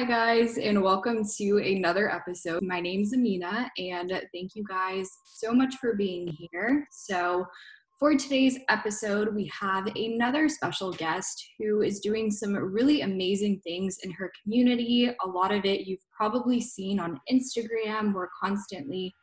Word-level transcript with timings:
Hi, 0.00 0.06
guys, 0.06 0.56
and 0.56 0.82
welcome 0.82 1.26
to 1.36 1.58
another 1.58 2.10
episode. 2.10 2.62
My 2.62 2.80
name 2.80 3.02
is 3.02 3.12
Amina, 3.12 3.70
and 3.76 4.10
thank 4.32 4.54
you 4.54 4.64
guys 4.66 5.06
so 5.26 5.52
much 5.52 5.74
for 5.76 5.94
being 5.94 6.34
here. 6.38 6.88
So, 6.90 7.44
for 7.98 8.14
today's 8.14 8.58
episode, 8.70 9.34
we 9.34 9.52
have 9.60 9.94
another 9.96 10.48
special 10.48 10.90
guest 10.90 11.44
who 11.58 11.82
is 11.82 12.00
doing 12.00 12.30
some 12.30 12.56
really 12.56 13.02
amazing 13.02 13.60
things 13.60 13.98
in 14.02 14.10
her 14.12 14.32
community. 14.42 15.14
A 15.22 15.28
lot 15.28 15.52
of 15.52 15.66
it 15.66 15.86
you've 15.86 16.00
probably 16.16 16.62
seen 16.62 16.98
on 16.98 17.20
Instagram. 17.30 18.14
We're 18.14 18.30
constantly 18.42 19.14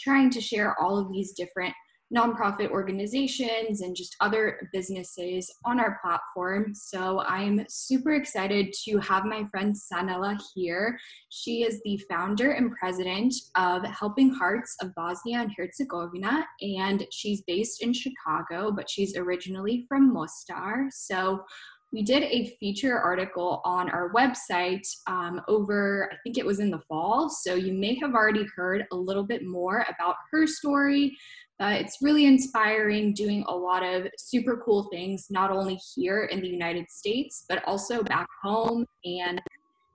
trying 0.00 0.30
to 0.30 0.40
share 0.40 0.80
all 0.80 0.96
of 0.96 1.12
these 1.12 1.32
different 1.32 1.74
nonprofit 2.14 2.70
organizations 2.70 3.80
and 3.80 3.96
just 3.96 4.16
other 4.20 4.68
businesses 4.72 5.50
on 5.64 5.80
our 5.80 5.98
platform. 6.02 6.74
So 6.74 7.20
I'm 7.20 7.64
super 7.68 8.14
excited 8.14 8.74
to 8.84 8.98
have 8.98 9.24
my 9.24 9.44
friend 9.50 9.74
Sanela 9.74 10.38
here. 10.54 10.98
She 11.30 11.62
is 11.62 11.80
the 11.84 12.00
founder 12.10 12.52
and 12.52 12.72
president 12.72 13.34
of 13.54 13.82
Helping 13.84 14.30
Hearts 14.30 14.76
of 14.82 14.94
Bosnia 14.94 15.40
and 15.40 15.52
Herzegovina, 15.56 16.44
and 16.60 17.06
she's 17.10 17.42
based 17.46 17.82
in 17.82 17.92
Chicago, 17.92 18.70
but 18.70 18.90
she's 18.90 19.16
originally 19.16 19.86
from 19.88 20.12
Mostar. 20.12 20.88
So 20.90 21.44
we 21.92 22.02
did 22.02 22.22
a 22.22 22.56
feature 22.58 22.98
article 22.98 23.60
on 23.66 23.90
our 23.90 24.12
website 24.14 24.86
um, 25.06 25.42
over, 25.46 26.08
I 26.10 26.16
think 26.24 26.38
it 26.38 26.46
was 26.46 26.58
in 26.58 26.70
the 26.70 26.80
fall. 26.88 27.28
So 27.28 27.54
you 27.54 27.74
may 27.74 27.98
have 28.00 28.14
already 28.14 28.46
heard 28.56 28.86
a 28.92 28.96
little 28.96 29.24
bit 29.24 29.44
more 29.44 29.84
about 29.94 30.16
her 30.30 30.46
story, 30.46 31.14
uh, 31.62 31.70
it's 31.70 31.98
really 32.02 32.26
inspiring, 32.26 33.14
doing 33.14 33.44
a 33.46 33.54
lot 33.54 33.84
of 33.84 34.08
super 34.18 34.60
cool 34.64 34.88
things, 34.90 35.28
not 35.30 35.52
only 35.52 35.78
here 35.94 36.24
in 36.24 36.40
the 36.40 36.48
United 36.48 36.90
States, 36.90 37.44
but 37.48 37.62
also 37.66 38.02
back 38.02 38.26
home 38.42 38.84
and 39.04 39.40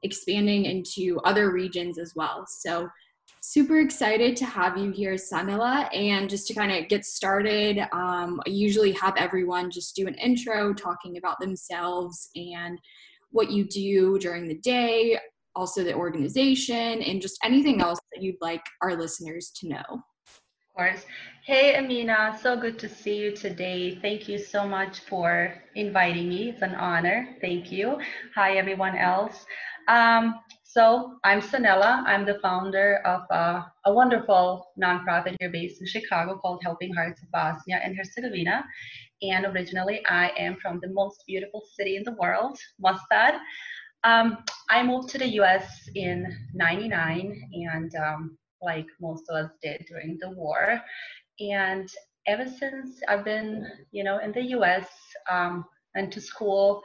expanding 0.04 0.64
into 0.64 1.20
other 1.26 1.52
regions 1.52 2.00
as 2.00 2.14
well. 2.16 2.46
So, 2.48 2.88
super 3.42 3.80
excited 3.80 4.38
to 4.38 4.46
have 4.46 4.78
you 4.78 4.92
here, 4.92 5.16
Sanela. 5.16 5.94
And 5.94 6.30
just 6.30 6.48
to 6.48 6.54
kind 6.54 6.72
of 6.72 6.88
get 6.88 7.04
started, 7.04 7.80
um, 7.92 8.40
I 8.46 8.50
usually 8.50 8.94
have 8.94 9.16
everyone 9.18 9.70
just 9.70 9.94
do 9.94 10.08
an 10.08 10.16
intro 10.16 10.74
talking 10.74 11.18
about 11.18 11.40
themselves 11.42 12.30
and 12.36 12.80
what 13.32 13.52
you 13.52 13.66
do 13.66 14.18
during 14.20 14.48
the 14.48 14.58
day, 14.60 15.20
also 15.54 15.84
the 15.84 15.94
organization, 15.94 17.02
and 17.02 17.22
just 17.22 17.38
anything 17.44 17.82
else 17.82 18.00
that 18.14 18.24
you'd 18.24 18.38
like 18.40 18.64
our 18.82 18.96
listeners 18.96 19.52
to 19.58 19.68
know 19.68 20.02
course. 20.78 21.06
Hey, 21.44 21.76
Amina, 21.76 22.38
so 22.40 22.56
good 22.56 22.78
to 22.78 22.88
see 22.88 23.16
you 23.16 23.36
today. 23.36 23.98
Thank 24.00 24.30
you 24.30 24.38
so 24.38 24.68
much 24.68 25.00
for 25.00 25.56
inviting 25.74 26.30
me. 26.30 26.50
It's 26.50 26.62
an 26.62 26.76
honor. 26.76 27.36
Thank 27.42 27.72
you. 27.72 27.98
Hi, 28.36 28.58
everyone 28.58 28.96
else. 28.96 29.44
Um, 29.88 30.36
so, 30.64 31.18
I'm 31.24 31.42
Sanela. 31.42 32.04
I'm 32.06 32.26
the 32.28 32.38
founder 32.44 33.02
of 33.06 33.22
uh, 33.32 33.64
a 33.86 33.92
wonderful 33.92 34.68
nonprofit 34.80 35.36
here 35.40 35.50
based 35.50 35.82
in 35.82 35.88
Chicago 35.88 36.38
called 36.38 36.62
Helping 36.62 36.94
Hearts 36.94 37.24
of 37.24 37.32
Bosnia 37.32 37.80
and 37.84 37.98
Herzegovina. 37.98 38.64
And 39.24 39.48
originally, 39.48 40.06
I 40.06 40.32
am 40.38 40.58
from 40.58 40.80
the 40.80 40.90
most 40.90 41.24
beautiful 41.26 41.64
city 41.76 41.96
in 41.96 42.04
the 42.04 42.16
world, 42.22 42.60
Mostar. 42.80 43.40
Um, 44.04 44.44
I 44.70 44.84
moved 44.84 45.10
to 45.10 45.18
the 45.18 45.30
US 45.42 45.90
in 45.96 46.32
99 46.54 47.50
and 47.66 47.96
um, 47.96 48.38
like 48.62 48.88
most 49.00 49.24
of 49.30 49.46
us 49.46 49.52
did 49.62 49.86
during 49.88 50.18
the 50.22 50.30
war. 50.32 50.82
And 51.40 51.90
ever 52.28 52.46
since 52.48 53.02
I've 53.08 53.24
been, 53.24 53.68
you 53.92 54.04
know, 54.04 54.20
in 54.20 54.32
the 54.32 54.44
US, 54.58 54.88
um, 55.30 55.66
went 55.96 56.12
to 56.14 56.22
school, 56.22 56.82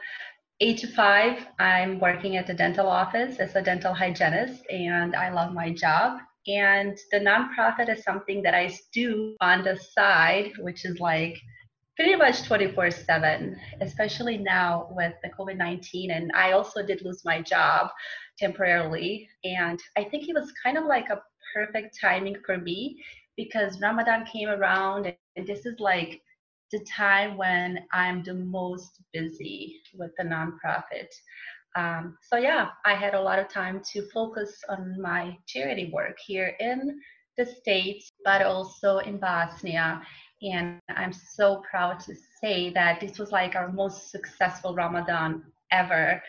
eight 0.59 0.77
to 0.79 0.87
five, 0.87 1.45
I'm 1.59 1.99
working 1.99 2.37
at 2.37 2.47
the 2.47 2.53
dental 2.53 2.87
office 2.87 3.39
as 3.39 3.55
a 3.55 3.61
dental 3.61 3.93
hygienist, 3.93 4.63
and 4.69 5.15
I 5.15 5.29
love 5.29 5.53
my 5.53 5.73
job. 5.73 6.19
And 6.47 6.97
the 7.11 7.19
nonprofit 7.19 7.89
is 7.89 8.03
something 8.03 8.41
that 8.43 8.53
I 8.53 8.73
do 8.93 9.35
on 9.41 9.63
the 9.63 9.77
side, 9.77 10.51
which 10.59 10.85
is 10.85 10.99
like 10.99 11.37
pretty 11.95 12.15
much 12.15 12.43
24 12.43 12.91
7, 12.91 13.55
especially 13.81 14.37
now 14.37 14.89
with 14.91 15.13
the 15.23 15.29
COVID 15.29 15.57
19. 15.57 16.11
And 16.11 16.31
I 16.35 16.51
also 16.51 16.85
did 16.85 17.01
lose 17.03 17.23
my 17.23 17.41
job 17.41 17.89
temporarily. 18.37 19.29
And 19.43 19.79
I 19.97 20.03
think 20.03 20.27
it 20.27 20.33
was 20.33 20.51
kind 20.63 20.77
of 20.77 20.85
like 20.85 21.09
a 21.09 21.21
perfect 21.53 21.97
timing 21.99 22.37
for 22.45 22.57
me 22.57 23.01
because 23.37 23.81
Ramadan 23.81 24.25
came 24.25 24.49
around 24.49 25.13
and 25.35 25.47
this 25.47 25.65
is 25.65 25.79
like 25.79 26.21
the 26.71 26.79
time 26.85 27.37
when 27.37 27.79
I'm 27.91 28.23
the 28.23 28.33
most 28.33 29.01
busy 29.13 29.81
with 29.93 30.11
the 30.17 30.23
nonprofit. 30.23 31.09
Um, 31.75 32.17
so 32.21 32.37
yeah, 32.37 32.69
I 32.85 32.93
had 32.95 33.13
a 33.13 33.21
lot 33.21 33.39
of 33.39 33.47
time 33.47 33.81
to 33.93 34.07
focus 34.11 34.53
on 34.69 34.99
my 35.01 35.37
charity 35.47 35.89
work 35.91 36.17
here 36.25 36.55
in 36.59 36.99
the 37.37 37.45
States, 37.45 38.11
but 38.23 38.43
also 38.43 38.99
in 38.99 39.17
Bosnia. 39.17 40.01
And 40.41 40.79
I'm 40.89 41.13
so 41.13 41.63
proud 41.69 41.99
to 42.01 42.13
say 42.41 42.71
that 42.71 42.99
this 42.99 43.17
was 43.17 43.31
like 43.31 43.55
our 43.55 43.71
most 43.71 44.11
successful 44.11 44.75
Ramadan 44.75 45.43
ever. 45.71 46.21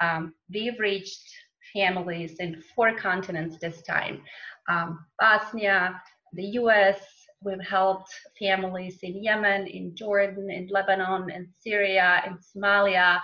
Um, 0.00 0.34
we've 0.52 0.78
reached 0.78 1.28
families 1.72 2.36
in 2.38 2.62
four 2.74 2.96
continents 2.96 3.58
this 3.60 3.82
time 3.82 4.22
um, 4.68 5.04
Bosnia, 5.18 6.00
the 6.32 6.44
US. 6.60 6.98
We've 7.44 7.60
helped 7.60 8.14
families 8.38 8.98
in 9.02 9.22
Yemen, 9.22 9.66
in 9.66 9.96
Jordan, 9.96 10.48
in 10.50 10.68
Lebanon, 10.68 11.28
in 11.30 11.48
Syria, 11.58 12.22
in 12.26 12.38
Somalia, 12.38 13.20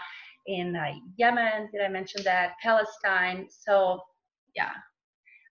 in 0.47 0.75
uh, 0.75 0.93
Yemen. 1.17 1.69
Did 1.73 1.83
I 1.83 1.89
mention 1.89 2.25
that? 2.25 2.55
Palestine. 2.61 3.47
So, 3.49 4.01
yeah, 4.57 4.73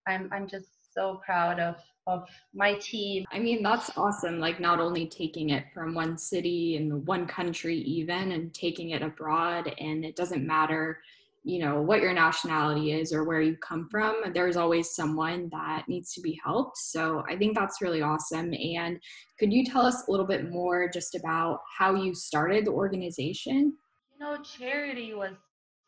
I'm, 0.06 0.30
I'm 0.34 0.48
just 0.48 0.94
so 0.94 1.22
proud 1.26 1.60
of 1.60 1.76
of 2.08 2.26
my 2.54 2.74
team. 2.76 3.26
I 3.34 3.40
mean, 3.40 3.62
that's 3.62 3.92
awesome. 3.98 4.40
Like, 4.40 4.62
not 4.62 4.80
only 4.80 5.08
taking 5.08 5.50
it 5.50 5.66
from 5.74 5.94
one 5.94 6.18
city 6.18 6.78
and 6.78 7.06
one 7.06 7.28
country, 7.28 7.76
even, 7.80 8.32
and 8.32 8.54
taking 8.54 8.92
it 8.92 9.02
abroad, 9.02 9.74
and 9.78 10.06
it 10.06 10.16
doesn't 10.16 10.48
matter 10.48 11.00
you 11.48 11.60
know 11.60 11.82
what 11.82 12.02
your 12.02 12.12
nationality 12.12 12.92
is 12.92 13.14
or 13.14 13.24
where 13.24 13.40
you 13.40 13.56
come 13.58 13.88
from 13.90 14.22
there's 14.34 14.58
always 14.58 14.94
someone 14.94 15.48
that 15.50 15.86
needs 15.88 16.14
to 16.14 16.20
be 16.20 16.38
helped. 16.44 16.78
So 16.78 17.24
i 17.30 17.38
think 17.38 17.56
that's 17.56 17.82
really 17.82 18.02
awesome. 18.02 18.54
And 18.54 19.00
could 19.40 19.54
you 19.54 19.64
tell 19.64 19.86
us 19.86 20.08
a 20.08 20.12
little 20.12 20.26
bit 20.26 20.52
more 20.52 20.90
just 20.90 21.16
about 21.16 21.62
how 21.78 21.96
you 21.96 22.14
started 22.14 22.66
the 22.66 22.72
organization? 22.72 23.78
You 24.12 24.20
know 24.20 24.38
charity 24.44 25.14
was 25.14 25.36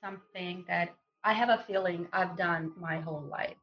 something 0.02 0.64
that 0.70 0.96
i 1.26 1.34
have 1.34 1.50
a 1.50 1.64
feeling 1.68 2.08
i've 2.14 2.38
done 2.38 2.72
my 2.80 3.02
whole 3.02 3.26
life. 3.30 3.62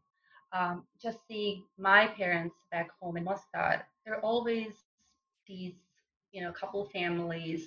Um, 0.53 0.85
just 1.03 1.19
seeing 1.27 1.65
my 1.79 2.09
parents 2.09 2.57
back 2.71 2.89
home 3.01 3.17
in 3.17 3.25
Mostar, 3.25 3.87
there 4.05 4.15
are 4.17 4.21
always 4.21 4.73
these 5.49 5.75
you 6.33 6.43
know 6.43 6.53
couple 6.53 6.85
families 6.93 7.63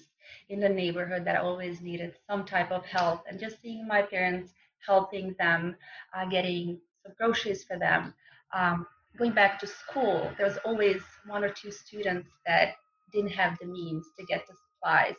in 0.50 0.60
the 0.60 0.70
neighborhood 0.70 1.26
that 1.26 1.42
always 1.42 1.82
needed 1.82 2.14
some 2.30 2.46
type 2.46 2.72
of 2.72 2.86
help 2.86 3.24
and 3.30 3.40
just 3.40 3.62
seeing 3.62 3.88
my 3.88 4.02
parents 4.02 4.54
helping 4.86 5.36
them 5.40 5.76
uh, 6.16 6.26
getting 6.26 6.80
some 7.04 7.14
groceries 7.18 7.64
for 7.64 7.78
them 7.78 8.14
um, 8.54 8.86
going 9.18 9.32
back 9.32 9.60
to 9.60 9.68
school 9.68 10.30
there 10.38 10.48
was 10.48 10.58
always 10.66 11.02
one 11.28 11.44
or 11.44 11.50
two 11.50 11.72
students 11.72 12.30
that 12.46 12.76
didn't 13.12 13.32
have 13.32 13.58
the 13.60 13.66
means 13.66 14.06
to 14.18 14.26
get 14.26 14.46
the 14.48 14.54
supplies. 14.54 15.16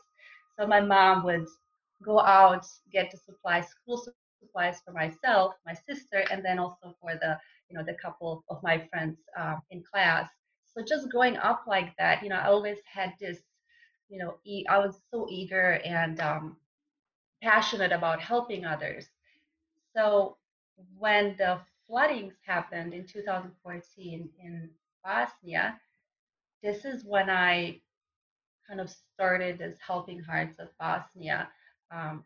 So 0.59 0.67
my 0.67 0.81
mom 0.81 1.25
would 1.25 1.47
go 2.03 2.21
out 2.21 2.65
get 2.93 3.11
the 3.11 3.19
supplies 3.19 3.69
school 3.69 4.03
supplies 4.43 4.81
for 4.85 4.93
myself 4.93 5.55
my 5.67 5.75
sister 5.75 6.25
and 6.31 6.43
then 6.43 6.59
also 6.59 6.95
for 7.01 7.15
the 7.21 7.39
you 7.69 7.77
know 7.77 7.85
the 7.85 7.95
couple 8.03 8.43
of 8.49 8.63
my 8.63 8.79
friends 8.89 9.19
uh, 9.39 9.56
in 9.71 9.83
class. 9.83 10.29
So 10.65 10.83
just 10.87 11.11
growing 11.11 11.37
up 11.37 11.65
like 11.67 11.95
that 11.99 12.23
you 12.23 12.29
know 12.29 12.37
i 12.37 12.47
always 12.47 12.79
had 12.91 13.13
this 13.21 13.39
you 14.11 14.19
know 14.19 14.37
e- 14.45 14.67
i 14.71 14.79
was 14.79 15.01
so 15.12 15.27
eager 15.31 15.81
and 15.87 16.21
um, 16.21 16.57
passionate 17.43 17.93
about 17.93 18.21
helping 18.21 18.65
others 18.67 19.07
so 19.97 20.37
when 20.99 21.37
the 21.39 21.59
floodings 21.87 22.35
happened 22.47 22.95
in 22.95 23.07
2014 23.07 24.29
in 24.45 24.71
bosnia 25.05 25.79
this 26.62 26.85
is 26.85 27.05
when 27.05 27.31
i 27.31 27.79
kind 28.69 28.81
of 28.81 28.91
started 29.15 29.59
this 29.59 29.79
helping 29.87 30.21
hearts 30.21 30.59
of 30.61 30.69
bosnia 30.79 31.49
um, 31.93 32.25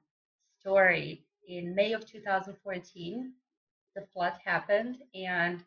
story 0.60 1.24
in 1.48 1.74
may 1.74 1.92
of 1.92 2.06
2014 2.06 3.32
the 3.96 4.06
flood 4.14 4.34
happened 4.44 4.98
and 5.14 5.64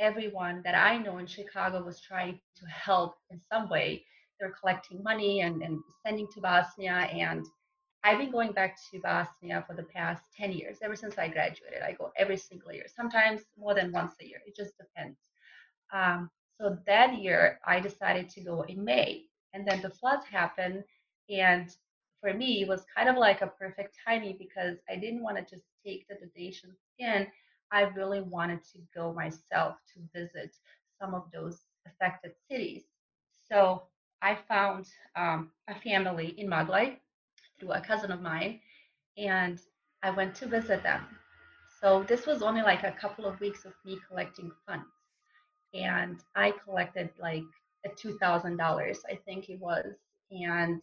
everyone 0.00 0.62
that 0.64 0.74
I 0.74 0.98
know 0.98 1.18
in 1.18 1.26
Chicago 1.26 1.82
was 1.84 2.00
trying 2.00 2.40
to 2.56 2.66
help 2.66 3.16
in 3.30 3.40
some 3.52 3.68
way. 3.68 4.04
They're 4.38 4.54
collecting 4.60 5.02
money 5.02 5.40
and, 5.40 5.62
and 5.62 5.80
sending 6.04 6.28
to 6.34 6.40
Bosnia. 6.40 7.08
And 7.12 7.46
I've 8.02 8.18
been 8.18 8.30
going 8.30 8.52
back 8.52 8.76
to 8.90 9.00
Bosnia 9.00 9.64
for 9.66 9.74
the 9.74 9.84
past 9.84 10.22
10 10.36 10.52
years, 10.52 10.78
ever 10.82 10.96
since 10.96 11.16
I 11.16 11.28
graduated. 11.28 11.82
I 11.82 11.92
go 11.92 12.12
every 12.16 12.36
single 12.36 12.72
year, 12.72 12.86
sometimes 12.94 13.42
more 13.58 13.74
than 13.74 13.92
once 13.92 14.14
a 14.20 14.26
year. 14.26 14.40
It 14.46 14.54
just 14.56 14.76
depends. 14.76 15.18
Um, 15.92 16.30
so 16.60 16.78
that 16.86 17.18
year, 17.18 17.58
I 17.66 17.80
decided 17.80 18.28
to 18.30 18.40
go 18.40 18.62
in 18.62 18.84
May. 18.84 19.24
And 19.54 19.66
then 19.66 19.80
the 19.80 19.90
floods 19.90 20.26
happened. 20.26 20.84
And 21.30 21.74
for 22.20 22.34
me, 22.34 22.62
it 22.62 22.68
was 22.68 22.84
kind 22.94 23.08
of 23.08 23.16
like 23.16 23.42
a 23.42 23.46
perfect 23.46 23.96
timing 24.06 24.36
because 24.38 24.78
I 24.88 24.96
didn't 24.96 25.22
want 25.22 25.36
to 25.36 25.42
just 25.42 25.66
take 25.84 26.06
the 26.08 26.16
donations 26.16 26.76
in. 26.98 27.26
I 27.72 27.82
really 27.82 28.20
wanted 28.20 28.62
to 28.72 28.78
go 28.94 29.12
myself 29.12 29.76
to 29.94 30.18
visit 30.18 30.54
some 31.00 31.14
of 31.14 31.24
those 31.32 31.62
affected 31.86 32.32
cities. 32.50 32.84
So 33.48 33.82
I 34.24 34.36
found 34.48 34.86
um, 35.16 35.52
a 35.68 35.76
family 35.80 36.34
in 36.38 36.48
Maglaj 36.48 36.96
through 37.60 37.72
a 37.72 37.80
cousin 37.82 38.12
of 38.12 38.22
mine, 38.22 38.60
and 39.18 39.60
I 40.02 40.10
went 40.10 40.34
to 40.36 40.46
visit 40.48 40.82
them. 40.82 41.06
So 41.80 42.04
this 42.04 42.26
was 42.26 42.42
only 42.42 42.62
like 42.62 42.84
a 42.84 42.92
couple 42.92 43.26
of 43.26 43.40
weeks 43.40 43.66
of 43.66 43.74
me 43.84 43.98
collecting 44.08 44.50
funds, 44.66 44.86
and 45.74 46.18
I 46.34 46.52
collected 46.64 47.10
like 47.20 47.44
a 47.86 47.90
two 47.90 48.18
thousand 48.18 48.56
dollars, 48.58 49.00
I 49.10 49.16
think 49.26 49.50
it 49.50 49.60
was, 49.60 49.94
and 50.32 50.82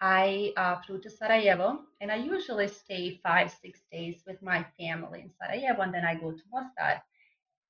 I 0.00 0.52
uh, 0.56 0.76
flew 0.82 1.00
to 1.00 1.10
Sarajevo, 1.10 1.80
and 2.00 2.12
I 2.12 2.16
usually 2.16 2.68
stay 2.68 3.20
five, 3.22 3.50
six 3.50 3.80
days 3.92 4.22
with 4.26 4.42
my 4.42 4.64
family 4.78 5.22
in 5.22 5.30
Sarajevo, 5.40 5.82
and 5.82 5.94
then 5.94 6.04
I 6.04 6.14
go 6.16 6.32
to 6.32 6.42
Mostar. 6.52 7.02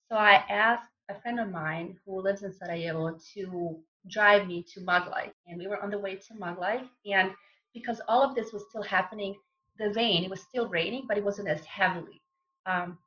So 0.08 0.16
I 0.16 0.34
asked 0.48 0.90
a 1.08 1.20
friend 1.20 1.40
of 1.40 1.50
mine 1.50 1.98
who 2.04 2.20
lives 2.20 2.42
in 2.42 2.52
Sarajevo 2.52 3.18
to 3.34 3.78
drive 4.08 4.46
me 4.46 4.64
to 4.74 4.80
Maglaj, 4.80 5.30
and 5.46 5.58
we 5.58 5.66
were 5.66 5.82
on 5.82 5.90
the 5.90 5.98
way 5.98 6.16
to 6.16 6.34
Maglaj, 6.34 6.86
and 7.10 7.32
because 7.74 8.00
all 8.08 8.22
of 8.22 8.34
this 8.34 8.52
was 8.52 8.64
still 8.70 8.82
happening, 8.82 9.34
the 9.78 9.92
rain, 9.94 10.24
it 10.24 10.30
was 10.30 10.40
still 10.40 10.68
raining, 10.68 11.04
but 11.08 11.18
it 11.18 11.24
wasn't 11.24 11.48
as 11.48 11.64
heavily. 11.64 12.20
Um, 12.66 12.98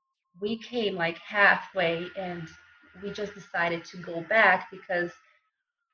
we 0.42 0.58
came 0.58 0.96
like 0.96 1.18
halfway, 1.18 2.08
and 2.18 2.48
we 3.04 3.12
just 3.12 3.34
decided 3.34 3.84
to 3.86 3.98
go 3.98 4.22
back 4.30 4.68
because 4.72 5.12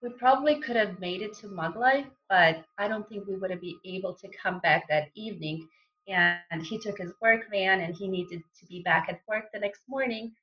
we 0.01 0.09
probably 0.09 0.59
could 0.59 0.75
have 0.75 0.99
made 0.99 1.21
it 1.21 1.33
to 1.39 1.47
Maglaj, 1.47 2.05
but 2.29 2.63
I 2.77 2.87
don't 2.87 3.07
think 3.07 3.27
we 3.27 3.37
would 3.37 3.51
have 3.51 3.61
been 3.61 3.79
able 3.85 4.13
to 4.15 4.27
come 4.41 4.59
back 4.59 4.87
that 4.89 5.09
evening. 5.15 5.67
And 6.07 6.61
he 6.61 6.77
took 6.77 6.97
his 6.99 7.13
work 7.21 7.49
van 7.51 7.81
and 7.81 7.95
he 7.95 8.07
needed 8.07 8.41
to 8.59 8.65
be 8.67 8.83
back 8.83 9.07
at 9.09 9.21
work 9.27 9.45
the 9.51 9.59
next 9.59 9.81
morning. 9.87 10.33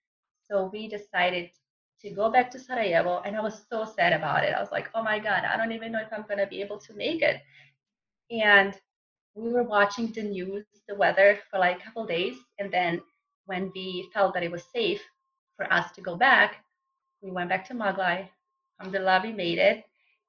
So 0.49 0.69
we 0.73 0.88
decided 0.88 1.50
to 2.02 2.10
go 2.10 2.31
back 2.31 2.50
to 2.52 2.58
Sarajevo. 2.58 3.22
And 3.25 3.37
I 3.37 3.40
was 3.40 3.62
so 3.70 3.84
sad 3.84 4.12
about 4.12 4.44
it. 4.44 4.54
I 4.54 4.60
was 4.60 4.72
like, 4.72 4.90
oh 4.94 5.02
my 5.02 5.19
God, 5.19 5.44
I 5.44 5.56
don't 5.56 5.72
even 5.72 5.93
know 5.93 6.00
if 6.00 6.12
I'm 6.12 6.22
going 6.22 6.38
to 6.38 6.46
be 6.46 6.60
able 6.60 6.78
to 6.78 6.94
make 6.94 7.22
it. 7.22 7.40
And 8.31 8.75
we 9.34 9.52
were 9.52 9.62
watching 9.62 10.12
the 10.12 10.22
news, 10.22 10.64
the 10.88 10.94
weather 10.94 11.38
for 11.50 11.58
like 11.58 11.81
a 11.81 11.84
couple 11.84 12.06
days. 12.06 12.37
And 12.58 12.72
then 12.72 13.00
when 13.46 13.70
we 13.75 14.08
felt 14.12 14.34
that 14.34 14.43
it 14.43 14.50
was 14.50 14.64
safe 14.75 15.02
for 15.56 15.72
us 15.72 15.93
to 15.93 16.00
go 16.00 16.16
back, 16.16 16.64
we 17.22 17.31
went 17.31 17.49
back 17.49 17.66
to 17.69 17.75
Maglaj 17.75 18.28
alhamdulillah 18.82 19.20
we 19.22 19.32
made 19.32 19.58
it 19.58 19.84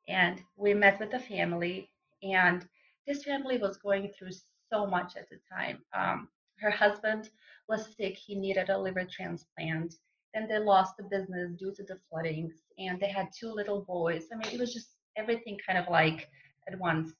and 0.08 0.42
we 0.58 0.74
met 0.74 1.00
with 1.00 1.10
the 1.12 1.20
family 1.20 1.90
and 2.22 2.68
this 3.08 3.24
family 3.24 3.58
was 3.58 3.78
going 3.78 4.12
through 4.18 4.32
so 4.72 4.86
much 4.86 5.16
at 5.16 5.28
the 5.30 5.40
time 5.52 5.80
um, 5.96 6.28
her 6.60 6.70
husband 6.70 7.30
was 7.68 7.88
sick 7.98 8.16
he 8.16 8.36
needed 8.36 8.70
a 8.70 8.78
liver 8.78 9.06
transplant 9.06 9.96
then 10.34 10.48
they 10.48 10.60
lost 10.60 10.98
the 10.98 11.04
business 11.04 11.52
due 11.58 11.74
to 11.76 11.84
the 11.84 12.00
floodings 12.10 12.54
and 12.78 13.00
they 13.00 13.10
had 13.10 13.28
two 13.38 13.52
little 13.52 13.82
boys. 13.82 14.26
I 14.34 14.38
mean 14.38 14.54
it 14.54 14.60
was 14.60 14.74
just 14.74 14.90
everything 15.18 15.58
kind 15.66 15.78
of 15.78 15.90
like 15.90 16.28
at 16.68 16.80
once. 16.80 17.12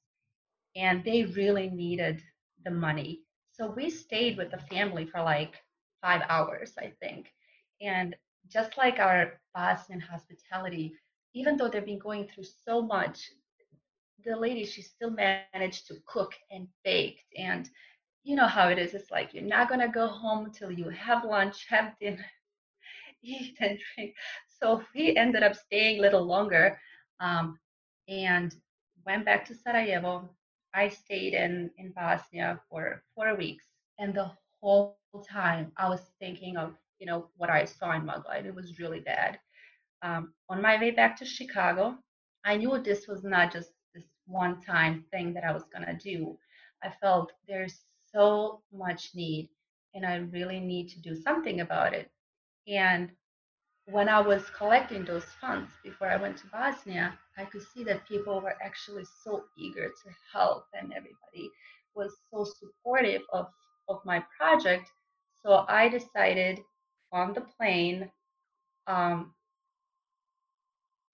And 0.76 1.04
they 1.04 1.24
really 1.24 1.68
needed 1.68 2.20
the 2.64 2.70
money. 2.70 3.20
So 3.52 3.70
we 3.76 3.90
stayed 3.90 4.36
with 4.38 4.50
the 4.50 4.58
family 4.58 5.06
for 5.06 5.22
like 5.22 5.54
five 6.02 6.22
hours 6.28 6.74
i 6.78 6.92
think. 7.00 7.26
And 7.80 8.14
just 8.50 8.76
like 8.76 8.98
our 8.98 9.32
Bosnian 9.54 10.00
hospitality, 10.00 10.94
even 11.34 11.56
though 11.56 11.68
they've 11.68 11.84
been 11.84 11.98
going 11.98 12.28
through 12.28 12.44
so 12.66 12.82
much, 12.82 13.30
the 14.24 14.36
lady 14.36 14.64
she 14.64 14.82
still 14.82 15.10
managed 15.10 15.64
to 15.64 15.72
cook 16.06 16.10
and 16.28 16.44
baked. 16.84 17.00
And 17.36 17.46
you 18.22 18.36
know 18.36 18.46
how 18.46 18.68
it 18.68 18.78
is 18.78 18.94
it's 18.94 19.10
like 19.10 19.32
you're 19.32 19.42
not 19.42 19.68
going 19.68 19.80
to 19.80 19.88
go 19.88 20.06
home 20.06 20.50
till 20.52 20.70
you 20.70 20.88
have 20.88 21.24
lunch 21.24 21.66
have 21.70 21.92
dinner 22.00 22.24
eat 23.24 23.56
and 23.60 23.78
drink 23.94 24.14
so 24.60 24.82
we 24.94 25.16
ended 25.16 25.42
up 25.42 25.54
staying 25.54 25.98
a 25.98 26.02
little 26.02 26.24
longer 26.24 26.78
um, 27.20 27.58
and 28.08 28.54
went 29.06 29.24
back 29.24 29.44
to 29.46 29.54
sarajevo 29.54 30.28
i 30.74 30.88
stayed 30.88 31.34
in 31.34 31.70
in 31.78 31.92
bosnia 31.92 32.60
for 32.70 33.02
four 33.14 33.36
weeks 33.36 33.66
and 33.98 34.14
the 34.14 34.30
whole 34.60 34.92
time 34.94 35.32
i 35.44 35.48
was 35.54 35.68
thinking 35.84 36.22
of 36.22 36.40
you 36.66 36.74
know 36.74 36.94
what 37.04 37.50
i 37.50 37.64
saw 37.64 37.64
in 37.64 37.78
Maglaj. 37.78 38.18
it 38.18 38.32
was 38.32 38.60
really 38.60 38.82
bad 38.84 39.18
um, 40.02 40.32
on 40.48 40.60
my 40.60 40.78
way 40.78 40.90
back 40.90 41.16
to 41.18 41.24
Chicago, 41.24 41.96
I 42.44 42.56
knew 42.56 42.78
this 42.78 43.06
was 43.08 43.24
not 43.24 43.52
just 43.52 43.70
this 43.94 44.04
one 44.26 44.60
time 44.60 45.04
thing 45.10 45.32
that 45.34 45.44
I 45.44 45.52
was 45.52 45.64
going 45.72 45.86
to 45.86 45.94
do. 45.94 46.38
I 46.82 46.90
felt 47.00 47.32
there's 47.48 47.84
so 48.12 48.60
much 48.72 49.10
need 49.14 49.50
and 49.94 50.04
I 50.06 50.16
really 50.32 50.60
need 50.60 50.88
to 50.90 51.00
do 51.00 51.14
something 51.14 51.60
about 51.60 51.94
it. 51.94 52.10
And 52.68 53.10
when 53.86 54.08
I 54.08 54.20
was 54.20 54.42
collecting 54.56 55.04
those 55.04 55.24
funds 55.40 55.70
before 55.82 56.08
I 56.08 56.16
went 56.16 56.38
to 56.38 56.46
Bosnia, 56.46 57.18
I 57.36 57.44
could 57.44 57.62
see 57.74 57.84
that 57.84 58.08
people 58.08 58.40
were 58.40 58.56
actually 58.64 59.04
so 59.22 59.44
eager 59.58 59.88
to 59.88 60.10
help 60.32 60.64
and 60.72 60.92
everybody 60.92 61.50
was 61.94 62.14
so 62.30 62.44
supportive 62.44 63.22
of, 63.32 63.46
of 63.88 64.00
my 64.04 64.24
project. 64.38 64.90
So 65.42 65.64
I 65.68 65.88
decided 65.88 66.60
on 67.12 67.34
the 67.34 67.42
plane 67.42 68.10
um, 68.86 69.34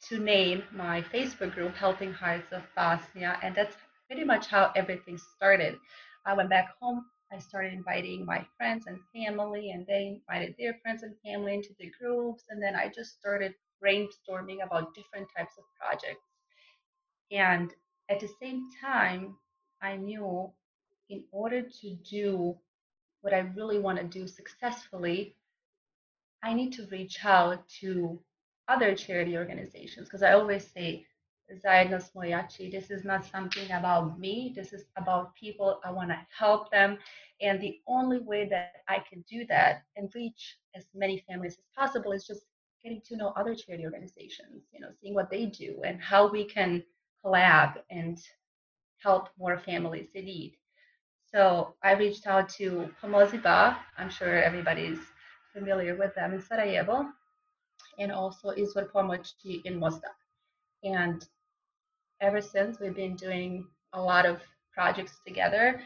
to 0.09 0.19
name 0.19 0.63
my 0.73 1.03
Facebook 1.03 1.55
group 1.55 1.75
Helping 1.75 2.13
Hearts 2.13 2.53
of 2.53 2.63
Bosnia. 2.77 3.39
And 3.43 3.55
that's 3.55 3.75
pretty 4.07 4.25
much 4.25 4.47
how 4.47 4.73
everything 4.77 5.19
started. 5.37 5.77
I 6.25 6.35
went 6.35 6.51
back 6.51 6.69
home. 6.81 7.05
I 7.33 7.39
started 7.39 7.73
inviting 7.73 8.25
my 8.25 8.45
friends 8.57 8.87
and 8.87 8.99
family, 9.15 9.71
and 9.71 9.87
they 9.87 10.07
invited 10.09 10.55
their 10.59 10.75
friends 10.83 11.03
and 11.03 11.15
family 11.25 11.55
into 11.55 11.75
the 11.79 11.91
groups. 12.01 12.45
And 12.51 12.63
then 12.63 12.75
I 12.75 12.89
just 12.89 13.19
started 13.19 13.55
brainstorming 13.83 14.65
about 14.65 14.95
different 14.95 15.29
types 15.37 15.55
of 15.59 15.65
projects. 15.81 16.25
And 17.31 17.73
at 18.09 18.21
the 18.21 18.29
same 18.41 18.69
time, 18.83 19.37
I 19.83 19.97
knew 19.97 20.51
in 21.09 21.25
order 21.33 21.63
to 21.63 21.95
do 22.09 22.57
what 23.23 23.35
I 23.35 23.41
really 23.57 23.79
want 23.79 23.99
to 23.99 24.05
do 24.05 24.27
successfully, 24.27 25.37
I 26.43 26.55
need 26.55 26.73
to 26.75 26.87
reach 26.91 27.25
out 27.25 27.69
to 27.81 28.21
other 28.69 28.95
charity 28.95 29.37
organizations 29.37 30.09
because 30.09 30.23
I 30.23 30.33
always 30.33 30.67
say, 30.71 31.07
This 31.51 32.91
is 32.91 33.05
not 33.05 33.25
something 33.25 33.71
about 33.73 34.19
me, 34.19 34.53
this 34.55 34.73
is 34.73 34.85
about 34.97 35.35
people. 35.35 35.81
I 35.85 35.91
want 35.91 36.11
to 36.11 36.19
help 36.37 36.71
them. 36.71 36.99
And 37.41 37.61
the 37.61 37.81
only 37.87 38.19
way 38.19 38.49
that 38.49 38.83
I 38.89 38.99
can 39.09 39.25
do 39.29 39.45
that 39.49 39.83
and 39.97 40.15
reach 40.15 40.59
as 40.75 40.85
many 40.95 41.25
families 41.29 41.59
as 41.59 41.65
possible 41.77 42.13
is 42.13 42.27
just 42.27 42.43
getting 42.85 43.01
to 43.07 43.17
know 43.17 43.33
other 43.37 43.55
charity 43.55 43.85
organizations, 43.85 44.65
you 44.73 44.81
know, 44.81 44.89
seeing 45.01 45.15
what 45.15 45.31
they 45.31 45.47
do 45.47 45.83
and 45.85 46.01
how 46.01 46.29
we 46.31 46.45
can 46.45 46.83
collab 47.25 47.79
and 47.91 48.19
help 49.03 49.29
more 49.39 49.59
families 49.59 50.09
in 50.15 50.25
need. 50.25 50.57
So 51.33 51.75
I 51.83 51.93
reached 51.93 52.27
out 52.27 52.49
to 52.51 52.89
Pomozi 53.03 53.43
Ba. 53.43 53.77
I'm 53.99 54.11
sure 54.11 54.43
everybody's 54.43 54.99
familiar 55.53 55.97
with 55.97 56.15
them 56.15 56.33
in 56.33 56.41
Sarajevo 56.41 57.07
and 57.99 58.13
also 58.13 58.51
Izvor 58.51 58.91
Pomoći 58.91 59.61
in 59.65 59.79
Mostar. 59.79 60.15
And 60.83 61.27
ever 62.21 62.41
since, 62.41 62.79
we've 62.81 62.95
been 62.95 63.17
doing 63.17 63.67
a 63.93 64.01
lot 64.01 64.27
of 64.27 64.41
projects 64.73 65.21
together, 65.27 65.81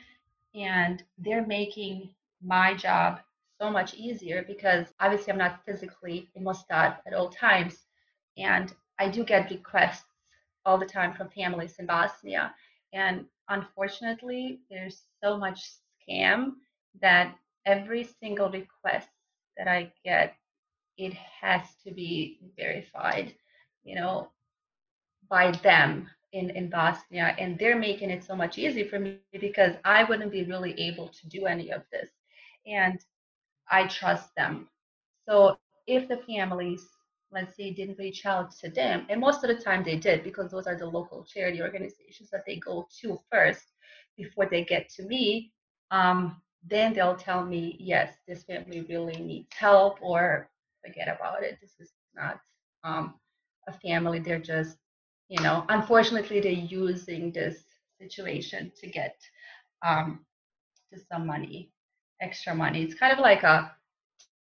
and 0.55 1.03
they're 1.19 1.47
making 1.47 2.11
my 2.43 2.75
job 2.75 3.21
so 3.61 3.71
much 3.71 3.95
easier 3.95 4.45
because 4.47 4.87
obviously 5.01 5.33
I'm 5.33 5.39
not 5.39 5.65
physically 5.65 6.29
in 6.35 6.45
Mostar 6.45 6.99
at 7.07 7.15
all 7.15 7.29
times, 7.31 7.87
and 8.37 8.73
I 8.99 9.09
do 9.09 9.25
get 9.25 9.51
requests 9.51 10.05
all 10.65 10.79
the 10.79 10.87
time 10.87 11.13
from 11.13 11.29
families 11.31 11.77
in 11.79 11.87
Bosnia. 11.87 12.55
And 12.93 13.27
unfortunately, 13.49 14.61
there's 14.71 15.03
so 15.23 15.37
much 15.39 15.61
scam 16.09 16.53
that 17.01 17.37
every 17.67 18.05
single 18.05 18.51
request 18.51 19.09
that 19.57 19.69
I 19.69 19.93
get 20.05 20.35
it 20.97 21.15
has 21.15 21.63
to 21.85 21.93
be 21.93 22.39
verified, 22.57 23.35
you 23.83 23.97
know, 23.97 24.29
by 25.29 25.51
them 25.63 26.09
in, 26.35 26.51
in 26.51 26.69
Bosnia. 26.69 27.35
And 27.39 27.59
they're 27.59 27.79
making 27.79 28.11
it 28.11 28.25
so 28.25 28.35
much 28.37 28.59
easier 28.59 28.87
for 28.87 28.99
me 28.99 29.19
because 29.41 29.75
I 29.85 30.05
wouldn't 30.05 30.33
be 30.33 30.45
really 30.45 30.79
able 30.79 31.09
to 31.09 31.29
do 31.29 31.47
any 31.47 31.71
of 31.71 31.83
this. 31.91 32.11
And 32.67 32.99
I 33.71 33.87
trust 33.87 34.29
them. 34.37 34.69
So 35.27 35.57
if 35.87 36.09
the 36.09 36.19
families, 36.19 36.83
let's 37.33 37.57
say, 37.57 37.73
didn't 37.73 37.99
reach 37.99 38.27
out 38.27 38.51
to 38.61 38.69
them, 38.69 39.07
and 39.09 39.21
most 39.21 39.45
of 39.45 39.49
the 39.49 39.63
time 39.63 39.83
they 39.83 39.97
did 39.97 40.23
because 40.23 40.51
those 40.51 40.67
are 40.67 40.79
the 40.79 40.87
local 40.87 41.25
charity 41.25 41.63
organizations 41.63 42.31
that 42.31 42.45
they 42.47 42.57
go 42.57 42.87
to 43.01 43.19
first 43.31 43.65
before 44.17 44.47
they 44.51 44.65
get 44.65 44.89
to 44.97 45.03
me, 45.05 45.53
um, 45.91 46.41
then 46.67 46.93
they'll 46.93 47.17
tell 47.17 47.45
me, 47.45 47.77
yes, 47.79 48.15
this 48.27 48.45
family 48.45 48.83
really 48.89 49.17
needs 49.17 49.49
help, 49.55 49.99
or 50.03 50.49
forget 50.85 51.09
about 51.09 51.43
it. 51.43 51.59
This 51.61 51.75
is 51.81 51.93
not 52.15 52.41
um, 52.85 53.15
a 53.69 53.73
family. 53.73 54.19
They're 54.19 54.39
just, 54.39 54.79
you 55.29 55.43
know, 55.43 55.65
unfortunately, 55.69 56.41
they're 56.41 56.53
using 56.53 57.33
this 57.33 57.65
situation 57.99 58.73
to 58.81 58.87
get 58.89 59.17
um, 59.87 60.25
to 60.93 61.01
some 61.11 61.27
money, 61.27 61.71
extra 62.21 62.55
money. 62.55 62.83
It's 62.83 62.95
kind 62.95 63.13
of 63.13 63.19
like 63.19 63.43
a, 63.43 63.73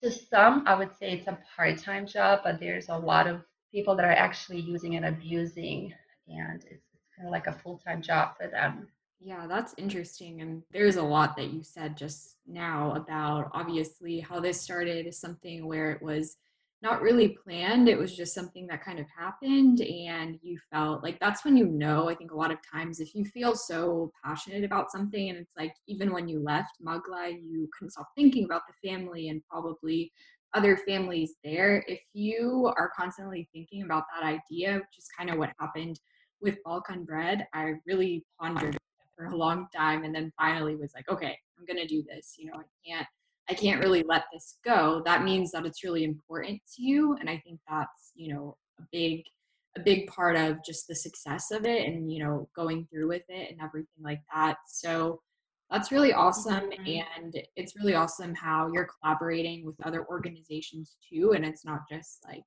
to 0.03 0.11
some, 0.11 0.63
I 0.67 0.75
would 0.75 0.95
say 0.97 1.11
it's 1.11 1.27
a 1.27 1.39
part 1.55 1.79
time 1.79 2.05
job, 2.05 2.41
but 2.43 2.59
there's 2.59 2.89
a 2.89 2.97
lot 2.97 3.27
of 3.27 3.41
people 3.71 3.95
that 3.95 4.05
are 4.05 4.11
actually 4.11 4.59
using 4.59 4.95
and 4.95 5.05
abusing, 5.05 5.93
and 6.27 6.63
it's, 6.63 6.85
it's 6.93 7.07
kind 7.15 7.27
of 7.27 7.31
like 7.31 7.47
a 7.47 7.53
full 7.53 7.79
time 7.85 8.01
job 8.01 8.37
for 8.37 8.47
them. 8.47 8.87
Yeah, 9.19 9.47
that's 9.47 9.73
interesting. 9.77 10.41
And 10.41 10.61
there's 10.71 10.97
a 10.97 11.01
lot 11.01 11.35
that 11.37 11.51
you 11.51 11.63
said 11.63 11.97
just 11.97 12.35
now 12.45 12.93
about 12.93 13.49
obviously 13.53 14.19
how 14.19 14.39
this 14.39 14.61
started 14.61 15.07
is 15.07 15.19
something 15.19 15.65
where 15.65 15.91
it 15.91 16.01
was 16.01 16.37
not 16.81 17.01
really 17.01 17.37
planned. 17.43 17.89
It 17.89 17.97
was 17.97 18.15
just 18.15 18.35
something 18.35 18.67
that 18.67 18.83
kind 18.83 18.99
of 18.99 19.07
happened, 19.17 19.81
and 19.81 20.37
you 20.41 20.59
felt 20.71 21.03
like 21.03 21.19
that's 21.19 21.43
when 21.43 21.57
you 21.57 21.65
know. 21.65 22.07
I 22.09 22.15
think 22.15 22.31
a 22.31 22.37
lot 22.37 22.51
of 22.51 22.59
times, 22.71 22.99
if 22.99 23.15
you 23.15 23.25
feel 23.25 23.55
so 23.55 24.11
passionate 24.23 24.63
about 24.63 24.91
something, 24.91 25.29
and 25.29 25.37
it's 25.37 25.53
like 25.57 25.73
even 25.87 26.13
when 26.13 26.27
you 26.27 26.39
left 26.39 26.77
Magla, 26.85 27.31
you 27.31 27.67
couldn't 27.77 27.91
stop 27.91 28.09
thinking 28.15 28.45
about 28.45 28.61
the 28.67 28.89
family 28.89 29.29
and 29.29 29.41
probably 29.49 30.11
other 30.53 30.77
families 30.77 31.35
there. 31.43 31.83
If 31.87 31.99
you 32.13 32.71
are 32.77 32.91
constantly 32.97 33.49
thinking 33.53 33.83
about 33.83 34.03
that 34.13 34.25
idea, 34.25 34.75
which 34.75 34.97
is 34.97 35.07
kind 35.17 35.29
of 35.29 35.37
what 35.37 35.51
happened 35.59 35.99
with 36.41 36.57
Balkan 36.63 37.03
bread, 37.03 37.47
I 37.53 37.73
really 37.85 38.23
pondered 38.39 38.77
for 39.17 39.25
a 39.25 39.35
long 39.35 39.67
time 39.75 40.03
and 40.03 40.13
then 40.13 40.31
finally 40.37 40.75
was 40.75 40.93
like, 40.95 41.09
okay, 41.09 41.37
I'm 41.57 41.65
gonna 41.65 41.87
do 41.87 42.03
this. 42.03 42.35
You 42.37 42.51
know, 42.51 42.57
I 42.57 42.89
can't 42.89 43.07
I 43.49 43.53
can't 43.53 43.81
really 43.81 44.03
let 44.03 44.25
this 44.31 44.59
go, 44.65 45.01
that 45.05 45.23
means 45.23 45.51
that 45.51 45.65
it's 45.65 45.83
really 45.83 46.03
important 46.03 46.61
to 46.75 46.81
you. 46.83 47.15
And 47.19 47.29
I 47.29 47.41
think 47.45 47.59
that's, 47.69 48.11
you 48.15 48.33
know, 48.33 48.57
a 48.79 48.83
big, 48.91 49.23
a 49.77 49.79
big 49.79 50.07
part 50.07 50.35
of 50.35 50.57
just 50.65 50.87
the 50.87 50.95
success 50.95 51.51
of 51.51 51.65
it 51.65 51.87
and, 51.87 52.11
you 52.11 52.23
know, 52.23 52.49
going 52.55 52.87
through 52.91 53.07
with 53.07 53.23
it 53.29 53.51
and 53.51 53.61
everything 53.61 54.03
like 54.03 54.21
that. 54.33 54.57
So 54.67 55.21
that's 55.71 55.91
really 55.91 56.13
awesome. 56.13 56.69
Mm-hmm. 56.69 57.23
And 57.23 57.33
it's 57.55 57.75
really 57.75 57.95
awesome 57.95 58.33
how 58.35 58.69
you're 58.73 58.87
collaborating 59.01 59.65
with 59.65 59.75
other 59.85 60.05
organizations 60.07 60.97
too. 61.09 61.33
And 61.33 61.45
it's 61.45 61.65
not 61.65 61.81
just 61.89 62.19
like, 62.27 62.43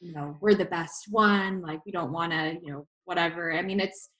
you 0.00 0.12
know, 0.12 0.36
we're 0.40 0.54
the 0.54 0.64
best 0.64 1.06
one, 1.10 1.60
like 1.60 1.80
we 1.84 1.92
don't 1.92 2.12
want 2.12 2.32
to, 2.32 2.56
you 2.62 2.72
know, 2.72 2.86
whatever. 3.04 3.52
I 3.52 3.62
mean, 3.62 3.80
it's, 3.80 4.10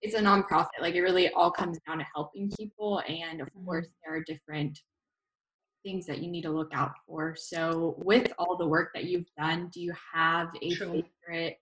it's 0.00 0.14
a 0.14 0.20
nonprofit. 0.20 0.80
Like 0.80 0.94
it 0.94 1.02
really 1.02 1.30
all 1.30 1.50
comes 1.50 1.78
down 1.86 1.98
to 1.98 2.06
helping 2.14 2.50
people. 2.58 3.00
And 3.08 3.40
of 3.40 3.46
mm-hmm. 3.48 3.64
course, 3.64 3.88
there 4.04 4.16
are 4.16 4.24
different 4.26 4.78
things 5.82 6.06
that 6.06 6.22
you 6.22 6.30
need 6.30 6.42
to 6.42 6.50
look 6.50 6.70
out 6.74 6.92
for. 7.06 7.34
So, 7.36 7.94
with 7.98 8.32
all 8.38 8.56
the 8.56 8.66
work 8.66 8.90
that 8.94 9.04
you've 9.04 9.30
done, 9.36 9.70
do 9.72 9.80
you 9.80 9.92
have 10.14 10.48
a 10.62 10.74
favorite 10.74 11.58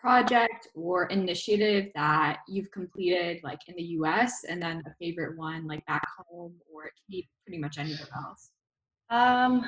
project 0.00 0.68
or 0.74 1.06
initiative 1.06 1.90
that 1.94 2.38
you've 2.48 2.70
completed, 2.70 3.40
like 3.42 3.60
in 3.66 3.74
the 3.76 3.82
US, 4.00 4.44
and 4.48 4.62
then 4.62 4.82
a 4.86 4.94
favorite 5.00 5.36
one, 5.36 5.66
like 5.66 5.84
back 5.86 6.06
home, 6.16 6.54
or 6.72 6.84
it 6.84 6.92
can 6.96 7.04
be 7.10 7.28
pretty 7.44 7.58
much 7.58 7.78
anywhere 7.78 8.08
else? 8.14 8.50
Um, 9.10 9.64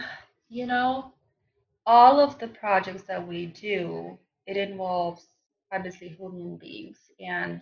you 0.48 0.66
know, 0.66 1.12
all 1.86 2.20
of 2.20 2.38
the 2.38 2.48
projects 2.48 3.02
that 3.04 3.26
we 3.26 3.46
do, 3.46 4.18
it 4.46 4.56
involves 4.56 5.26
obviously 5.72 6.08
human 6.08 6.56
beings, 6.56 6.98
and 7.20 7.60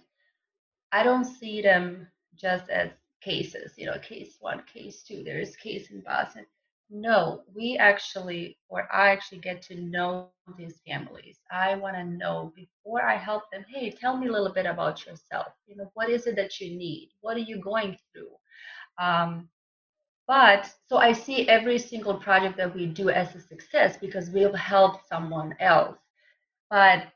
I 0.93 1.03
don't 1.03 1.25
see 1.25 1.63
them 1.63 2.07
just 2.35 2.69
as 2.69 2.91
cases, 3.21 3.73
you 3.77 3.87
know, 3.87 3.99
case 3.99 4.37
one, 4.41 4.63
case 4.73 5.03
two, 5.03 5.23
there 5.25 5.41
is 5.41 5.57
case 5.57 5.91
in 5.91 6.01
Boston. 6.01 6.47
No, 6.89 7.43
we 7.55 7.77
actually, 7.79 8.59
or 8.69 8.89
I 8.95 9.09
actually 9.11 9.39
get 9.39 9.61
to 9.63 9.81
know 9.81 10.29
these 10.57 10.81
families. 10.87 11.41
I 11.51 11.75
want 11.75 11.97
to 11.97 12.05
know 12.05 12.53
before 12.55 13.03
I 13.03 13.17
help 13.17 13.51
them, 13.51 13.65
hey, 13.69 13.91
tell 13.91 14.17
me 14.17 14.29
a 14.29 14.33
little 14.33 14.53
bit 14.53 14.67
about 14.67 15.05
yourself. 15.05 15.49
You 15.67 15.77
know, 15.77 15.91
what 15.95 16.09
is 16.09 16.27
it 16.29 16.37
that 16.37 16.61
you 16.61 16.77
need? 16.77 17.11
What 17.23 17.37
are 17.37 17.41
you 17.41 17.61
going 17.61 17.99
through? 18.13 18.31
Um, 19.05 19.49
but 20.29 20.73
so 20.89 20.99
I 20.99 21.13
see 21.13 21.49
every 21.49 21.79
single 21.79 22.15
project 22.15 22.57
that 22.57 22.75
we 22.75 22.87
do 22.87 23.11
as 23.11 23.35
a 23.35 23.41
success 23.41 23.97
because 23.97 24.31
we've 24.31 24.55
helped 24.55 25.09
someone 25.09 25.57
else. 25.61 25.99
But 26.71 27.07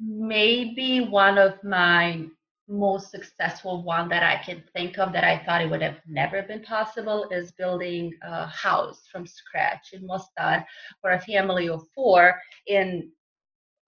maybe 0.00 1.00
one 1.00 1.38
of 1.38 1.62
my 1.64 2.26
most 2.68 3.10
successful 3.10 3.82
one 3.82 4.08
that 4.10 4.22
I 4.22 4.42
can 4.42 4.62
think 4.74 4.98
of 4.98 5.12
that 5.12 5.24
I 5.24 5.42
thought 5.44 5.62
it 5.62 5.70
would 5.70 5.82
have 5.82 5.98
never 6.06 6.42
been 6.42 6.62
possible 6.62 7.28
is 7.30 7.52
building 7.52 8.12
a 8.22 8.46
house 8.46 9.08
from 9.10 9.26
scratch 9.26 9.92
in 9.92 10.06
Mostar 10.06 10.66
for 11.00 11.12
a 11.12 11.20
family 11.20 11.68
of 11.68 11.86
four 11.94 12.38
in 12.66 13.10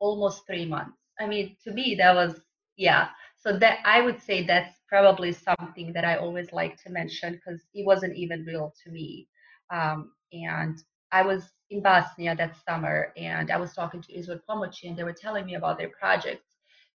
almost 0.01 0.47
three 0.47 0.65
months. 0.65 0.97
I 1.21 1.27
mean, 1.27 1.57
to 1.65 1.73
me, 1.73 1.95
that 1.97 2.15
was, 2.15 2.41
yeah. 2.77 3.09
So 3.37 3.59
that 3.59 3.79
I 3.85 4.01
would 4.01 4.21
say 4.21 4.45
that's 4.45 4.77
probably 4.89 5.33
something 5.33 5.93
that 5.93 6.05
I 6.05 6.17
always 6.17 6.53
like 6.53 6.83
to 6.83 6.91
mention 6.91 7.35
because 7.35 7.61
it 7.75 7.87
wasn't 7.87 8.17
even 8.17 8.45
real 8.45 8.73
to 8.85 8.91
me. 8.91 9.29
Um, 9.71 10.13
and 10.33 10.79
I 11.13 11.23
was 11.23 11.51
in 11.71 11.83
Bosnia 11.83 12.35
that 12.37 12.57
summer 12.69 13.13
and 13.17 13.51
I 13.51 13.57
was 13.57 13.73
talking 13.73 14.03
to 14.03 14.13
Izvor 14.13 14.41
Pomoći 14.49 14.89
and 14.89 14.97
they 14.97 15.05
were 15.05 15.13
telling 15.13 15.45
me 15.45 15.55
about 15.55 15.79
their 15.79 15.91
project 15.91 16.43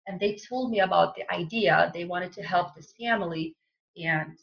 and 0.08 0.20
they 0.20 0.36
told 0.50 0.72
me 0.72 0.82
about 0.82 1.16
the 1.16 1.32
idea 1.34 1.92
they 1.94 2.06
wanted 2.06 2.32
to 2.34 2.42
help 2.42 2.76
this 2.76 2.94
family 3.00 3.56
and 3.98 4.38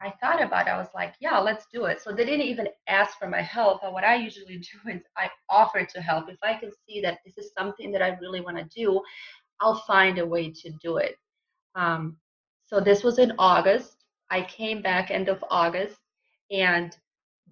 i 0.00 0.12
thought 0.20 0.42
about 0.42 0.66
it 0.66 0.70
i 0.70 0.78
was 0.78 0.88
like 0.94 1.14
yeah 1.20 1.38
let's 1.38 1.66
do 1.72 1.84
it. 1.84 2.00
So 2.00 2.12
they 2.12 2.24
didn't 2.24 2.46
even 2.46 2.68
ask 2.88 3.18
for 3.18 3.28
my 3.28 3.40
help 3.42 3.80
but 3.82 3.92
what 3.92 4.04
i 4.04 4.14
usually 4.14 4.58
do 4.84 4.90
is 4.90 5.02
i 5.16 5.28
offer 5.48 5.84
to 5.84 6.00
help. 6.00 6.28
If 6.28 6.38
i 6.42 6.54
can 6.54 6.70
see 6.86 7.00
that 7.00 7.18
this 7.24 7.38
is 7.38 7.52
something 7.56 7.92
that 7.92 8.02
i 8.02 8.16
really 8.20 8.40
want 8.40 8.56
to 8.58 8.64
do 8.64 9.00
i'll 9.60 9.82
find 9.86 10.18
a 10.18 10.26
way 10.26 10.50
to 10.50 10.70
do 10.82 10.96
it. 10.96 11.16
Um, 11.74 12.16
so 12.66 12.80
this 12.80 13.02
was 13.02 13.18
in 13.18 13.32
august. 13.38 14.04
I 14.30 14.42
came 14.42 14.80
back 14.80 15.10
end 15.10 15.28
of 15.28 15.44
august 15.50 15.98
and 16.50 16.96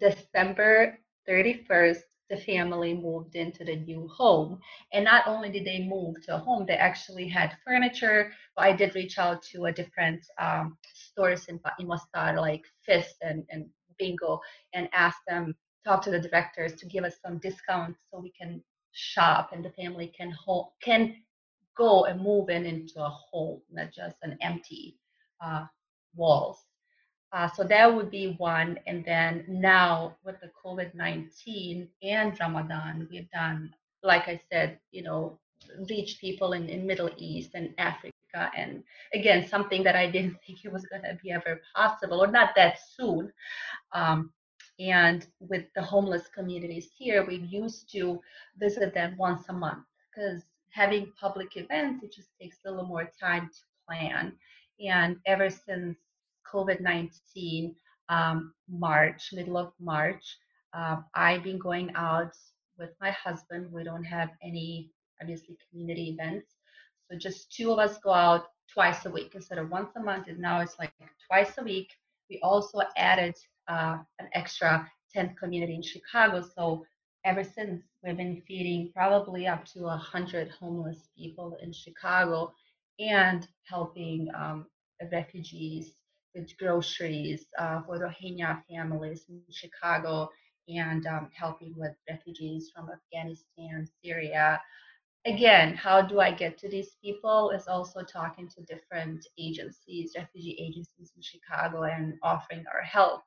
december 0.01 0.99
31st 1.29 2.03
the 2.31 2.37
family 2.37 2.95
moved 2.95 3.37
into 3.37 3.65
the 3.65 3.77
new 3.77 4.09
home. 4.09 4.61
And 4.93 5.05
not 5.05 5.27
only 5.27 5.51
did 5.51 5.65
they 5.65 5.85
move 5.85 6.23
to 6.25 6.37
a 6.37 6.39
home, 6.39 6.67
they 6.67 6.75
actually 6.75 7.29
had 7.29 7.57
furniture. 7.65 8.33
I 8.57 8.73
did 8.73 8.95
reach 8.95 9.19
out 9.19 9.43
to 9.53 9.67
a 9.67 9.73
different 9.73 10.27
um, 10.39 10.77
stores 10.95 11.47
in, 11.49 11.61
in 11.79 11.87
Mostar, 11.89 12.37
like 12.41 12.65
Fist 12.85 13.17
and, 13.23 13.45
and 13.51 13.67
Bingo, 13.99 14.41
and 14.75 14.89
ask 14.93 15.19
them, 15.27 15.55
talk 15.85 16.03
to 16.03 16.11
the 16.11 16.21
directors 16.21 16.75
to 16.75 16.87
give 16.87 17.05
us 17.05 17.17
some 17.25 17.39
discounts 17.39 18.01
so 18.11 18.21
we 18.21 18.33
can 18.33 18.63
shop 18.93 19.51
and 19.53 19.65
the 19.65 19.71
family 19.71 20.13
can 20.17 20.31
ho- 20.33 20.73
can 20.83 21.17
go 21.77 22.05
and 22.05 22.21
move 22.21 22.51
in 22.51 22.67
into 22.67 23.01
a 23.03 23.09
home, 23.09 23.63
not 23.71 23.93
just 23.93 24.17
an 24.23 24.37
empty 24.43 24.99
uh, 25.45 25.67
walls. 26.15 26.68
Uh, 27.33 27.49
so 27.49 27.63
that 27.65 27.95
would 27.95 28.11
be 28.11 28.35
one. 28.39 28.79
And 28.87 29.05
then 29.05 29.45
now 29.49 30.17
with 30.25 30.41
the 30.41 30.51
COVID 30.65 30.95
19 30.95 31.89
and 32.03 32.41
Ramadan, 32.41 33.07
we've 33.11 33.31
done, 33.31 33.75
like 34.03 34.29
I 34.29 34.41
said, 34.51 34.79
you 34.93 35.03
know, 35.03 35.39
reach 35.89 36.19
people 36.21 36.53
in, 36.53 36.69
in 36.69 36.87
Middle 36.87 37.11
East 37.17 37.51
and 37.55 37.75
Africa. 37.79 38.13
And 38.57 38.83
again, 39.15 39.47
something 39.47 39.83
that 39.85 39.97
I 39.97 40.11
didn't 40.11 40.37
think 40.47 40.65
it 40.65 40.73
was 40.73 40.87
going 40.87 41.03
to 41.03 41.19
be 41.23 41.31
ever 41.31 41.61
possible 41.75 42.23
or 42.23 42.29
not 42.29 42.51
that 42.57 42.79
soon. 42.97 43.33
Um, 43.93 44.33
and 44.81 45.27
with 45.41 45.65
the 45.75 45.83
homeless 45.83 46.29
communities 46.29 46.89
here, 46.97 47.27
we 47.27 47.37
used 47.37 47.91
to 47.93 48.21
visit 48.59 48.95
them 48.95 49.17
once 49.19 49.49
a 49.49 49.53
month 49.53 49.85
because 50.09 50.45
having 50.71 51.13
public 51.21 51.57
events, 51.57 52.05
it 52.05 52.13
just 52.13 52.29
takes 52.41 52.59
a 52.65 52.71
little 52.71 52.87
more 52.87 53.11
time 53.21 53.51
to 53.53 53.61
plan. 53.87 54.33
And 54.81 55.17
ever 55.27 55.51
since 55.51 55.99
COVID 56.53 56.81
19 56.81 57.75
um, 58.09 58.53
March, 58.69 59.31
middle 59.33 59.57
of 59.57 59.73
March, 59.81 60.39
um, 60.73 61.05
I've 61.15 61.43
been 61.43 61.59
going 61.59 61.93
out 61.95 62.33
with 62.79 62.91
my 63.01 63.11
husband. 63.11 63.73
We 63.73 63.85
don't 63.85 64.05
have 64.05 64.31
any, 64.43 64.91
obviously, 65.21 65.59
community 65.71 66.11
events. 66.11 66.55
So 67.11 67.17
just 67.17 67.53
two 67.53 67.73
of 67.73 67.79
us 67.79 67.99
go 67.99 68.13
out 68.13 68.47
twice 68.73 69.07
a 69.07 69.11
week 69.11 69.33
instead 69.35 69.59
of 69.59 69.71
once 69.71 69.91
a 69.97 70.01
month. 70.01 70.29
And 70.29 70.39
now 70.39 70.61
it's 70.61 70.79
like 70.79 70.93
twice 71.27 71.57
a 71.59 71.65
week. 71.65 71.91
We 72.31 72.39
also 72.43 72.81
added 72.97 73.35
uh, 73.69 73.99
an 74.19 74.29
extra 74.35 74.91
10th 75.15 75.37
community 75.37 75.75
in 75.75 75.83
Chicago. 75.83 76.45
So 76.55 76.85
ever 77.25 77.43
since 77.43 77.83
we've 78.03 78.17
been 78.17 78.43
feeding 78.47 78.93
probably 78.95 79.47
up 79.47 79.65
to 79.67 79.83
100 79.83 80.51
homeless 80.51 81.09
people 81.17 81.57
in 81.63 81.73
Chicago 81.73 82.53
and 82.99 83.47
helping 83.65 84.29
um, 84.37 84.67
refugees 85.11 85.93
with 86.35 86.57
groceries 86.59 87.47
uh, 87.59 87.83
for 87.83 87.99
Rohingya 87.99 88.63
families 88.69 89.25
in 89.29 89.43
Chicago 89.51 90.29
and 90.69 91.07
um, 91.07 91.31
helping 91.35 91.75
with 91.77 91.93
refugees 92.09 92.71
from 92.75 92.89
Afghanistan, 92.91 93.89
Syria. 94.05 94.61
Again, 95.27 95.75
how 95.75 96.03
do 96.03 96.21
I 96.21 96.31
get 96.31 96.59
to 96.59 96.69
these 96.69 96.97
people? 97.03 97.51
Is 97.51 97.69
also 97.69 98.03
talking 98.03 98.49
to 98.49 98.63
different 98.63 99.27
agencies, 99.39 100.13
refugee 100.17 100.57
agencies 100.61 101.13
in 101.17 101.23
Chicago, 101.23 101.85
and 101.85 102.15
offering 102.23 102.65
our 102.73 102.83
help. 102.83 103.23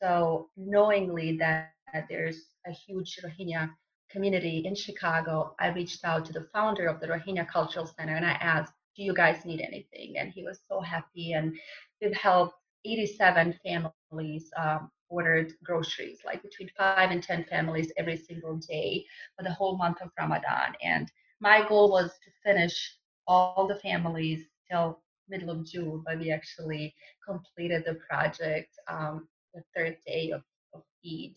So, 0.00 0.48
knowingly 0.56 1.36
that 1.38 1.72
there's 2.08 2.46
a 2.66 2.72
huge 2.72 3.18
Rohingya 3.22 3.70
community 4.12 4.62
in 4.66 4.74
Chicago, 4.74 5.54
I 5.58 5.68
reached 5.68 6.04
out 6.04 6.24
to 6.26 6.32
the 6.32 6.48
founder 6.52 6.86
of 6.86 7.00
the 7.00 7.08
Rohingya 7.08 7.48
Cultural 7.48 7.86
Center 7.86 8.14
and 8.14 8.26
I 8.26 8.32
asked, 8.32 8.74
Do 8.96 9.02
you 9.02 9.14
guys 9.14 9.44
need 9.44 9.60
anything? 9.60 10.14
And 10.18 10.30
he 10.30 10.42
was 10.44 10.60
so 10.68 10.80
happy. 10.80 11.32
And 11.32 11.54
we've 12.00 12.14
helped 12.14 12.54
87 12.84 13.58
families 13.64 14.26
um, 14.34 14.90
ordered 15.08 15.52
groceries, 15.64 16.20
like 16.26 16.42
between 16.42 16.68
five 16.76 17.10
and 17.10 17.22
10 17.22 17.44
families 17.44 17.92
every 17.96 18.16
single 18.16 18.56
day 18.56 19.04
for 19.36 19.42
the 19.44 19.52
whole 19.52 19.76
month 19.76 20.00
of 20.00 20.10
Ramadan. 20.18 20.74
And 20.82 21.10
my 21.40 21.66
goal 21.68 21.90
was 21.90 22.10
to 22.24 22.30
finish 22.44 22.96
all 23.26 23.66
the 23.66 23.76
families 23.76 24.48
till 24.70 25.00
middle 25.28 25.50
of 25.50 25.66
June, 25.66 26.02
but 26.04 26.18
we 26.18 26.30
actually 26.30 26.94
completed 27.26 27.84
the 27.86 27.94
project 28.08 28.70
um, 28.88 29.28
the 29.54 29.62
third 29.74 29.96
day 30.06 30.30
of, 30.30 30.42
of 30.74 30.82
Eid. 31.06 31.34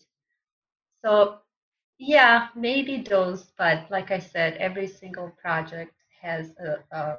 So 1.04 1.38
yeah, 1.98 2.48
maybe 2.56 3.02
those, 3.02 3.52
but 3.58 3.90
like 3.90 4.10
I 4.10 4.18
said, 4.18 4.54
every 4.58 4.86
single 4.86 5.30
project 5.40 5.94
has 6.20 6.52
a, 6.58 6.96
a 6.96 7.16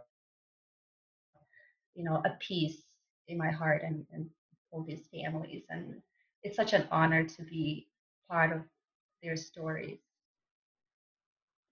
you 1.98 2.04
know 2.04 2.22
a 2.25 2.30
piece 2.39 2.84
in 3.27 3.38
my 3.38 3.51
heart 3.51 3.82
and, 3.84 4.06
and 4.13 4.30
all 4.72 4.84
these 4.84 5.08
families, 5.12 5.63
and 5.70 5.96
it's 6.44 6.56
such 6.56 6.74
an 6.74 6.88
honor 6.92 7.24
to 7.25 7.42
be 7.44 7.88
part 8.30 8.56
of 8.56 8.62
their 9.22 9.36
stories. 9.36 9.98